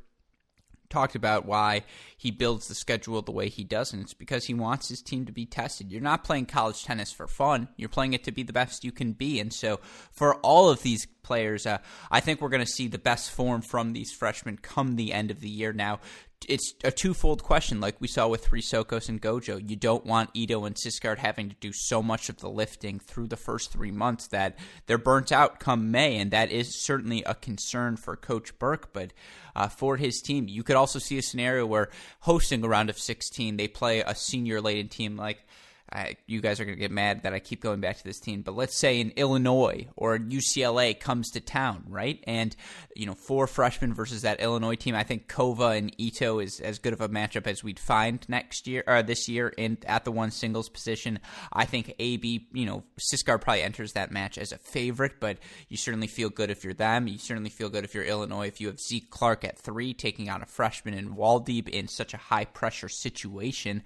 talked 0.92 1.14
about 1.14 1.46
why 1.46 1.82
he 2.16 2.30
builds 2.30 2.68
the 2.68 2.74
schedule 2.74 3.22
the 3.22 3.32
way 3.32 3.48
he 3.48 3.64
does, 3.64 3.92
and 3.92 4.02
it's 4.02 4.14
because 4.14 4.44
he 4.44 4.54
wants 4.54 4.88
his 4.88 5.02
team 5.02 5.24
to 5.26 5.32
be 5.32 5.46
tested. 5.46 5.90
You're 5.90 6.00
not 6.00 6.22
playing 6.22 6.46
college 6.46 6.84
tennis 6.84 7.10
for 7.10 7.26
fun, 7.26 7.68
you're 7.76 7.88
playing 7.88 8.12
it 8.12 8.24
to 8.24 8.32
be 8.32 8.42
the 8.42 8.52
best 8.52 8.84
you 8.84 8.92
can 8.92 9.12
be. 9.12 9.40
And 9.40 9.52
so, 9.52 9.80
for 10.12 10.36
all 10.36 10.68
of 10.68 10.82
these 10.82 11.06
players, 11.22 11.66
uh, 11.66 11.78
I 12.10 12.20
think 12.20 12.40
we're 12.40 12.50
going 12.50 12.64
to 12.64 12.70
see 12.70 12.88
the 12.88 12.98
best 12.98 13.30
form 13.30 13.62
from 13.62 13.92
these 13.92 14.12
freshmen 14.12 14.58
come 14.58 14.96
the 14.96 15.12
end 15.12 15.30
of 15.30 15.40
the 15.40 15.48
year. 15.48 15.72
Now, 15.72 16.00
it's 16.48 16.74
a 16.84 16.90
twofold 16.90 17.42
question, 17.42 17.80
like 17.80 18.00
we 18.00 18.08
saw 18.08 18.28
with 18.28 18.48
Chrysochos 18.48 19.08
and 19.08 19.20
Gojo. 19.20 19.68
You 19.68 19.76
don't 19.76 20.06
want 20.06 20.30
Ito 20.34 20.64
and 20.64 20.76
Sigsgaard 20.76 21.18
having 21.18 21.48
to 21.48 21.56
do 21.60 21.72
so 21.72 22.02
much 22.02 22.28
of 22.28 22.38
the 22.38 22.48
lifting 22.48 22.98
through 22.98 23.28
the 23.28 23.36
first 23.36 23.72
three 23.72 23.90
months 23.90 24.28
that 24.28 24.58
they're 24.86 24.98
burnt 24.98 25.32
out 25.32 25.60
come 25.60 25.90
May, 25.90 26.18
and 26.18 26.30
that 26.30 26.50
is 26.50 26.84
certainly 26.84 27.22
a 27.24 27.34
concern 27.34 27.96
for 27.96 28.16
Coach 28.16 28.58
Berque. 28.58 28.92
But 28.92 29.12
uh, 29.54 29.68
for 29.68 29.96
his 29.96 30.20
team, 30.20 30.48
you 30.48 30.62
could 30.62 30.76
also 30.76 30.98
see 30.98 31.18
a 31.18 31.22
scenario 31.22 31.66
where 31.66 31.90
hosting 32.20 32.64
a 32.64 32.68
round 32.68 32.90
of 32.90 32.98
16, 32.98 33.56
they 33.56 33.68
play 33.68 34.00
a 34.00 34.14
senior 34.14 34.60
laden 34.60 34.88
team 34.88 35.16
like 35.16 35.44
I, 35.92 36.16
you 36.26 36.40
guys 36.40 36.58
are 36.58 36.64
going 36.64 36.76
to 36.76 36.80
get 36.80 36.90
mad 36.90 37.22
that 37.22 37.34
I 37.34 37.38
keep 37.38 37.60
going 37.60 37.80
back 37.80 37.98
to 37.98 38.04
this 38.04 38.18
team, 38.18 38.42
but 38.42 38.56
let's 38.56 38.78
say 38.78 39.00
in 39.00 39.10
Illinois 39.10 39.88
or 39.94 40.18
UCLA 40.18 40.98
comes 40.98 41.30
to 41.32 41.40
town, 41.40 41.84
right? 41.88 42.22
And, 42.26 42.56
you 42.96 43.06
know, 43.06 43.14
four 43.14 43.46
freshmen 43.46 43.92
versus 43.92 44.22
that 44.22 44.40
Illinois 44.40 44.74
team. 44.74 44.94
I 44.94 45.02
think 45.02 45.28
Kova 45.28 45.76
and 45.76 45.94
Ito 45.98 46.38
is 46.38 46.60
as 46.60 46.78
good 46.78 46.92
of 46.92 47.00
a 47.00 47.08
matchup 47.08 47.46
as 47.46 47.62
we'd 47.62 47.78
find 47.78 48.24
next 48.28 48.66
year 48.66 48.82
or 48.86 49.02
this 49.02 49.28
year 49.28 49.48
in 49.48 49.78
at 49.86 50.04
the 50.04 50.12
one 50.12 50.30
singles 50.30 50.68
position. 50.68 51.18
I 51.52 51.66
think 51.66 51.94
AB, 51.98 52.48
you 52.52 52.66
know, 52.66 52.84
Sigsgaard 52.98 53.42
probably 53.42 53.62
enters 53.62 53.92
that 53.92 54.10
match 54.10 54.38
as 54.38 54.52
a 54.52 54.58
favorite, 54.58 55.20
but 55.20 55.38
you 55.68 55.76
certainly 55.76 56.06
feel 56.06 56.30
good 56.30 56.50
if 56.50 56.64
you're 56.64 56.74
them. 56.74 57.06
You 57.06 57.18
certainly 57.18 57.50
feel 57.50 57.68
good 57.68 57.84
if 57.84 57.94
you're 57.94 58.04
Illinois. 58.04 58.46
If 58.46 58.60
you 58.60 58.68
have 58.68 58.80
Zeke 58.80 59.10
Clark 59.10 59.44
at 59.44 59.58
three, 59.58 59.92
taking 59.92 60.30
on 60.30 60.42
a 60.42 60.46
freshman 60.46 60.94
in 60.94 61.14
Woldeab 61.14 61.68
in 61.68 61.88
such 61.88 62.14
a 62.14 62.18
high 62.18 62.46
pressure 62.46 62.88
situation 62.88 63.82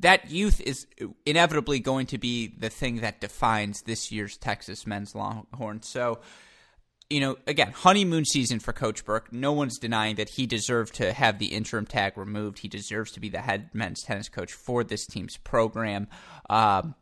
that 0.00 0.30
youth 0.30 0.60
is 0.60 0.86
inevitably 1.24 1.80
going 1.80 2.06
to 2.06 2.18
be 2.18 2.48
the 2.48 2.70
thing 2.70 2.96
that 2.96 3.20
defines 3.20 3.82
this 3.82 4.10
year's 4.10 4.36
Texas 4.36 4.86
men's 4.86 5.14
Longhorns. 5.14 5.88
So, 5.88 6.20
you 7.08 7.20
know, 7.20 7.36
again, 7.46 7.72
honeymoon 7.72 8.24
season 8.24 8.60
for 8.60 8.72
Coach 8.72 9.04
Berque. 9.04 9.32
No 9.32 9.52
one's 9.52 9.78
denying 9.78 10.16
that 10.16 10.30
he 10.30 10.46
deserved 10.46 10.94
to 10.96 11.12
have 11.12 11.38
the 11.38 11.46
interim 11.46 11.86
tag 11.86 12.16
removed. 12.16 12.60
He 12.60 12.68
deserves 12.68 13.10
to 13.12 13.20
be 13.20 13.28
the 13.28 13.40
head 13.40 13.70
men's 13.72 14.02
tennis 14.02 14.28
coach 14.28 14.52
for 14.52 14.84
this 14.84 15.06
team's 15.06 15.36
program. 15.36 16.08
Um, 16.48 16.94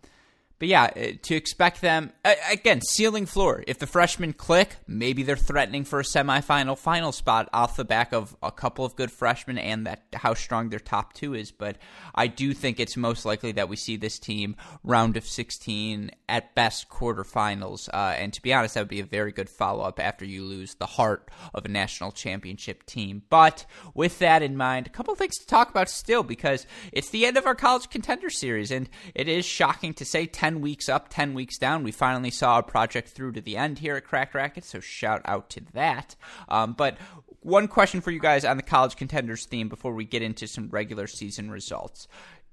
but 0.59 0.69
yeah, 0.69 0.85
uh, 0.85 1.13
to 1.23 1.35
expect 1.35 1.81
them 1.81 2.13
again, 2.25 2.81
ceiling 2.81 3.27
floor. 3.27 3.63
If 3.67 3.79
the 3.79 3.87
freshmen 3.87 4.33
click, 4.33 4.77
maybe 4.87 5.23
they're 5.23 5.37
threatening 5.37 5.85
for 5.85 6.01
a 6.01 6.05
semifinal 6.05 6.77
final 6.77 7.13
spot 7.13 7.49
off 7.53 7.77
the 7.77 7.85
back 7.85 8.13
of 8.13 8.37
a 8.43 8.51
couple 8.51 8.85
of 8.85 8.97
good 8.97 9.13
freshmen 9.13 9.59
and 9.59 9.87
that 9.87 10.05
how 10.15 10.35
strong 10.35 10.69
their 10.69 10.79
top 10.79 11.13
two 11.13 11.35
is. 11.35 11.53
But 11.53 11.77
I 12.15 12.27
do 12.27 12.55
think 12.55 12.81
it's 12.81 12.97
most 12.97 13.25
likely 13.25 13.53
that 13.53 13.69
we 13.69 13.77
see 13.77 13.97
this 13.97 14.19
team 14.19 14.57
round 14.83 15.17
of 15.17 15.25
16 15.25 16.11
at 16.29 16.55
best 16.55 16.89
quarterfinals. 16.89 17.89
Uh, 17.93 18.15
and 18.17 18.33
to 18.33 18.43
be 18.43 18.53
honest, 18.53 18.75
that 18.75 18.81
would 18.81 18.89
be 18.89 19.01
a 19.01 19.05
very 19.05 19.33
good 19.33 19.49
follow 19.49 19.85
up 19.85 20.01
after 20.01 20.25
you 20.25 20.45
lose 20.45 20.75
the 20.75 20.87
heart 20.87 21.31
of 21.55 21.65
a 21.65 21.69
national 21.69 22.13
championship 22.13 22.85
team. 22.87 23.23
But 23.31 23.65
with 23.95 24.19
that 24.19 24.43
in 24.43 24.57
mind, 24.57 24.87
a 24.87 24.91
couple 24.91 25.15
things 25.15 25.39
to 25.39 25.47
talk 25.47 25.71
about 25.71 25.89
still 25.89 26.23
because 26.23 26.67
it's 26.93 27.11
the 27.11 27.27
end 27.27 27.37
of 27.37 27.47
our 27.47 27.55
college 27.55 27.91
contender 27.91 28.31
series, 28.31 28.71
and 28.71 28.89
it 29.15 29.29
is 29.29 29.45
shocking 29.45 29.95
to 29.95 30.05
say 30.05 30.27
10 30.27 30.48
10 30.49 30.63
weeks 30.63 30.89
up, 30.89 31.09
10 31.11 31.35
weeks 31.35 31.59
down. 31.59 31.83
We 31.83 31.93
finally 31.93 32.31
saw 32.31 32.59
a 32.59 32.63
project 32.63 33.11
through 33.11 33.33
to 33.33 33.41
the 33.43 33.59
end 33.59 33.81
here 33.81 33.97
at 33.97 34.07
Cracked 34.07 34.35
Racquets, 34.35 34.69
so 34.69 34.81
shout 34.81 35.21
out 35.27 35.51
to 35.51 35.61
that. 35.75 36.17
Um, 36.49 36.73
but 36.73 36.97
one 37.43 37.69
question 37.69 38.01
for 38.01 38.11
you 38.11 38.19
guys 38.19 38.47
on 38.47 38.57
the 38.57 38.63
college 38.63 38.97
contenders 38.97 39.45
theme 39.45 39.69
before 39.69 39.93
we 39.93 40.07
get 40.07 40.23
into 40.23 40.47
some 40.47 40.71
regular 40.71 41.07
season 41.07 41.51
results. 41.51 42.09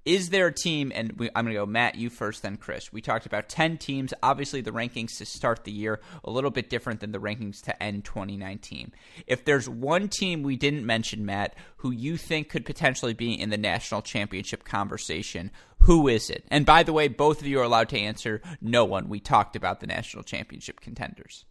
Is 0.05 0.29
there 0.29 0.45
a 0.45 0.53
team, 0.53 0.91
and 0.93 1.13
we, 1.13 1.31
I'm 1.35 1.45
going 1.45 1.55
to 1.55 1.61
go 1.61 1.65
Matt, 1.65 1.95
you 1.95 2.11
first, 2.11 2.43
then 2.43 2.57
Chris. 2.57 2.93
We 2.93 3.01
talked 3.01 3.25
about 3.25 3.49
10 3.49 3.79
teams. 3.79 4.13
Obviously, 4.21 4.61
the 4.61 4.69
rankings 4.69 5.17
to 5.17 5.25
start 5.25 5.63
the 5.63 5.71
year 5.71 5.99
a 6.23 6.29
little 6.29 6.51
bit 6.51 6.69
different 6.69 6.99
than 6.99 7.11
the 7.11 7.19
rankings 7.19 7.59
to 7.63 7.83
end 7.83 8.05
2019. 8.05 8.93
If 9.25 9.45
there's 9.45 9.67
one 9.67 10.07
team 10.07 10.43
we 10.43 10.57
didn't 10.57 10.85
mention, 10.85 11.25
Matt, 11.25 11.55
who 11.77 11.89
you 11.89 12.17
think 12.17 12.49
could 12.49 12.65
potentially 12.65 13.15
be 13.15 13.33
in 13.33 13.49
the 13.49 13.57
national 13.57 14.03
championship 14.03 14.63
conversation, 14.63 15.49
who 15.79 16.07
is 16.07 16.29
it? 16.29 16.45
And 16.49 16.67
by 16.67 16.83
the 16.83 16.93
way, 16.93 17.07
both 17.07 17.41
of 17.41 17.47
you 17.47 17.59
are 17.59 17.63
allowed 17.63 17.89
to 17.89 17.99
answer 17.99 18.43
no 18.61 18.85
one. 18.85 19.09
We 19.09 19.19
talked 19.19 19.55
about 19.55 19.79
the 19.79 19.87
national 19.87 20.21
championship 20.21 20.81
contenders. 20.81 21.45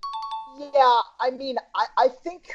Yeah, 0.59 1.00
I 1.20 1.30
mean, 1.30 1.57
I, 1.74 1.86
I 1.98 2.09
think 2.09 2.55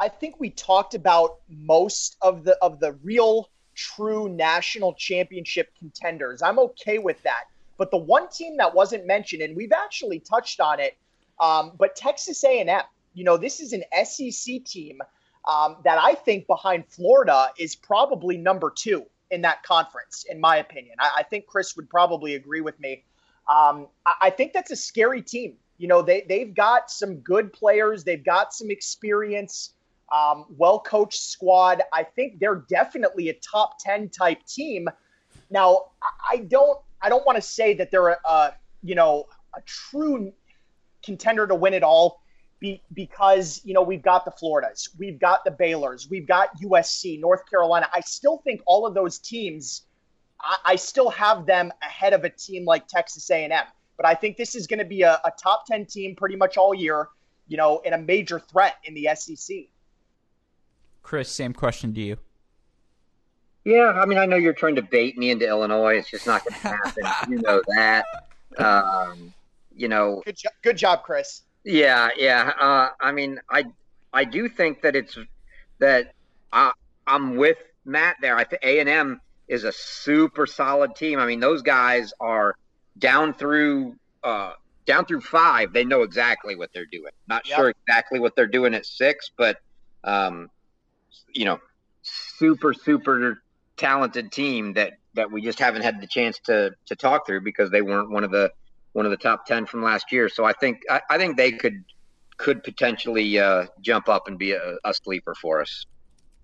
I 0.00 0.08
think 0.08 0.36
we 0.38 0.50
talked 0.50 0.94
about 0.94 1.38
most 1.48 2.16
of 2.22 2.44
the 2.44 2.56
of 2.62 2.80
the 2.80 2.92
real 3.02 3.50
true 3.78 4.28
national 4.28 4.92
championship 4.94 5.70
contenders. 5.78 6.42
I'm 6.42 6.58
okay 6.58 6.98
with 6.98 7.22
that. 7.22 7.44
But 7.76 7.92
the 7.92 7.96
one 7.96 8.28
team 8.28 8.56
that 8.56 8.74
wasn't 8.74 9.06
mentioned, 9.06 9.40
and 9.40 9.56
we've 9.56 9.72
actually 9.72 10.18
touched 10.18 10.60
on 10.60 10.80
it, 10.80 10.96
um, 11.38 11.72
but 11.78 11.94
Texas 11.94 12.42
A&M. 12.42 12.82
You 13.14 13.24
know, 13.24 13.36
this 13.36 13.60
is 13.60 13.72
an 13.72 13.84
SEC 14.04 14.64
team 14.64 15.00
um, 15.48 15.76
that 15.84 15.98
I 15.98 16.14
think 16.14 16.46
behind 16.48 16.86
Florida 16.88 17.48
is 17.56 17.76
probably 17.76 18.36
number 18.36 18.72
two 18.76 19.06
in 19.30 19.42
that 19.42 19.62
conference, 19.62 20.24
in 20.28 20.40
my 20.40 20.56
opinion. 20.56 20.96
I, 20.98 21.10
I 21.18 21.22
think 21.22 21.46
Chris 21.46 21.76
would 21.76 21.88
probably 21.88 22.34
agree 22.34 22.60
with 22.60 22.78
me. 22.80 23.04
Um, 23.48 23.86
I, 24.04 24.12
I 24.22 24.30
think 24.30 24.52
that's 24.52 24.72
a 24.72 24.76
scary 24.76 25.22
team. 25.22 25.54
You 25.78 25.86
know, 25.86 26.02
they 26.02 26.24
they've 26.28 26.52
got 26.52 26.90
some 26.90 27.16
good 27.18 27.52
players, 27.52 28.02
they've 28.02 28.24
got 28.24 28.52
some 28.52 28.70
experience 28.70 29.74
um, 30.14 30.46
well 30.50 30.80
coached 30.80 31.22
squad. 31.22 31.82
I 31.92 32.02
think 32.02 32.38
they're 32.38 32.64
definitely 32.68 33.28
a 33.28 33.34
top 33.34 33.78
10 33.80 34.08
type 34.10 34.44
team. 34.46 34.88
Now, 35.50 35.86
I 36.30 36.38
don't 36.38 36.78
I 37.00 37.08
don't 37.08 37.24
want 37.24 37.36
to 37.36 37.42
say 37.42 37.74
that 37.74 37.90
they're 37.90 38.08
a, 38.08 38.18
a, 38.28 38.54
you 38.82 38.94
know 38.94 39.26
a 39.56 39.60
true 39.62 40.32
contender 41.04 41.46
to 41.46 41.54
win 41.54 41.74
it 41.74 41.82
all 41.82 42.22
be, 42.60 42.82
because 42.92 43.60
you 43.64 43.74
know 43.74 43.82
we've 43.82 44.02
got 44.02 44.24
the 44.24 44.30
Floridas, 44.32 44.90
we've 44.98 45.18
got 45.18 45.44
the 45.44 45.50
Baylors, 45.50 46.10
we've 46.10 46.26
got 46.26 46.60
USC, 46.60 47.20
North 47.20 47.48
Carolina. 47.48 47.88
I 47.94 48.00
still 48.00 48.38
think 48.38 48.60
all 48.66 48.86
of 48.86 48.94
those 48.94 49.18
teams, 49.18 49.82
I, 50.64 50.76
still 50.76 51.10
have 51.10 51.46
them 51.46 51.72
ahead 51.82 52.12
of 52.12 52.24
a 52.24 52.30
team 52.30 52.64
like 52.64 52.86
Texas 52.86 53.30
A&M. 53.30 53.52
But 53.96 54.06
I 54.06 54.14
think 54.14 54.36
this 54.36 54.54
is 54.54 54.66
going 54.68 54.78
to 54.78 54.84
be 54.84 55.02
a, 55.02 55.20
a 55.24 55.32
top 55.42 55.66
10 55.66 55.86
team 55.86 56.14
pretty 56.14 56.36
much 56.36 56.56
all 56.56 56.72
year, 56.72 57.08
you 57.48 57.56
know, 57.56 57.82
and 57.84 57.94
a 57.94 57.98
major 57.98 58.38
threat 58.38 58.76
in 58.84 58.94
the 58.94 59.08
SEC. 59.16 59.56
Chris, 61.08 61.30
same 61.30 61.54
question 61.54 61.94
to 61.94 62.02
you. 62.02 62.18
Yeah, 63.64 63.92
I 63.92 64.04
mean, 64.04 64.18
I 64.18 64.26
know 64.26 64.36
you're 64.36 64.52
trying 64.52 64.74
to 64.74 64.82
bait 64.82 65.16
me 65.16 65.30
into 65.30 65.48
Illinois. 65.48 65.96
It's 65.96 66.10
just 66.10 66.26
not 66.26 66.44
going 66.44 66.60
to 66.60 66.68
happen. 66.68 67.32
you 67.32 67.38
know 67.40 67.62
that. 67.76 68.04
Um, 68.58 69.32
you 69.74 69.88
know. 69.88 70.20
Good, 70.26 70.36
jo- 70.36 70.50
good 70.60 70.76
job, 70.76 71.04
Chris. 71.04 71.44
Yeah, 71.64 72.10
yeah. 72.18 72.52
Uh, 72.60 72.90
I 73.00 73.12
mean, 73.12 73.40
I 73.48 73.64
I 74.12 74.24
do 74.24 74.50
think 74.50 74.82
that 74.82 74.94
it's 74.94 75.16
that 75.78 76.12
I, 76.52 76.72
I'm 77.06 77.36
with 77.36 77.56
Matt 77.86 78.16
there. 78.20 78.36
I 78.36 78.44
think 78.44 78.62
A 78.62 78.80
and 78.80 78.88
M 78.90 79.22
is 79.48 79.64
a 79.64 79.72
super 79.72 80.44
solid 80.44 80.94
team. 80.94 81.18
I 81.20 81.24
mean, 81.24 81.40
those 81.40 81.62
guys 81.62 82.12
are 82.20 82.54
down 82.98 83.32
through 83.32 83.96
uh, 84.22 84.52
down 84.84 85.06
through 85.06 85.22
five. 85.22 85.72
They 85.72 85.86
know 85.86 86.02
exactly 86.02 86.54
what 86.54 86.68
they're 86.74 86.84
doing. 86.84 87.12
Not 87.28 87.48
yep. 87.48 87.56
sure 87.56 87.70
exactly 87.70 88.20
what 88.20 88.36
they're 88.36 88.46
doing 88.46 88.74
at 88.74 88.84
six, 88.84 89.30
but 89.34 89.56
um, 90.04 90.50
you 91.34 91.44
know, 91.44 91.58
super 92.02 92.72
super 92.74 93.42
talented 93.76 94.32
team 94.32 94.74
that 94.74 94.94
that 95.14 95.30
we 95.30 95.42
just 95.42 95.58
haven't 95.58 95.82
had 95.82 96.00
the 96.00 96.06
chance 96.06 96.38
to 96.44 96.72
to 96.86 96.96
talk 96.96 97.26
through 97.26 97.40
because 97.42 97.70
they 97.70 97.82
weren't 97.82 98.10
one 98.10 98.24
of 98.24 98.30
the 98.30 98.52
one 98.92 99.04
of 99.04 99.10
the 99.10 99.16
top 99.16 99.46
ten 99.46 99.66
from 99.66 99.82
last 99.82 100.12
year. 100.12 100.28
So 100.28 100.44
I 100.44 100.52
think 100.52 100.80
I, 100.90 101.00
I 101.10 101.18
think 101.18 101.36
they 101.36 101.52
could 101.52 101.84
could 102.36 102.62
potentially 102.62 103.38
uh, 103.38 103.66
jump 103.80 104.08
up 104.08 104.28
and 104.28 104.38
be 104.38 104.52
a, 104.52 104.76
a 104.84 104.94
sleeper 104.94 105.34
for 105.34 105.60
us. 105.60 105.86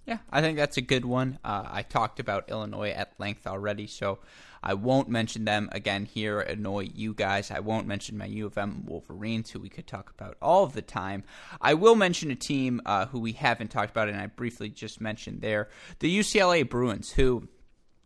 Yeah, 0.07 0.19
I 0.31 0.43
think 0.43 0.59
that's 0.59 0.77
a 0.77 0.83
good 0.83 1.07
one. 1.07 1.39
Uh, 1.43 1.65
I 1.67 1.83
talked 1.83 2.21
about 2.21 2.51
Illinois 2.51 2.91
at 2.91 3.19
length 3.19 3.47
already, 3.47 3.87
so 3.87 4.19
I 4.65 4.75
won't 4.75 5.11
mention 5.11 5.45
them 5.45 5.69
again 5.73 6.07
here, 6.07 6.41
annoy 6.41 6.89
you 6.95 7.13
guys. 7.13 7.51
I 7.51 7.61
won't 7.61 7.87
mention 7.87 8.17
my 8.17 8.25
U 8.25 8.47
of 8.47 8.57
M 8.57 8.85
Wolverines, 8.87 9.51
who 9.51 9.61
we 9.61 9.69
could 9.69 9.87
talk 9.87 10.11
about 10.11 10.39
all 10.41 10.65
of 10.65 10.73
the 10.73 10.83
time. 10.83 11.23
I 11.61 11.75
will 11.75 11.95
mention 11.95 12.31
a 12.31 12.35
team 12.35 12.81
uh, 12.87 13.07
who 13.07 13.21
we 13.21 13.33
haven't 13.33 13.71
talked 13.71 13.91
about, 13.91 14.09
and 14.09 14.19
I 14.19 14.27
briefly 14.27 14.71
just 14.71 15.03
mentioned 15.03 15.43
there 15.43 15.69
the 15.99 16.19
UCLA 16.19 16.69
Bruins, 16.69 17.13
who 17.13 17.47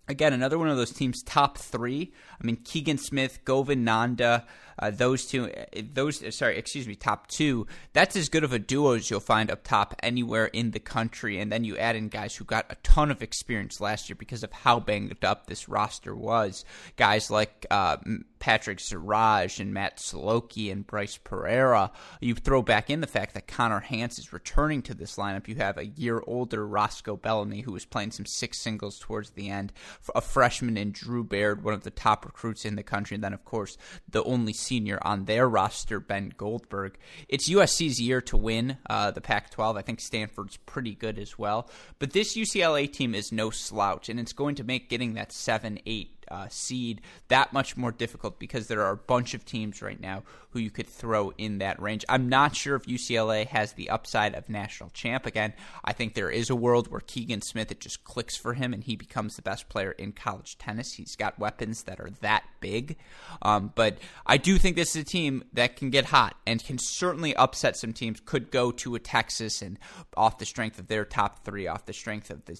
again, 0.08 0.32
another 0.32 0.58
one 0.58 0.68
of 0.68 0.76
those 0.76 0.92
teams, 0.92 1.22
top 1.22 1.58
three. 1.58 2.12
I 2.40 2.44
mean, 2.44 2.56
Keegan 2.56 2.98
Smith, 2.98 3.44
Govind 3.44 3.84
Nanda, 3.84 4.46
uh, 4.78 4.90
those 4.90 5.26
two, 5.26 5.50
those 5.92 6.22
sorry, 6.34 6.58
excuse 6.58 6.86
me, 6.86 6.94
top 6.94 7.26
two. 7.28 7.66
That's 7.92 8.16
as 8.16 8.28
good 8.28 8.44
of 8.44 8.52
a 8.52 8.58
duo 8.58 8.92
as 8.92 9.10
you'll 9.10 9.20
find 9.20 9.50
up 9.50 9.64
top 9.64 9.94
anywhere 10.02 10.46
in 10.46 10.70
the 10.70 10.80
country. 10.80 11.38
And 11.38 11.50
then 11.50 11.64
you 11.64 11.76
add 11.76 11.96
in 11.96 12.08
guys 12.08 12.36
who 12.36 12.44
got 12.44 12.66
a 12.70 12.76
ton 12.76 13.10
of 13.10 13.22
experience 13.22 13.80
last 13.80 14.08
year 14.08 14.16
because 14.18 14.42
of 14.42 14.52
how 14.52 14.80
banged 14.80 15.24
up 15.24 15.46
this 15.46 15.68
roster 15.68 16.14
was. 16.14 16.64
Guys 16.96 17.30
like 17.30 17.66
uh, 17.70 17.96
Patrick 18.38 18.78
Zahraj 18.78 19.60
and 19.60 19.74
Matt 19.74 19.98
Saloki 19.98 20.70
and 20.70 20.86
Bryce 20.86 21.18
Pereira. 21.18 21.90
You 22.20 22.34
throw 22.34 22.62
back 22.62 22.90
in 22.90 23.00
the 23.00 23.06
fact 23.06 23.34
that 23.34 23.46
Connor 23.46 23.80
Hance 23.80 24.18
is 24.18 24.32
returning 24.32 24.82
to 24.82 24.94
this 24.94 25.16
lineup. 25.16 25.48
You 25.48 25.56
have 25.56 25.78
a 25.78 25.86
year 25.86 26.22
older 26.26 26.66
Roscoe 26.66 27.16
Bellamy 27.16 27.62
who 27.62 27.72
was 27.72 27.84
playing 27.84 28.12
some 28.12 28.26
six 28.26 28.58
singles 28.58 28.98
towards 28.98 29.30
the 29.30 29.50
end, 29.50 29.72
a 30.14 30.20
freshman 30.20 30.76
in 30.76 30.92
Drew 30.92 31.24
Baird, 31.24 31.62
one 31.62 31.74
of 31.74 31.84
the 31.84 31.90
top 31.90 32.24
recruits 32.24 32.64
in 32.64 32.76
the 32.76 32.82
country, 32.82 33.14
and 33.14 33.24
then 33.24 33.32
of 33.32 33.44
course 33.44 33.76
the 34.08 34.24
only 34.24 34.52
senior 34.68 34.98
on 35.02 35.24
their 35.24 35.48
roster, 35.48 35.98
Ben 35.98 36.32
Goldberg. 36.36 36.98
It's 37.28 37.48
USC's 37.48 38.00
year 38.00 38.20
to 38.22 38.36
win 38.36 38.76
uh, 38.88 39.10
the 39.10 39.20
Pac-12. 39.20 39.78
I 39.78 39.82
think 39.82 40.00
Stanford's 40.00 40.58
pretty 40.58 40.94
good 40.94 41.18
as 41.18 41.38
well, 41.38 41.68
but 41.98 42.12
this 42.12 42.36
UCLA 42.36 42.92
team 42.92 43.14
is 43.14 43.32
no 43.32 43.50
slouch, 43.50 44.08
and 44.08 44.20
it's 44.20 44.32
going 44.32 44.54
to 44.56 44.64
make 44.64 44.88
getting 44.88 45.14
that 45.14 45.32
seven, 45.32 45.78
eight 45.86 46.17
uh, 46.30 46.48
seed 46.48 47.00
that 47.28 47.52
much 47.52 47.76
more 47.76 47.92
difficult 47.92 48.38
because 48.38 48.66
there 48.66 48.82
are 48.82 48.92
a 48.92 48.96
bunch 48.96 49.34
of 49.34 49.44
teams 49.44 49.82
right 49.82 50.00
now 50.00 50.22
who 50.50 50.58
you 50.58 50.70
could 50.70 50.86
throw 50.86 51.32
in 51.36 51.58
that 51.58 51.80
range. 51.80 52.04
I'm 52.08 52.28
not 52.28 52.56
sure 52.56 52.74
if 52.74 52.86
UCLA 52.86 53.46
has 53.46 53.72
the 53.72 53.90
upside 53.90 54.34
of 54.34 54.48
national 54.48 54.90
champ 54.90 55.26
again. 55.26 55.52
I 55.84 55.92
think 55.92 56.14
there 56.14 56.30
is 56.30 56.48
a 56.48 56.56
world 56.56 56.90
where 56.90 57.00
Keegan 57.00 57.42
Smith 57.42 57.70
it 57.70 57.80
just 57.80 58.04
clicks 58.04 58.36
for 58.36 58.54
him 58.54 58.72
and 58.72 58.82
he 58.82 58.96
becomes 58.96 59.36
the 59.36 59.42
best 59.42 59.68
player 59.68 59.92
in 59.92 60.12
college 60.12 60.56
tennis. 60.58 60.94
He's 60.94 61.16
got 61.16 61.38
weapons 61.38 61.82
that 61.84 62.00
are 62.00 62.10
that 62.22 62.44
big, 62.60 62.96
um, 63.42 63.72
but 63.74 63.98
I 64.26 64.38
do 64.38 64.58
think 64.58 64.76
this 64.76 64.96
is 64.96 65.02
a 65.02 65.04
team 65.04 65.44
that 65.52 65.76
can 65.76 65.90
get 65.90 66.06
hot 66.06 66.36
and 66.46 66.64
can 66.64 66.78
certainly 66.78 67.36
upset 67.36 67.76
some 67.76 67.92
teams. 67.92 68.20
Could 68.24 68.50
go 68.50 68.70
to 68.72 68.94
a 68.94 68.98
Texas 68.98 69.62
and 69.62 69.78
off 70.16 70.38
the 70.38 70.46
strength 70.46 70.78
of 70.78 70.88
their 70.88 71.04
top 71.04 71.44
three, 71.44 71.66
off 71.66 71.86
the 71.86 71.92
strength 71.92 72.30
of 72.30 72.44
the 72.46 72.58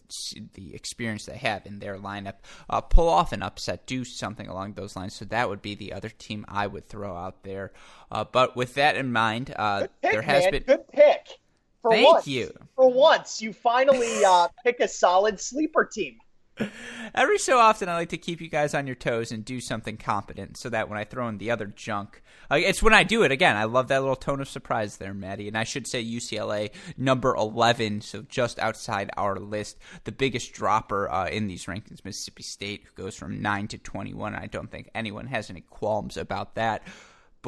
the 0.55 0.75
experience 0.75 1.25
they 1.25 1.37
have 1.37 1.67
in 1.67 1.79
their 1.79 1.97
lineup, 1.97 2.35
uh, 2.69 2.81
pull 2.81 3.09
off 3.09 3.33
an 3.33 3.43
upset, 3.43 3.58
do 3.87 4.05
something 4.05 4.49
along 4.49 4.75
those 4.75 4.97
lines. 4.97 5.15
So 5.15 5.25
that 5.27 5.49
would 5.49 5.63
be 5.63 5.75
the 5.75 5.93
other 5.93 6.09
team 6.09 6.45
I 6.49 6.67
would 6.67 6.87
throw 6.87 7.15
out 7.17 7.43
there. 7.43 7.73
Uh, 8.11 8.25
but 8.25 8.57
with 8.57 8.75
that 8.75 8.97
in 8.97 9.13
mind, 9.13 9.53
uh, 9.57 9.87
pick, 10.03 10.13
there 10.13 10.23
has 10.23 10.45
man. 10.45 10.53
been 10.53 10.63
good 10.63 10.89
pick. 10.89 11.39
For 11.83 11.93
Thank 11.93 12.07
once, 12.07 12.27
you. 12.27 12.53
For 12.75 12.91
once, 12.91 13.41
you 13.41 13.53
finally 13.53 14.25
uh, 14.25 14.49
pick 14.65 14.81
a 14.81 14.89
solid 14.89 15.41
sleeper 15.41 15.85
team. 15.85 16.19
Every 17.15 17.39
so 17.39 17.59
often, 17.59 17.89
I 17.89 17.95
like 17.95 18.11
to 18.11 18.19
keep 18.19 18.41
you 18.41 18.49
guys 18.49 18.75
on 18.75 18.87
your 18.87 18.97
toes 18.97 19.33
and 19.33 19.45
do 19.45 19.61
something 19.61 19.97
competent, 19.97 20.57
so 20.57 20.69
that 20.71 20.89
when 20.89 20.99
I 20.99 21.05
throw 21.05 21.29
in 21.29 21.39
the 21.39 21.51
other 21.51 21.67
junk, 21.67 22.23
it's 22.51 22.83
when 22.83 22.95
I 22.95 23.03
do 23.05 23.23
it 23.23 23.33
again. 23.33 23.57
I 23.57 23.65
love 23.65 23.89
that 23.89 24.01
little 24.01 24.17
tone 24.17 24.41
of 24.41 24.49
surprise 24.49 24.97
there, 24.97 25.15
Maddie. 25.15 25.49
And 25.49 25.57
I 25.57 25.65
should 25.65 25.87
say 25.87 26.05
UCLA 26.05 26.71
number 26.97 27.35
eleven, 27.35 28.01
so 28.01 28.23
just 28.23 28.59
outside 28.59 29.11
our 29.17 29.37
list, 29.39 29.79
the 30.05 30.13
biggest 30.13 30.53
dropper 30.53 31.11
uh, 31.11 31.29
in 31.29 31.47
these 31.47 31.67
rankings, 31.67 32.05
Mississippi 32.05 32.43
State, 32.43 32.85
who 32.85 33.03
goes 33.03 33.17
from 33.17 33.43
nine 33.43 33.69
to 33.69 33.79
twenty-one. 33.79 34.35
I 34.35 34.47
don't 34.47 34.71
think 34.71 34.91
anyone 34.95 35.27
has 35.27 35.51
any 35.51 35.63
qualms 35.63 36.17
about 36.17 36.55
that. 36.55 36.83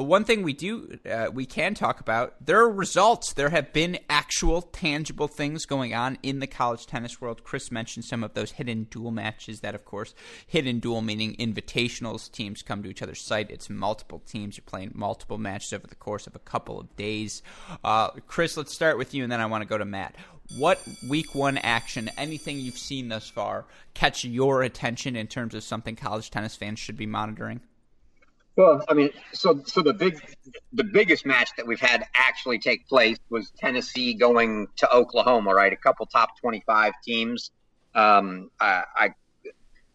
But 0.01 0.07
one 0.07 0.23
thing 0.23 0.41
we 0.41 0.53
do, 0.53 0.97
uh, 1.07 1.27
we 1.31 1.45
can 1.45 1.75
talk 1.75 1.99
about, 1.99 2.43
there 2.43 2.59
are 2.59 2.71
results. 2.71 3.33
There 3.33 3.49
have 3.49 3.71
been 3.71 3.99
actual, 4.09 4.63
tangible 4.63 5.27
things 5.27 5.67
going 5.67 5.93
on 5.93 6.17
in 6.23 6.39
the 6.39 6.47
college 6.47 6.87
tennis 6.87 7.21
world. 7.21 7.43
Chris 7.43 7.69
mentioned 7.71 8.05
some 8.05 8.23
of 8.23 8.33
those 8.33 8.53
hidden 8.53 8.85
dual 8.85 9.11
matches. 9.11 9.59
That, 9.59 9.75
of 9.75 9.85
course, 9.85 10.15
hidden 10.47 10.79
dual 10.79 11.03
meaning 11.03 11.35
invitationals. 11.35 12.31
Teams 12.31 12.63
come 12.63 12.81
to 12.81 12.89
each 12.89 13.03
other's 13.03 13.23
site. 13.23 13.51
It's 13.51 13.69
multiple 13.69 14.23
teams. 14.25 14.57
You're 14.57 14.63
playing 14.65 14.93
multiple 14.95 15.37
matches 15.37 15.71
over 15.71 15.85
the 15.85 15.93
course 15.93 16.25
of 16.25 16.35
a 16.35 16.39
couple 16.39 16.79
of 16.79 16.95
days. 16.95 17.43
Uh, 17.83 18.09
Chris, 18.25 18.57
let's 18.57 18.73
start 18.73 18.97
with 18.97 19.13
you, 19.13 19.21
and 19.21 19.31
then 19.31 19.39
I 19.39 19.45
want 19.45 19.61
to 19.61 19.69
go 19.69 19.77
to 19.77 19.85
Matt. 19.85 20.15
What 20.57 20.81
week 21.07 21.35
one 21.35 21.59
action, 21.59 22.09
anything 22.17 22.57
you've 22.57 22.75
seen 22.75 23.09
thus 23.09 23.29
far, 23.29 23.67
catch 23.93 24.25
your 24.25 24.63
attention 24.63 25.15
in 25.15 25.27
terms 25.27 25.53
of 25.53 25.63
something 25.63 25.95
college 25.95 26.31
tennis 26.31 26.55
fans 26.55 26.79
should 26.79 26.97
be 26.97 27.05
monitoring? 27.05 27.61
Well, 28.57 28.83
I 28.89 28.93
mean, 28.93 29.11
so 29.31 29.61
so 29.65 29.81
the 29.81 29.93
big, 29.93 30.21
the 30.73 30.83
biggest 30.83 31.25
match 31.25 31.49
that 31.55 31.65
we've 31.65 31.79
had 31.79 32.05
actually 32.13 32.59
take 32.59 32.87
place 32.87 33.17
was 33.29 33.49
Tennessee 33.57 34.13
going 34.13 34.67
to 34.75 34.93
Oklahoma. 34.93 35.53
Right, 35.53 35.71
a 35.71 35.77
couple 35.77 36.05
top 36.05 36.37
twenty-five 36.39 36.93
teams. 37.03 37.51
Um, 37.95 38.51
I, 38.59 38.83
I 38.97 39.09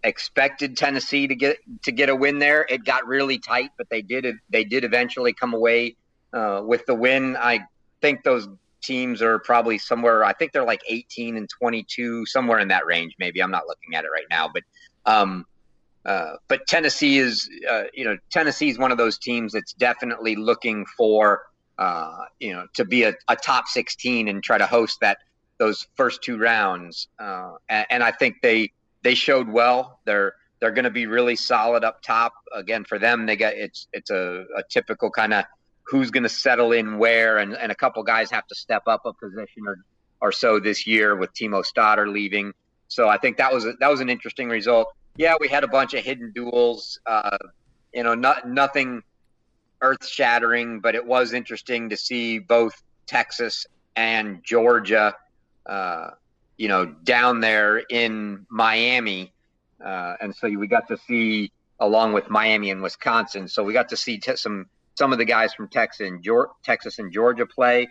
expected 0.02 0.76
Tennessee 0.76 1.26
to 1.26 1.34
get 1.34 1.58
to 1.84 1.92
get 1.92 2.08
a 2.08 2.16
win 2.16 2.38
there. 2.38 2.64
It 2.68 2.84
got 2.84 3.06
really 3.06 3.38
tight, 3.38 3.72
but 3.76 3.90
they 3.90 4.00
did 4.00 4.26
they 4.48 4.64
did 4.64 4.84
eventually 4.84 5.34
come 5.34 5.52
away 5.52 5.96
uh, 6.32 6.62
with 6.64 6.86
the 6.86 6.94
win. 6.94 7.36
I 7.36 7.60
think 8.00 8.24
those 8.24 8.48
teams 8.82 9.20
are 9.20 9.38
probably 9.38 9.76
somewhere. 9.76 10.24
I 10.24 10.32
think 10.32 10.52
they're 10.52 10.64
like 10.64 10.82
eighteen 10.88 11.36
and 11.36 11.46
twenty-two, 11.48 12.24
somewhere 12.24 12.58
in 12.60 12.68
that 12.68 12.86
range. 12.86 13.16
Maybe 13.18 13.42
I'm 13.42 13.50
not 13.50 13.66
looking 13.68 13.94
at 13.94 14.04
it 14.04 14.08
right 14.08 14.26
now, 14.30 14.48
but. 14.52 14.62
Um, 15.04 15.44
uh, 16.06 16.36
but 16.46 16.64
Tennessee 16.68 17.18
is, 17.18 17.50
uh, 17.68 17.82
you 17.92 18.04
know, 18.04 18.16
Tennessee 18.30 18.68
is 18.68 18.78
one 18.78 18.92
of 18.92 18.98
those 18.98 19.18
teams 19.18 19.52
that's 19.52 19.72
definitely 19.72 20.36
looking 20.36 20.86
for, 20.96 21.42
uh, 21.78 22.26
you 22.38 22.52
know, 22.52 22.64
to 22.74 22.84
be 22.84 23.02
a, 23.02 23.12
a, 23.26 23.34
top 23.34 23.66
16 23.66 24.28
and 24.28 24.40
try 24.40 24.56
to 24.56 24.66
host 24.66 24.98
that 25.00 25.18
those 25.58 25.88
first 25.96 26.22
two 26.22 26.38
rounds. 26.38 27.08
Uh, 27.18 27.54
and, 27.68 27.86
and, 27.90 28.02
I 28.04 28.12
think 28.12 28.36
they 28.40 28.70
they 29.02 29.14
showed 29.14 29.48
well. 29.48 29.98
They're 30.04 30.34
they're 30.60 30.70
going 30.70 30.84
to 30.84 30.90
be 30.90 31.06
really 31.06 31.34
solid 31.34 31.82
up 31.82 32.02
top. 32.02 32.34
Again, 32.54 32.84
for 32.84 33.00
them, 33.00 33.26
they 33.26 33.34
got 33.34 33.54
it's 33.54 33.88
it's 33.92 34.10
a, 34.10 34.44
a 34.56 34.62
typical 34.70 35.10
kind 35.10 35.34
of 35.34 35.44
who's 35.82 36.12
going 36.12 36.22
to 36.22 36.28
settle 36.28 36.70
in 36.70 36.98
where, 36.98 37.38
and, 37.38 37.54
and 37.56 37.72
a 37.72 37.74
couple 37.74 38.02
guys 38.04 38.30
have 38.30 38.46
to 38.46 38.54
step 38.54 38.82
up 38.86 39.02
a 39.06 39.12
position 39.12 39.66
or 39.66 39.78
or 40.22 40.30
so 40.30 40.60
this 40.60 40.86
year 40.86 41.16
with 41.16 41.34
Timo 41.34 41.64
Stodder 41.64 42.06
leaving. 42.06 42.52
So 42.86 43.08
I 43.08 43.18
think 43.18 43.38
that 43.38 43.52
was 43.52 43.66
a, 43.66 43.72
that 43.80 43.90
was 43.90 44.00
an 44.00 44.08
interesting 44.08 44.48
result 44.48 44.86
yeah, 45.18 45.34
we 45.40 45.48
had 45.48 45.64
a 45.64 45.68
bunch 45.68 45.94
of 45.94 46.04
hidden 46.04 46.32
duels. 46.34 46.98
Uh, 47.06 47.38
you 47.92 48.02
know, 48.02 48.14
not 48.14 48.48
nothing 48.48 49.02
earth 49.82 50.06
shattering, 50.06 50.80
but 50.80 50.94
it 50.94 51.04
was 51.04 51.32
interesting 51.32 51.88
to 51.90 51.96
see 51.96 52.38
both 52.38 52.82
Texas 53.06 53.66
and 53.94 54.42
Georgia. 54.44 55.14
Uh, 55.64 56.10
you 56.56 56.68
know, 56.68 56.86
down 56.86 57.40
there 57.40 57.78
in 57.78 58.46
Miami, 58.48 59.32
uh, 59.84 60.14
and 60.20 60.34
so 60.34 60.48
we 60.48 60.66
got 60.66 60.88
to 60.88 60.96
see 61.06 61.52
along 61.80 62.12
with 62.14 62.30
Miami 62.30 62.70
and 62.70 62.82
Wisconsin. 62.82 63.48
So 63.48 63.62
we 63.62 63.72
got 63.72 63.88
to 63.90 63.96
see 63.96 64.20
some 64.36 64.66
some 64.94 65.12
of 65.12 65.18
the 65.18 65.24
guys 65.24 65.52
from 65.52 65.68
Texas 65.68 66.06
and 66.06 66.22
Georgia, 66.22 66.52
Texas 66.64 66.98
and 66.98 67.12
Georgia 67.12 67.46
play. 67.46 67.88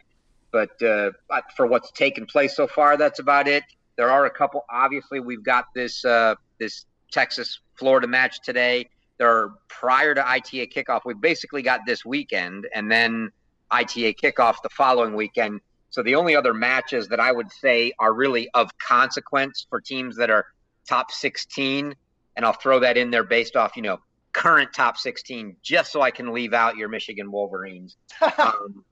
But 0.51 0.81
uh, 0.81 1.11
for 1.55 1.67
what's 1.67 1.91
taken 1.91 2.25
place 2.25 2.55
so 2.55 2.65
far, 2.65 2.97
that's 2.97 3.19
about 3.19 3.47
it. 3.47 3.63
There 3.97 4.09
are 4.09 4.25
a 4.25 4.29
couple. 4.29 4.65
Obviously, 4.69 5.19
we've 5.19 5.43
got 5.43 5.65
this 5.75 6.03
uh, 6.03 6.35
this 6.59 6.85
Texas 7.11 7.59
Florida 7.77 8.07
match 8.07 8.41
today. 8.41 8.89
There 9.17 9.29
are 9.29 9.53
prior 9.67 10.13
to 10.13 10.27
ITA 10.27 10.67
kickoff. 10.67 11.01
We 11.05 11.13
basically 11.13 11.61
got 11.61 11.81
this 11.85 12.03
weekend 12.03 12.67
and 12.73 12.91
then 12.91 13.31
ITA 13.71 14.13
kickoff 14.13 14.55
the 14.61 14.69
following 14.69 15.15
weekend. 15.15 15.61
So 15.89 16.03
the 16.03 16.15
only 16.15 16.35
other 16.35 16.53
matches 16.53 17.07
that 17.07 17.19
I 17.19 17.31
would 17.31 17.51
say 17.51 17.93
are 17.99 18.13
really 18.13 18.49
of 18.53 18.69
consequence 18.77 19.65
for 19.69 19.79
teams 19.79 20.17
that 20.17 20.29
are 20.29 20.45
top 20.87 21.11
16, 21.11 21.95
and 22.35 22.45
I'll 22.45 22.53
throw 22.53 22.79
that 22.81 22.97
in 22.97 23.11
there 23.11 23.23
based 23.23 23.55
off, 23.55 23.77
you 23.77 23.81
know, 23.81 23.99
current 24.33 24.73
top 24.73 24.97
16, 24.97 25.55
just 25.61 25.91
so 25.93 26.01
I 26.01 26.11
can 26.11 26.33
leave 26.33 26.53
out 26.53 26.75
your 26.75 26.89
Michigan 26.89 27.31
Wolverines. 27.31 27.95
um, 28.37 28.83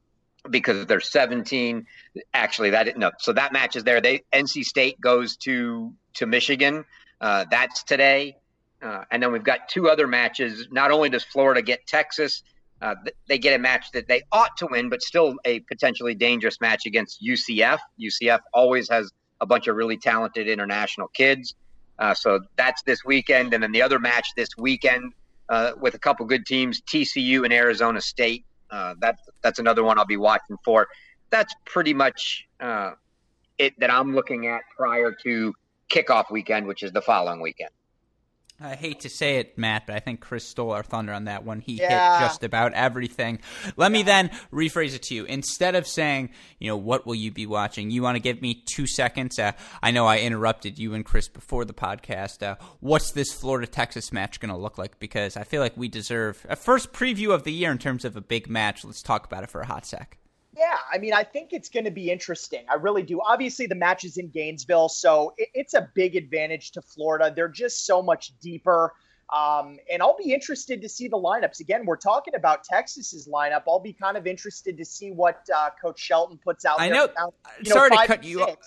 because 0.50 0.86
they're 0.88 1.00
17 1.00 1.86
actually 2.34 2.72
that 2.72 2.98
no 2.98 3.12
so 3.18 3.32
that 3.32 3.54
match 3.54 3.78
is 3.78 3.86
there 3.86 4.02
they 4.02 4.24
nc 4.34 4.64
state 4.66 5.00
goes 5.00 5.38
to 5.38 5.94
to 6.16 6.26
michigan 6.26 6.84
uh, 7.24 7.46
that's 7.50 7.84
today. 7.84 8.36
Uh, 8.82 9.06
and 9.10 9.24
then 9.24 9.32
we've 9.32 9.46
got 9.46 9.70
two 9.70 9.90
other 9.90 10.08
matches. 10.08 10.68
Not 10.72 10.92
only 10.92 11.10
does 11.10 11.24
Florida 11.24 11.62
get 11.62 11.88
Texas, 11.88 12.44
uh, 12.82 12.96
they 13.30 13.38
get 13.38 13.56
a 13.56 13.58
match 13.58 13.86
that 13.94 14.10
they 14.10 14.24
ought 14.34 14.58
to 14.58 14.68
win, 14.70 14.90
but 14.90 15.02
still 15.02 15.36
a 15.46 15.62
potentially 15.62 16.14
dangerous 16.14 16.60
match 16.60 16.86
against 16.86 17.24
UCF. 17.24 17.80
UCF 17.98 18.40
always 18.54 18.90
has 18.90 19.10
a 19.40 19.46
bunch 19.46 19.68
of 19.68 19.78
really 19.78 19.96
talented 19.96 20.50
international 20.50 21.08
kids. 21.08 21.56
Uh, 21.98 22.14
so 22.14 22.42
that's 22.58 22.82
this 22.84 23.06
weekend. 23.06 23.54
And 23.54 23.64
then 23.64 23.72
the 23.72 23.82
other 23.82 24.00
match 24.00 24.28
this 24.36 24.50
weekend 24.58 25.14
uh, 25.48 25.72
with 25.80 25.94
a 25.94 26.00
couple 26.00 26.26
good 26.26 26.46
teams, 26.46 26.82
TCU 26.82 27.46
and 27.46 27.54
Arizona 27.54 28.02
State. 28.02 28.44
Uh, 28.70 28.96
that's 29.00 29.22
that's 29.42 29.60
another 29.60 29.84
one 29.84 29.98
I'll 29.98 30.06
be 30.06 30.18
watching 30.18 30.58
for. 30.66 30.90
That's 31.30 31.54
pretty 31.64 31.94
much 31.94 32.48
it 33.58 33.80
that 33.80 33.92
I'm 33.94 34.14
looking 34.14 34.48
at 34.48 34.62
prior 34.76 35.16
to 35.24 35.54
kickoff 35.94 36.32
weekend, 36.32 36.68
which 36.68 36.84
is 36.84 36.92
the 36.92 37.02
following 37.02 37.42
weekend. 37.42 37.70
I 38.62 38.76
hate 38.76 39.02
to 39.02 39.10
say 39.10 39.40
it, 39.40 39.58
Matt, 39.58 39.88
but 39.88 39.96
I 39.96 40.00
think 40.00 40.22
Chris 40.22 40.48
stole 40.48 40.72
our 40.72 40.84
thunder 40.84 41.12
on 41.12 41.26
that 41.26 41.44
one. 41.44 41.60
He 41.60 41.74
yeah. 41.74 42.20
hit 42.20 42.26
just 42.26 42.44
about 42.44 42.74
everything. 42.74 43.40
Let 43.76 43.92
me 43.92 44.04
then 44.04 44.30
rephrase 44.54 44.96
it 44.96 45.04
to 45.04 45.16
you. 45.16 45.26
Instead 45.26 45.76
of 45.76 45.88
saying, 45.88 46.30
you 46.60 46.70
know, 46.70 46.78
what 46.78 47.06
will 47.06 47.16
you 47.16 47.32
be 47.32 47.46
watching? 47.46 47.92
You 47.92 48.04
want 48.04 48.16
to 48.16 48.22
give 48.22 48.42
me 48.42 48.64
two 48.66 48.88
seconds? 48.88 49.38
Uh, 49.38 49.54
I 49.82 49.92
know 49.92 50.06
I 50.06 50.20
interrupted 50.20 50.80
you 50.80 50.94
and 50.94 51.04
Chris 51.04 51.28
before 51.28 51.66
the 51.66 51.74
podcast. 51.74 52.44
Uh, 52.44 52.56
what's 52.80 53.12
this 53.12 53.34
Florida 53.34 53.68
Texas 53.68 54.14
match 54.14 54.40
going 54.40 54.54
to 54.54 54.58
look 54.58 54.78
like? 54.78 55.00
Because 55.00 55.36
I 55.36 55.44
feel 55.44 55.62
like 55.62 55.76
we 55.76 55.90
deserve 55.90 56.46
a 56.48 56.56
first 56.56 56.94
preview 56.94 57.34
of 57.34 57.44
the 57.44 57.52
year 57.52 57.72
in 57.72 57.80
terms 57.80 58.06
of 58.06 58.16
a 58.16 58.22
big 58.22 58.50
match. 58.50 58.86
Let's 58.86 59.02
talk 59.02 59.26
about 59.26 59.44
it 59.44 59.50
for 59.50 59.62
a 59.62 59.68
hot 59.68 59.86
sec. 59.86 60.20
Yeah, 60.56 60.78
I 60.92 61.00
mean, 61.00 61.14
I 61.14 61.24
think 61.24 61.50
it's 61.52 61.70
going 61.70 61.86
to 61.86 61.92
be 61.92 62.12
interesting. 62.12 62.66
I 62.70 62.76
really 62.76 63.04
do. 63.04 63.20
Obviously, 63.26 63.66
the 63.66 63.76
match 63.76 64.04
is 64.04 64.18
in 64.18 64.30
Gainesville, 64.30 64.90
so 64.90 65.34
it's 65.38 65.74
a 65.74 65.90
big 65.96 66.16
advantage 66.16 66.72
to 66.72 66.82
Florida. 66.82 67.34
They're 67.36 67.48
just 67.48 67.86
so 67.86 68.02
much 68.02 68.34
deeper. 68.40 68.94
Um, 69.34 69.78
and 69.92 70.02
I'll 70.04 70.18
be 70.18 70.32
interested 70.32 70.82
to 70.82 70.90
see 70.90 71.08
the 71.08 71.18
lineups. 71.18 71.60
Again, 71.60 71.86
we're 71.86 71.98
talking 71.98 72.36
about 72.36 72.64
Texas's 72.64 73.28
lineup. 73.28 73.64
I'll 73.68 73.80
be 73.80 73.94
kind 73.94 74.16
of 74.16 74.28
interested 74.28 74.78
to 74.78 74.86
see 74.86 75.12
what 75.12 75.40
uh, 75.56 75.72
Coach 75.82 76.00
Shelton 76.00 76.38
puts 76.44 76.66
out. 76.66 76.80
I 76.80 76.90
know. 76.90 77.08
Now, 77.18 77.34
sorry 77.64 77.90
know, 77.90 78.02
to 78.02 78.08
cut 78.08 78.24
you. 78.24 78.44
Off. 78.44 78.58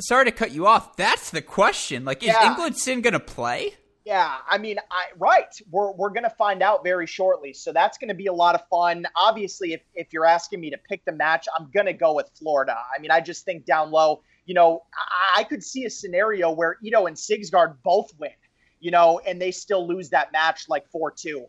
Sorry 0.00 0.24
to 0.24 0.32
cut 0.32 0.52
you 0.52 0.66
off. 0.66 0.96
That's 0.96 1.30
the 1.30 1.42
question. 1.42 2.06
Like, 2.06 2.22
is 2.22 2.28
yeah. 2.28 2.70
Sin 2.72 3.02
going 3.02 3.12
to 3.12 3.20
play? 3.20 3.74
Yeah, 4.04 4.36
I 4.48 4.58
mean, 4.58 4.76
I, 4.90 5.06
right. 5.16 5.48
We're, 5.70 5.92
we're 5.92 6.10
going 6.10 6.24
to 6.24 6.30
find 6.30 6.62
out 6.62 6.84
very 6.84 7.06
shortly. 7.06 7.54
So 7.54 7.72
that's 7.72 7.96
going 7.96 8.08
to 8.08 8.14
be 8.14 8.26
a 8.26 8.32
lot 8.32 8.54
of 8.54 8.60
fun. 8.68 9.06
Obviously, 9.16 9.72
if, 9.72 9.80
if 9.94 10.12
you're 10.12 10.26
asking 10.26 10.60
me 10.60 10.68
to 10.70 10.76
pick 10.76 11.04
the 11.06 11.12
match, 11.12 11.46
I'm 11.58 11.70
going 11.72 11.86
to 11.86 11.94
go 11.94 12.14
with 12.14 12.30
Florida. 12.34 12.76
I 12.94 13.00
mean, 13.00 13.10
I 13.10 13.20
just 13.20 13.46
think 13.46 13.64
down 13.64 13.90
low, 13.90 14.20
you 14.44 14.52
know, 14.52 14.82
I, 14.94 15.40
I 15.40 15.44
could 15.44 15.64
see 15.64 15.86
a 15.86 15.90
scenario 15.90 16.50
where 16.50 16.76
Ito 16.82 17.06
and 17.06 17.16
Sigsgaard 17.16 17.76
both 17.82 18.12
win, 18.18 18.30
you 18.78 18.90
know, 18.90 19.20
and 19.26 19.40
they 19.40 19.50
still 19.50 19.86
lose 19.86 20.10
that 20.10 20.32
match 20.32 20.68
like 20.68 20.86
4 20.90 21.10
2. 21.10 21.46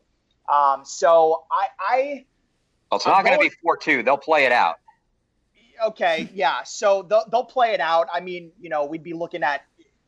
Um, 0.54 0.84
so 0.86 1.44
I. 1.52 1.68
I 1.80 2.26
well, 2.90 2.98
it's 3.00 3.06
not 3.06 3.26
going 3.26 3.38
to 3.38 3.50
be 3.50 3.54
4 3.64 3.76
2. 3.76 4.04
They'll 4.04 4.18
play 4.18 4.46
it 4.46 4.54
out. 4.54 4.76
Okay, 5.88 6.30
yeah. 6.34 6.64
So 6.64 7.02
they'll, 7.02 7.26
they'll 7.30 7.44
play 7.44 7.74
it 7.74 7.82
out. 7.82 8.08
I 8.14 8.22
mean, 8.22 8.54
you 8.62 8.70
know, 8.70 8.86
we'd 8.86 9.04
be 9.04 9.12
looking 9.12 9.44
at 9.44 9.64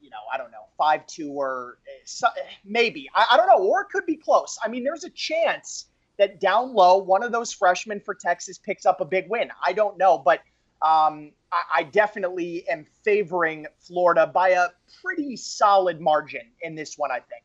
you 0.08 0.12
know, 0.12 0.24
I 0.34 0.38
don't 0.38 0.52
know, 0.52 0.57
five 0.78 1.06
two 1.08 1.32
or 1.32 1.80
eh, 1.88 2.28
maybe 2.66 3.10
I, 3.16 3.28
I 3.32 3.38
don't 3.38 3.48
know, 3.48 3.66
or 3.66 3.82
it 3.82 3.88
could 3.92 4.06
be 4.06 4.16
close. 4.16 4.58
I 4.64 4.68
mean, 4.68 4.84
there's 4.84 5.04
a 5.04 5.10
chance 5.10 5.88
that 6.18 6.40
down 6.40 6.74
low, 6.74 6.98
one 6.98 7.24
of 7.24 7.32
those 7.32 7.54
freshmen 7.54 8.00
for 8.00 8.16
Texas 8.16 8.58
picks 8.58 8.86
up 8.86 9.02
a 9.02 9.06
big 9.06 9.30
win. 9.30 9.50
I 9.66 9.74
don't 9.74 9.98
know, 9.98 10.18
but 10.18 10.40
um, 10.82 11.32
I, 11.52 11.62
I, 11.78 11.84
definitely 11.84 12.68
am 12.70 12.86
favoring 13.04 13.66
Florida 13.80 14.28
by 14.28 14.50
a 14.50 14.68
pretty 15.04 15.36
solid 15.36 16.00
margin 16.00 16.42
in 16.62 16.76
this 16.76 16.98
one. 16.98 17.12
I 17.12 17.20
think. 17.20 17.44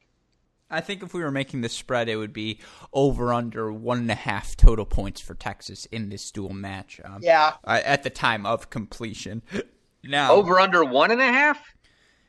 I 0.70 0.80
think 0.80 1.03
if 1.03 1.12
we 1.12 1.22
were 1.22 1.30
making 1.30 1.61
the 1.61 1.68
spread, 1.68 2.09
it 2.09 2.16
would 2.16 2.33
be 2.33 2.59
over 2.93 3.33
under 3.33 3.70
one 3.70 3.99
and 3.99 4.11
a 4.11 4.14
half 4.14 4.57
total 4.57 4.87
points 4.87 5.20
for 5.20 5.35
Texas 5.35 5.85
in 5.87 6.09
this 6.09 6.30
dual 6.30 6.55
match. 6.55 6.99
Um, 7.05 7.20
yeah. 7.20 7.55
At 7.64 8.03
the 8.03 8.11
time 8.11 8.47
of 8.47 8.70
completion. 8.70 9.43
Now 10.05 10.33
over 10.33 10.59
under 10.59 10.85
one 10.85 11.12
and 11.12 11.20
a 11.20 11.26
half. 11.26 11.62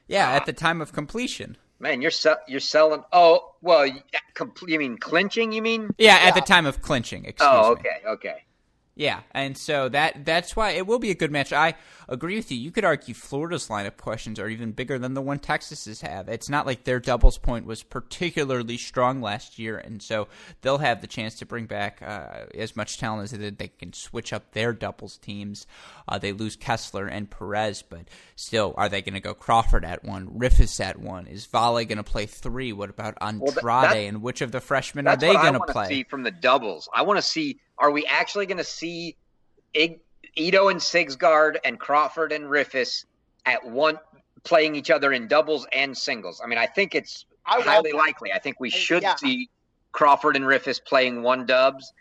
Yeah, 0.08 0.30
at 0.32 0.43
uh, 0.43 0.45
the 0.45 0.54
time 0.54 0.82
of 0.82 0.93
completion. 0.93 1.58
Man, 1.80 2.01
you're 2.01 2.12
se- 2.12 2.43
you're 2.47 2.60
selling. 2.60 3.04
Oh, 3.12 3.54
well, 3.62 3.86
you 3.86 4.80
mean 4.80 4.97
clinching? 4.97 5.51
You 5.51 5.62
mean? 5.62 5.89
Yeah, 5.97 6.18
at 6.22 6.36
the 6.36 6.41
time 6.41 6.66
of 6.66 6.82
clinching. 6.82 7.24
Oh, 7.26 7.30
excuse 7.30 7.49
oh, 7.51 7.72
okay, 7.72 7.97
me. 8.04 8.12
okay. 8.12 8.43
Yeah, 8.96 9.22
and 9.32 9.58
so 9.58 9.89
that 9.89 10.24
that's 10.24 10.56
why 10.56 10.72
it 10.72 10.86
will 10.86 11.00
be 11.00 11.10
a 11.10 11.16
good 11.16 11.32
match. 11.32 11.52
I 11.52 11.74
agree 12.08 12.36
with 12.36 12.52
you. 12.52 12.60
You 12.60 12.70
could 12.70 12.86
argue 12.86 13.16
Florida's 13.16 13.68
lineup 13.68 13.98
questions 13.98 14.39
are 14.39 14.48
even 14.48 14.72
bigger 14.72 15.00
than 15.00 15.16
the 15.16 15.22
one 15.22 15.39
Texas's 15.39 16.02
have. 16.02 16.30
It's 16.30 16.48
not 16.48 16.68
like 16.68 16.84
their 16.84 17.00
doubles 17.00 17.39
point 17.39 17.66
was 17.66 17.82
particularly 17.82 18.78
strong 18.78 19.20
last 19.20 19.58
year, 19.58 19.80
and 19.80 20.00
so 20.00 20.28
they'll 20.62 20.78
have 20.78 21.02
the 21.02 21.08
chance 21.08 21.39
to 21.39 21.46
bring 21.48 21.66
back 21.66 22.04
uh, 22.04 22.46
as 22.54 22.76
much 22.76 23.00
talent 23.00 23.24
as 23.24 23.32
they 23.32 23.39
did. 23.39 23.58
They 23.58 23.70
can 23.70 23.94
switch 23.94 24.32
up 24.32 24.52
their 24.52 24.74
doubles 24.74 25.18
teams. 25.18 25.66
Uh, 26.08 26.20
they 26.20 26.32
lose 26.32 26.56
Kessler 26.56 27.08
and 27.08 27.28
Perez, 27.28 27.82
but 27.82 28.08
still, 28.36 28.76
are 28.78 28.89
they 28.89 29.02
going 29.02 29.16
to 29.16 29.20
go 29.20 29.34
Crawford 29.34 29.86
at 29.86 30.04
one, 30.04 30.28
Riffice 30.28 30.80
at 30.80 31.00
one? 31.00 31.26
Is 31.26 31.48
Vale 31.48 31.84
going 31.86 31.98
to 31.98 32.04
play 32.04 32.28
three? 32.28 32.72
What 32.74 32.91
about 32.91 33.18
Andrade? 33.20 33.56
Well, 33.64 33.82
that, 33.82 33.96
and 33.96 34.22
which 34.22 34.41
of 34.41 34.52
the 34.52 34.62
freshmen 34.62 35.08
are 35.08 35.18
they 35.18 35.34
going 35.34 35.54
to 35.54 35.62
play? 35.62 35.88
See 35.88 36.04
from 36.04 36.22
the 36.22 36.32
doubles, 36.32 36.89
I 36.94 37.02
want 37.02 37.18
to 37.18 37.24
see 37.24 37.60
are 37.78 37.91
we 37.91 38.05
actually 38.05 38.45
going 38.45 38.57
to 38.57 38.63
see 38.63 39.15
Ig- 39.74 39.99
Ito 40.36 40.69
and 40.69 40.80
Sigsgaard 40.80 41.57
and 41.63 41.80
Crawford 41.80 42.32
and 42.32 42.45
Riffice 42.45 43.05
at 43.45 43.65
one 43.65 43.99
playing 44.43 44.76
each 44.76 44.91
other 44.91 45.11
in 45.11 45.28
doubles 45.28 45.67
and 45.71 45.97
singles? 45.97 46.41
I 46.43 46.47
mean, 46.47 46.57
I 46.57 46.65
think 46.65 46.95
it's 46.95 47.26
I 47.45 47.61
highly 47.61 47.91
likely. 47.91 48.32
I 48.32 48.39
think 48.39 48.59
we 48.59 48.69
should 48.69 49.03
yeah. 49.03 49.15
see 49.15 49.49
Crawford 49.91 50.36
and 50.36 50.45
Riffice 50.45 50.84
playing 50.84 51.24
one 51.24 51.45
dubs, 51.45 51.93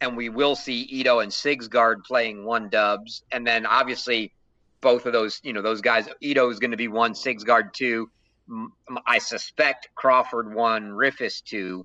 and 0.00 0.16
we 0.16 0.28
will 0.28 0.56
see 0.56 0.82
Ito 0.82 1.20
and 1.20 1.32
Sigsgaard 1.32 2.04
playing 2.04 2.44
one 2.44 2.68
dubs, 2.68 3.22
and 3.32 3.46
then 3.46 3.66
obviously 3.66 4.32
both 4.80 5.06
of 5.06 5.12
those, 5.12 5.40
you 5.42 5.52
know, 5.52 5.62
those 5.62 5.80
guys. 5.80 6.08
Ito 6.20 6.48
is 6.50 6.58
going 6.58 6.70
to 6.70 6.76
be 6.76 6.88
one, 6.88 7.12
Sigsgaard 7.14 7.72
two. 7.72 8.10
I 9.06 9.18
suspect 9.18 9.88
Crawford 9.96 10.54
one, 10.54 10.90
Riffice 10.90 11.42
two 11.42 11.84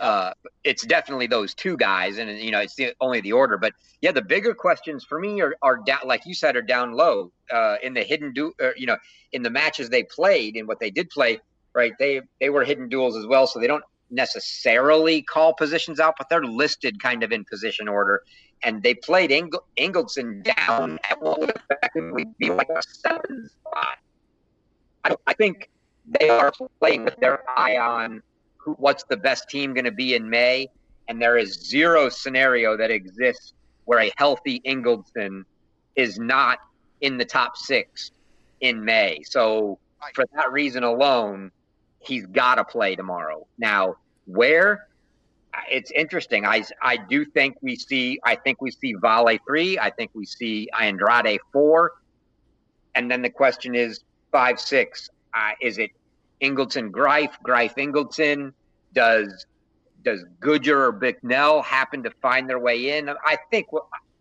uh, 0.00 0.32
it's 0.64 0.84
definitely 0.86 1.26
those 1.26 1.54
two 1.54 1.76
guys, 1.76 2.18
and 2.18 2.38
you 2.38 2.50
know 2.50 2.60
it's 2.60 2.74
the, 2.74 2.94
only 3.00 3.20
the 3.20 3.32
order. 3.32 3.58
But 3.58 3.74
yeah, 4.00 4.12
the 4.12 4.22
bigger 4.22 4.54
questions 4.54 5.04
for 5.04 5.20
me 5.20 5.40
are, 5.40 5.54
are 5.62 5.78
down, 5.84 6.00
like 6.06 6.22
you 6.26 6.34
said, 6.34 6.56
are 6.56 6.62
down 6.62 6.92
low 6.92 7.30
uh, 7.52 7.76
in 7.82 7.94
the 7.94 8.02
hidden 8.02 8.32
du- 8.32 8.54
or, 8.60 8.74
you 8.76 8.86
know 8.86 8.96
in 9.32 9.42
the 9.42 9.50
matches 9.50 9.88
they 9.88 10.02
played 10.02 10.56
and 10.56 10.66
what 10.68 10.80
they 10.80 10.90
did 10.90 11.10
play. 11.10 11.40
Right, 11.74 11.92
they 11.98 12.20
they 12.40 12.50
were 12.50 12.64
hidden 12.64 12.88
duels 12.88 13.16
as 13.16 13.26
well, 13.26 13.46
so 13.46 13.58
they 13.58 13.66
don't 13.66 13.84
necessarily 14.10 15.22
call 15.22 15.54
positions 15.54 15.98
out, 15.98 16.14
but 16.18 16.28
they're 16.28 16.44
listed 16.44 17.00
kind 17.00 17.22
of 17.22 17.32
in 17.32 17.44
position 17.44 17.88
order. 17.88 18.22
And 18.62 18.82
they 18.82 18.94
played 18.94 19.30
Ing- 19.32 19.50
Ingildsen 19.78 20.44
down 20.44 20.98
at 21.08 21.20
what 21.20 21.40
would 21.40 21.50
effectively 21.70 22.26
be 22.38 22.50
like 22.50 22.68
a 22.68 22.82
seven 22.82 23.48
spot. 23.48 23.98
I, 25.04 25.16
I 25.26 25.32
think 25.32 25.70
they 26.06 26.28
are 26.28 26.52
playing 26.78 27.04
with 27.04 27.16
their 27.16 27.42
eye 27.58 27.78
on 27.78 28.22
who, 28.62 28.72
what's 28.74 29.04
the 29.04 29.16
best 29.16 29.48
team 29.48 29.74
going 29.74 29.84
to 29.84 29.92
be 29.92 30.14
in 30.14 30.28
May, 30.28 30.68
and 31.08 31.20
there 31.20 31.36
is 31.36 31.54
zero 31.54 32.08
scenario 32.08 32.76
that 32.76 32.90
exists 32.90 33.54
where 33.84 34.00
a 34.00 34.12
healthy 34.16 34.60
Ingildsen 34.64 35.44
is 35.96 36.18
not 36.18 36.58
in 37.00 37.18
the 37.18 37.24
top 37.24 37.56
six 37.56 38.12
in 38.60 38.84
May. 38.84 39.22
So 39.24 39.78
for 40.14 40.24
that 40.34 40.52
reason 40.52 40.84
alone, 40.84 41.50
he's 41.98 42.26
got 42.26 42.56
to 42.56 42.64
play 42.64 42.96
tomorrow. 42.96 43.46
Now, 43.58 43.96
where? 44.26 44.86
It's 45.70 45.90
interesting. 45.90 46.46
I, 46.46 46.64
I 46.80 46.96
do 46.96 47.24
think 47.24 47.56
we 47.60 47.76
see. 47.76 48.18
I 48.24 48.36
think 48.36 48.62
we 48.62 48.70
see 48.70 48.94
Vale 48.94 49.36
three. 49.46 49.78
I 49.78 49.90
think 49.90 50.10
we 50.14 50.24
see 50.24 50.68
Andrade 50.80 51.40
four, 51.52 51.92
and 52.94 53.10
then 53.10 53.20
the 53.20 53.30
question 53.30 53.74
is 53.74 54.00
five 54.30 54.58
six. 54.58 55.10
Uh, 55.34 55.50
is 55.60 55.76
it 55.78 55.90
Ingildsen 56.42 56.90
Greif, 56.90 57.30
Greif 57.42 57.74
Ingildsen. 57.76 58.52
Does 58.92 59.46
does 60.02 60.24
Goodger 60.40 60.86
or 60.86 60.92
Bicknell 60.92 61.62
happen 61.62 62.02
to 62.02 62.10
find 62.22 62.48
their 62.48 62.58
way 62.58 62.98
in? 62.98 63.08
I 63.08 63.38
think 63.50 63.66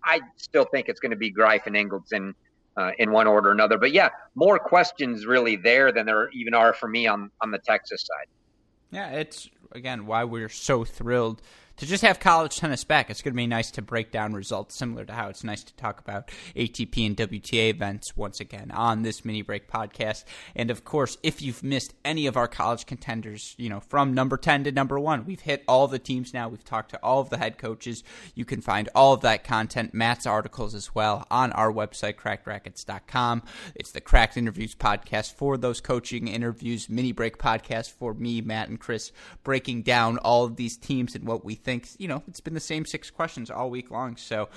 I 0.04 0.22
still 0.38 0.66
think 0.66 0.90
it's 0.90 1.00
going 1.00 1.12
to 1.12 1.18
be 1.18 1.32
Greif 1.32 1.66
and 1.66 1.76
Ingildsen 1.76 2.34
uh, 2.78 2.92
in 3.00 3.12
one 3.12 3.28
order 3.28 3.50
or 3.50 3.52
another. 3.52 3.78
But 3.78 3.92
yeah, 3.92 4.10
more 4.36 4.60
questions 4.60 5.26
really 5.26 5.56
there 5.56 5.92
than 5.92 6.06
there 6.06 6.30
even 6.32 6.54
are 6.54 6.74
for 6.74 6.88
me 6.88 7.08
on 7.08 7.32
on 7.42 7.52
the 7.52 7.60
Texas 7.60 8.06
side. 8.06 8.28
Yeah, 8.92 9.10
it's 9.12 9.50
again 9.72 10.06
why 10.06 10.24
we're 10.24 10.50
so 10.50 10.84
thrilled 10.84 11.42
to 11.82 11.88
just 11.88 12.04
have 12.04 12.20
college 12.20 12.58
tennis 12.58 12.84
back. 12.84 13.10
It's 13.10 13.24
going 13.24 13.34
to 13.34 13.38
be 13.38 13.48
nice 13.48 13.72
to 13.72 13.82
break 13.82 14.12
down 14.12 14.34
results, 14.34 14.76
similar 14.76 15.04
to 15.04 15.14
how 15.14 15.30
it's 15.30 15.44
nice 15.44 15.64
to 15.64 15.76
talk 15.78 16.00
about 16.00 16.30
ATP 16.56 17.08
and 17.08 17.18
WTA 17.18 17.72
events 17.72 18.16
once 18.16 18.40
again 18.40 18.70
on 18.70 19.02
this 19.02 19.26
mini 19.26 19.42
break 19.42 19.68
podcast. 19.68 20.24
And 20.56 20.70
of 20.70 20.86
course, 20.86 21.18
if 21.24 21.42
you've 21.42 21.64
missed 21.64 21.96
any 22.06 22.28
of 22.28 22.38
our 22.38 22.48
college 22.48 22.86
contenders, 22.86 23.56
you 23.58 23.68
know, 23.68 23.80
from 23.80 24.14
number 24.14 24.38
10 24.38 24.66
to 24.66 24.72
number 24.72 25.00
one, 25.00 25.26
we've 25.26 25.40
hit 25.40 25.64
all 25.68 25.88
the 25.88 25.98
teams 25.98 26.36
now. 26.36 26.48
We've 26.50 26.64
talked 26.64 26.92
to 26.92 27.00
all 27.02 27.20
of 27.20 27.32
the 27.32 27.40
head 27.40 27.58
coaches. 27.58 28.04
You 28.36 28.46
can 28.46 28.62
find 28.62 28.88
all 28.94 29.14
of 29.14 29.22
that 29.22 29.44
content, 29.44 29.92
Matt's 29.92 30.28
articles 30.28 30.76
as 30.76 30.94
well, 30.94 31.26
on 31.32 31.52
our 31.54 31.74
website, 31.74 32.14
crackedracquets.com. 32.14 33.42
It's 33.74 33.92
the 33.92 34.02
Cracked 34.02 34.38
Interviews 34.38 34.76
podcast 34.76 35.34
for 35.34 35.58
those 35.58 35.82
coaching 35.82 36.28
interviews, 36.28 36.90
mini 36.90 37.12
break 37.12 37.40
podcast 37.40 37.90
for 37.90 38.14
me, 38.14 38.40
Matt, 38.40 38.70
and 38.70 38.80
Chris, 38.80 39.12
breaking 39.44 39.82
down 39.82 40.20
all 40.20 40.44
of 40.44 40.58
these 40.58 40.78
teams 40.78 41.16
and 41.16 41.26
what 41.26 41.44
we 41.44 41.56
think 41.56 41.71
think 41.72 41.88
you 41.98 42.08
know 42.08 42.24
it's 42.28 42.40
been 42.40 42.54
the 42.54 42.60
same 42.60 42.86
six 42.86 43.10
questions 43.10 43.50
all 43.50 43.70
week 43.70 43.92
long, 43.92 44.18
so 44.18 44.50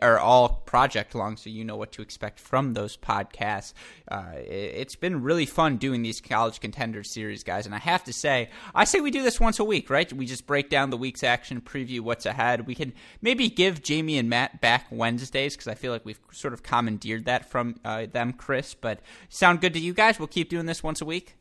or 0.00 0.18
all 0.18 0.62
project 0.66 1.14
long, 1.14 1.36
so 1.36 1.50
you 1.50 1.64
know 1.64 1.76
what 1.76 1.92
to 1.92 2.02
expect 2.02 2.40
from 2.40 2.72
those 2.72 2.96
podcasts. 2.96 3.74
Uh, 4.08 4.32
it's 4.36 4.96
been 4.96 5.22
really 5.22 5.46
fun 5.46 5.76
doing 5.76 6.02
these 6.02 6.20
college 6.20 6.60
contenders 6.60 7.10
series, 7.10 7.44
guys, 7.44 7.66
and 7.66 7.74
I 7.74 7.78
have 7.78 8.04
to 8.04 8.12
say, 8.12 8.50
I 8.74 8.84
say 8.84 9.00
we 9.00 9.10
do 9.10 9.22
this 9.22 9.38
once 9.38 9.58
a 9.58 9.64
week, 9.64 9.90
right? 9.90 10.10
We 10.12 10.26
just 10.26 10.46
break 10.46 10.70
down 10.70 10.90
the 10.90 10.96
week's 10.96 11.22
action, 11.22 11.60
preview 11.60 12.00
what's 12.00 12.26
ahead. 12.26 12.66
We 12.66 12.74
can 12.74 12.92
maybe 13.20 13.48
give 13.48 13.82
Jamie 13.82 14.18
and 14.18 14.30
Matt 14.30 14.60
back 14.60 14.86
Wednesdays 14.90 15.54
because 15.54 15.68
I 15.68 15.74
feel 15.74 15.92
like 15.92 16.04
we've 16.04 16.20
sort 16.30 16.54
of 16.54 16.62
commandeered 16.62 17.26
that 17.26 17.50
from 17.50 17.76
uh, 17.84 18.06
them, 18.06 18.32
Chris. 18.32 18.74
But 18.74 19.00
sound 19.28 19.60
good 19.60 19.74
to 19.74 19.80
you 19.80 19.92
guys? 19.92 20.18
We'll 20.18 20.28
keep 20.28 20.48
doing 20.48 20.66
this 20.66 20.82
once 20.82 21.00
a 21.00 21.04
week. 21.04 21.34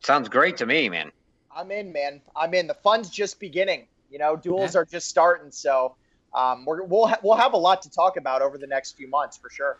Sounds 0.00 0.28
great 0.28 0.56
to 0.58 0.66
me, 0.66 0.88
man. 0.88 1.10
I'm 1.56 1.70
in, 1.70 1.92
man. 1.92 2.20
I'm 2.36 2.52
in. 2.54 2.66
The 2.66 2.74
fun's 2.74 3.08
just 3.08 3.40
beginning. 3.40 3.86
You 4.10 4.18
know, 4.18 4.36
duels 4.36 4.76
are 4.76 4.84
just 4.84 5.08
starting, 5.08 5.50
so 5.50 5.96
um, 6.32 6.64
we 6.66 6.80
will 6.82 7.08
ha- 7.08 7.18
we'll 7.22 7.36
have 7.36 7.54
a 7.54 7.58
lot 7.58 7.82
to 7.82 7.90
talk 7.90 8.16
about 8.16 8.42
over 8.42 8.58
the 8.58 8.66
next 8.66 8.96
few 8.96 9.08
months 9.08 9.36
for 9.36 9.50
sure. 9.50 9.78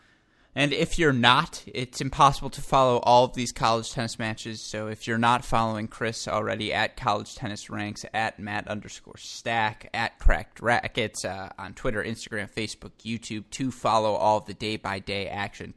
And 0.55 0.73
if 0.73 0.97
you're 0.97 1.13
not, 1.13 1.63
it's 1.67 2.01
impossible 2.01 2.49
to 2.49 2.61
follow 2.63 2.97
all 3.03 3.25
of 3.25 3.35
these 3.35 3.51
college 3.51 3.91
tennis 3.91 4.17
matches. 4.17 4.59
So 4.59 4.87
if 4.87 5.07
you're 5.07 5.19
not 5.19 5.45
following 5.45 5.87
Chris 5.87 6.27
already 6.27 6.73
at 6.73 6.97
College 6.97 7.35
Tennis 7.35 7.69
Ranks, 7.69 8.05
at 8.11 8.39
Matt 8.39 8.67
underscore 8.67 9.17
Stack, 9.17 9.87
at 9.93 10.17
Cracked 10.17 10.59
Racquets 10.59 11.23
uh, 11.23 11.49
on 11.59 11.75
Twitter, 11.75 12.03
Instagram, 12.03 12.51
Facebook, 12.51 12.93
YouTube, 13.05 13.43
to 13.51 13.69
follow 13.69 14.13
all 14.13 14.39
of 14.39 14.45
the 14.47 14.55
day 14.55 14.77
by 14.77 14.97
day 14.97 15.27
action. 15.27 15.75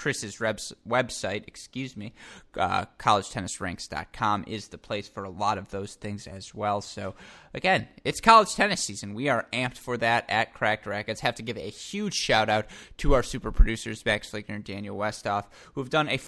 Chris's 0.00 0.36
website, 0.38 1.44
excuse 1.46 1.94
me, 1.94 2.14
uh, 2.56 2.86
collegetennisranks.com 2.98 4.44
is 4.46 4.68
the 4.68 4.78
place 4.78 5.06
for 5.06 5.24
a 5.24 5.28
lot 5.30 5.58
of 5.58 5.68
those 5.68 5.94
things 5.94 6.26
as 6.26 6.54
well. 6.54 6.80
So 6.80 7.14
again, 7.52 7.86
it's 8.02 8.20
college 8.20 8.54
tennis 8.54 8.80
season. 8.80 9.12
We 9.12 9.28
are 9.28 9.46
amped 9.52 9.76
for 9.76 9.98
that 9.98 10.24
at 10.30 10.54
Cracked 10.54 10.86
Racquets. 10.86 11.20
Have 11.20 11.34
to 11.34 11.42
give 11.42 11.58
a 11.58 11.68
huge 11.68 12.14
shout 12.14 12.48
out 12.48 12.66
to 12.98 13.12
our 13.12 13.22
super 13.22 13.52
producers, 13.52 14.04
Max 14.06 14.30
Fligner 14.30 14.54
and 14.54 14.64
Daniel 14.64 14.96
Westoff, 14.96 15.44
who 15.74 15.82
have 15.82 15.90
done 15.90 16.08
a 16.08 16.12
f- 16.12 16.26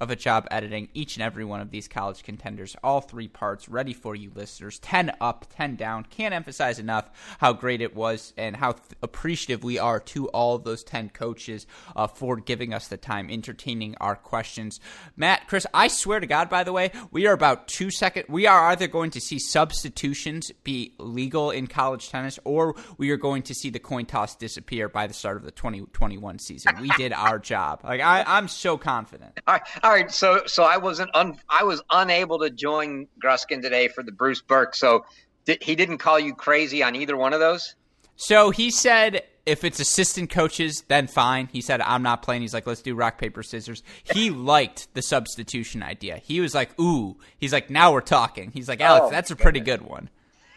of 0.00 0.10
a 0.10 0.16
job 0.16 0.48
editing 0.50 0.88
each 0.92 1.16
and 1.16 1.22
every 1.22 1.44
one 1.44 1.60
of 1.60 1.70
these 1.70 1.86
college 1.86 2.24
contenders, 2.24 2.74
all 2.82 3.00
three 3.00 3.28
parts 3.28 3.68
ready 3.68 3.92
for 3.92 4.16
you 4.16 4.32
listeners. 4.34 4.80
10 4.80 5.12
up, 5.20 5.46
10 5.54 5.76
down. 5.76 6.04
Can't 6.10 6.34
emphasize 6.34 6.80
enough 6.80 7.36
how 7.38 7.52
great 7.52 7.80
it 7.80 7.94
was 7.94 8.32
and 8.36 8.56
how 8.56 8.72
th- 8.72 8.84
appreciative 9.00 9.62
we 9.62 9.78
are 9.78 10.00
to 10.00 10.26
all 10.30 10.58
those 10.58 10.82
10 10.82 11.10
coaches 11.10 11.68
uh, 11.94 12.08
for 12.08 12.36
giving 12.36 12.74
us 12.74 12.88
the 12.88 12.96
time, 12.96 13.11
entertaining 13.18 13.94
our 14.00 14.16
questions. 14.16 14.80
Matt, 15.16 15.48
Chris, 15.48 15.66
I 15.72 15.88
swear 15.88 16.20
to 16.20 16.26
God, 16.26 16.48
by 16.48 16.64
the 16.64 16.72
way, 16.72 16.90
we 17.10 17.26
are 17.26 17.32
about 17.32 17.68
two 17.68 17.90
seconds. 17.90 18.26
We 18.28 18.46
are 18.46 18.68
either 18.68 18.86
going 18.86 19.10
to 19.12 19.20
see 19.20 19.38
substitutions 19.38 20.50
be 20.64 20.94
legal 20.98 21.50
in 21.50 21.66
college 21.66 22.08
tennis, 22.08 22.38
or 22.44 22.74
we 22.98 23.10
are 23.10 23.16
going 23.16 23.42
to 23.44 23.54
see 23.54 23.70
the 23.70 23.78
coin 23.78 24.06
toss 24.06 24.36
disappear 24.36 24.88
by 24.88 25.06
the 25.06 25.14
start 25.14 25.36
of 25.36 25.44
the 25.44 25.50
2021 25.50 26.38
season. 26.38 26.74
We 26.80 26.90
did 26.96 27.12
our 27.12 27.38
job. 27.38 27.80
Like 27.84 28.00
I, 28.00 28.24
I'm 28.26 28.48
so 28.48 28.76
confident. 28.78 29.40
All 29.46 29.54
right, 29.54 29.62
all 29.82 29.90
right. 29.90 30.10
So, 30.10 30.42
so 30.46 30.64
I 30.64 30.76
wasn't. 30.76 31.10
Un, 31.14 31.38
I 31.48 31.64
was 31.64 31.82
unable 31.90 32.38
to 32.40 32.50
join 32.50 33.08
Gruskin 33.22 33.62
today 33.62 33.88
for 33.88 34.02
the 34.02 34.12
Bruce 34.12 34.42
Berque. 34.42 34.74
So, 34.74 35.04
did, 35.44 35.62
he 35.62 35.74
didn't 35.74 35.98
call 35.98 36.18
you 36.18 36.34
crazy 36.34 36.82
on 36.82 36.96
either 36.96 37.16
one 37.16 37.32
of 37.32 37.40
those. 37.40 37.74
So 38.16 38.50
he 38.50 38.70
said 38.70 39.24
if 39.44 39.64
it's 39.64 39.80
assistant 39.80 40.30
coaches, 40.30 40.84
then 40.88 41.06
fine. 41.06 41.48
He 41.52 41.60
said, 41.60 41.80
I'm 41.80 42.02
not 42.02 42.22
playing. 42.22 42.42
He's 42.42 42.54
like, 42.54 42.66
let's 42.66 42.82
do 42.82 42.94
rock, 42.94 43.18
paper, 43.18 43.42
scissors. 43.42 43.82
He 44.04 44.30
liked 44.30 44.92
the 44.94 45.02
substitution 45.02 45.82
idea. 45.82 46.18
He 46.18 46.40
was 46.40 46.54
like, 46.54 46.78
ooh. 46.78 47.16
He's 47.38 47.52
like, 47.52 47.68
now 47.68 47.92
we're 47.92 48.00
talking. 48.02 48.52
He's 48.52 48.68
like, 48.68 48.80
Alex, 48.80 49.06
oh, 49.06 49.10
that's 49.10 49.30
a 49.30 49.36
pretty 49.36 49.60
good 49.60 49.82
one. 49.82 50.10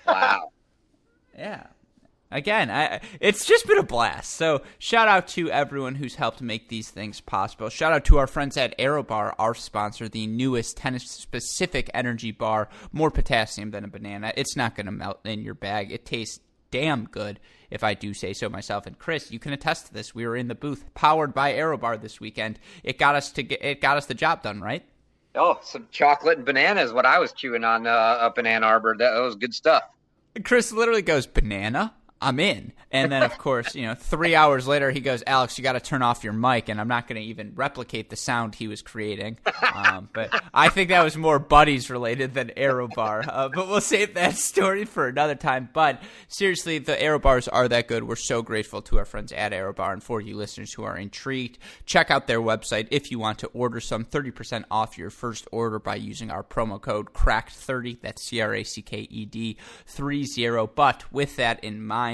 Wow. 0.05 0.51
yeah. 1.37 1.67
Again, 2.31 2.69
I, 2.69 3.01
it's 3.21 3.45
just 3.45 3.65
been 3.67 3.77
a 3.77 3.83
blast. 3.83 4.33
So, 4.33 4.61
shout 4.77 5.07
out 5.07 5.27
to 5.29 5.49
everyone 5.49 5.95
who's 5.95 6.15
helped 6.15 6.41
make 6.41 6.69
these 6.69 6.89
things 6.89 7.21
possible. 7.21 7.69
Shout 7.69 7.93
out 7.93 8.03
to 8.05 8.17
our 8.17 8.27
friends 8.27 8.57
at 8.57 8.77
ArrowBar, 8.77 9.35
our 9.37 9.53
sponsor, 9.53 10.09
the 10.09 10.27
newest 10.27 10.75
tennis 10.75 11.09
specific 11.09 11.89
energy 11.93 12.31
bar. 12.31 12.67
More 12.91 13.11
potassium 13.11 13.71
than 13.71 13.85
a 13.85 13.87
banana. 13.87 14.33
It's 14.35 14.55
not 14.55 14.75
going 14.75 14.87
to 14.87 14.91
melt 14.91 15.19
in 15.23 15.43
your 15.43 15.53
bag. 15.53 15.91
It 15.91 16.05
tastes 16.05 16.39
damn 16.71 17.05
good, 17.05 17.39
if 17.69 17.83
I 17.83 17.93
do 17.93 18.13
say 18.13 18.33
so 18.33 18.49
myself. 18.49 18.85
And 18.85 18.97
Chris, 18.97 19.31
you 19.31 19.39
can 19.39 19.53
attest 19.53 19.87
to 19.87 19.93
this. 19.93 20.13
We 20.13 20.25
were 20.25 20.35
in 20.35 20.47
the 20.47 20.55
booth, 20.55 20.85
powered 20.93 21.33
by 21.33 21.53
ArrowBar 21.53 22.01
this 22.01 22.19
weekend. 22.19 22.59
It 22.83 22.97
got 22.97 23.15
us 23.15 23.31
to 23.31 23.43
get, 23.43 23.63
it 23.63 23.81
got 23.81 23.97
us 23.97 24.05
the 24.05 24.13
job 24.13 24.43
done, 24.43 24.61
right? 24.61 24.83
Oh, 25.35 25.59
some 25.63 25.87
chocolate 25.91 26.37
and 26.37 26.45
banana 26.45 26.81
is 26.81 26.93
what 26.93 27.05
I 27.05 27.19
was 27.19 27.33
chewing 27.33 27.63
on 27.63 27.87
uh, 27.87 27.89
up 27.89 28.37
in 28.37 28.45
Ann 28.45 28.63
Arbor. 28.63 28.95
That, 28.97 29.11
that 29.11 29.19
was 29.19 29.35
good 29.35 29.53
stuff. 29.53 29.83
Chris 30.43 30.71
literally 30.71 31.01
goes, 31.01 31.25
Banana? 31.25 31.93
I'm 32.21 32.39
in. 32.39 32.71
And 32.91 33.11
then, 33.11 33.23
of 33.23 33.37
course, 33.37 33.75
you 33.75 33.85
know, 33.85 33.93
three 33.93 34.35
hours 34.35 34.67
later, 34.67 34.89
he 34.89 35.01
goes, 35.01 35.21
Alex, 35.27 35.57
you 35.57 35.63
got 35.63 35.73
to 35.73 35.79
turn 35.79 36.01
off 36.01 36.23
your 36.23 36.33
mic. 36.33 36.69
And 36.69 36.79
I'm 36.79 36.87
not 36.87 37.07
going 37.07 37.21
to 37.21 37.27
even 37.27 37.51
replicate 37.55 38.09
the 38.09 38.15
sound 38.15 38.55
he 38.55 38.67
was 38.67 38.81
creating. 38.81 39.37
Um, 39.73 40.09
but 40.13 40.29
I 40.53 40.69
think 40.69 40.89
that 40.89 41.03
was 41.03 41.17
more 41.17 41.39
buddies 41.39 41.89
related 41.89 42.33
than 42.33 42.49
ArrowBar. 42.55 43.27
Uh, 43.27 43.49
but 43.49 43.67
we'll 43.67 43.81
save 43.81 44.13
that 44.13 44.35
story 44.35 44.85
for 44.85 45.07
another 45.07 45.35
time. 45.35 45.69
But 45.73 46.01
seriously, 46.27 46.77
the 46.77 46.95
ArrowBars 46.95 47.49
are 47.51 47.67
that 47.67 47.87
good. 47.87 48.03
We're 48.03 48.15
so 48.15 48.41
grateful 48.41 48.81
to 48.83 48.97
our 48.97 49.05
friends 49.05 49.31
at 49.33 49.51
ArrowBar. 49.51 49.93
And 49.93 50.03
for 50.03 50.21
you 50.21 50.37
listeners 50.37 50.73
who 50.73 50.83
are 50.83 50.97
intrigued, 50.97 51.57
check 51.85 52.09
out 52.09 52.27
their 52.27 52.41
website 52.41 52.87
if 52.91 53.11
you 53.11 53.19
want 53.19 53.39
to 53.39 53.47
order 53.47 53.79
some 53.79 54.05
30% 54.05 54.63
off 54.71 54.97
your 54.97 55.09
first 55.09 55.47
order 55.51 55.79
by 55.79 55.95
using 55.95 56.31
our 56.31 56.43
promo 56.43 56.79
code 56.79 57.13
CRACKED30. 57.13 57.99
That's 58.01 58.25
C 58.25 58.39
R 58.39 58.53
A 58.55 58.63
C 58.63 58.81
K 58.81 59.07
E 59.09 59.25
D 59.25 59.57
30. 59.87 60.69
But 60.75 61.11
with 61.11 61.35
that 61.35 61.61
in 61.63 61.85
mind, 61.85 62.04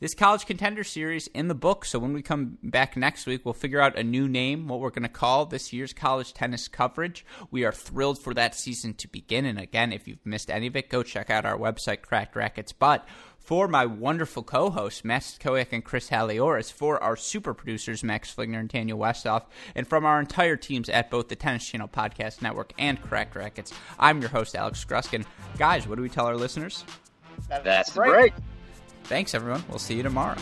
this 0.00 0.14
college 0.14 0.46
contender 0.46 0.84
series 0.84 1.26
in 1.28 1.48
the 1.48 1.54
book. 1.54 1.84
So 1.84 1.98
when 1.98 2.12
we 2.12 2.22
come 2.22 2.58
back 2.62 2.96
next 2.96 3.26
week, 3.26 3.44
we'll 3.44 3.54
figure 3.54 3.80
out 3.80 3.98
a 3.98 4.02
new 4.02 4.28
name, 4.28 4.68
what 4.68 4.80
we're 4.80 4.90
going 4.90 5.02
to 5.02 5.08
call 5.08 5.46
this 5.46 5.72
year's 5.72 5.92
college 5.92 6.32
tennis 6.32 6.68
coverage. 6.68 7.24
We 7.50 7.64
are 7.64 7.72
thrilled 7.72 8.18
for 8.18 8.34
that 8.34 8.54
season 8.54 8.94
to 8.94 9.08
begin. 9.08 9.44
And 9.44 9.58
again, 9.58 9.92
if 9.92 10.06
you've 10.06 10.24
missed 10.24 10.50
any 10.50 10.66
of 10.66 10.76
it, 10.76 10.88
go 10.88 11.02
check 11.02 11.30
out 11.30 11.44
our 11.44 11.58
website, 11.58 12.02
Cracked 12.02 12.34
Racquets. 12.34 12.72
But 12.72 13.06
for 13.38 13.66
my 13.66 13.86
wonderful 13.86 14.44
co-hosts, 14.44 15.04
Matt 15.04 15.22
Stachowiak 15.22 15.72
and 15.72 15.84
Chris 15.84 16.10
Halioris, 16.10 16.72
for 16.72 17.02
our 17.02 17.16
super 17.16 17.54
producers, 17.54 18.04
Max 18.04 18.32
Fligner 18.32 18.60
and 18.60 18.68
Daniel 18.68 18.98
Westoff, 18.98 19.46
and 19.74 19.86
from 19.86 20.04
our 20.06 20.20
entire 20.20 20.56
teams 20.56 20.88
at 20.88 21.10
both 21.10 21.28
the 21.28 21.36
Tennis 21.36 21.66
Channel 21.66 21.88
Podcast 21.88 22.40
Network 22.40 22.72
and 22.78 23.02
Cracked 23.02 23.34
Racquets, 23.34 23.72
I'm 23.98 24.20
your 24.20 24.30
host, 24.30 24.54
Alex 24.54 24.84
Gruskin. 24.84 25.26
Guys, 25.58 25.88
what 25.88 25.96
do 25.96 26.02
we 26.02 26.08
tell 26.08 26.26
our 26.26 26.36
listeners? 26.36 26.84
That's, 27.48 27.64
That's 27.64 27.92
great. 27.92 28.32
Thanks, 29.04 29.34
everyone. 29.34 29.64
We'll 29.68 29.78
see 29.78 29.94
you 29.94 30.02
tomorrow. 30.02 30.36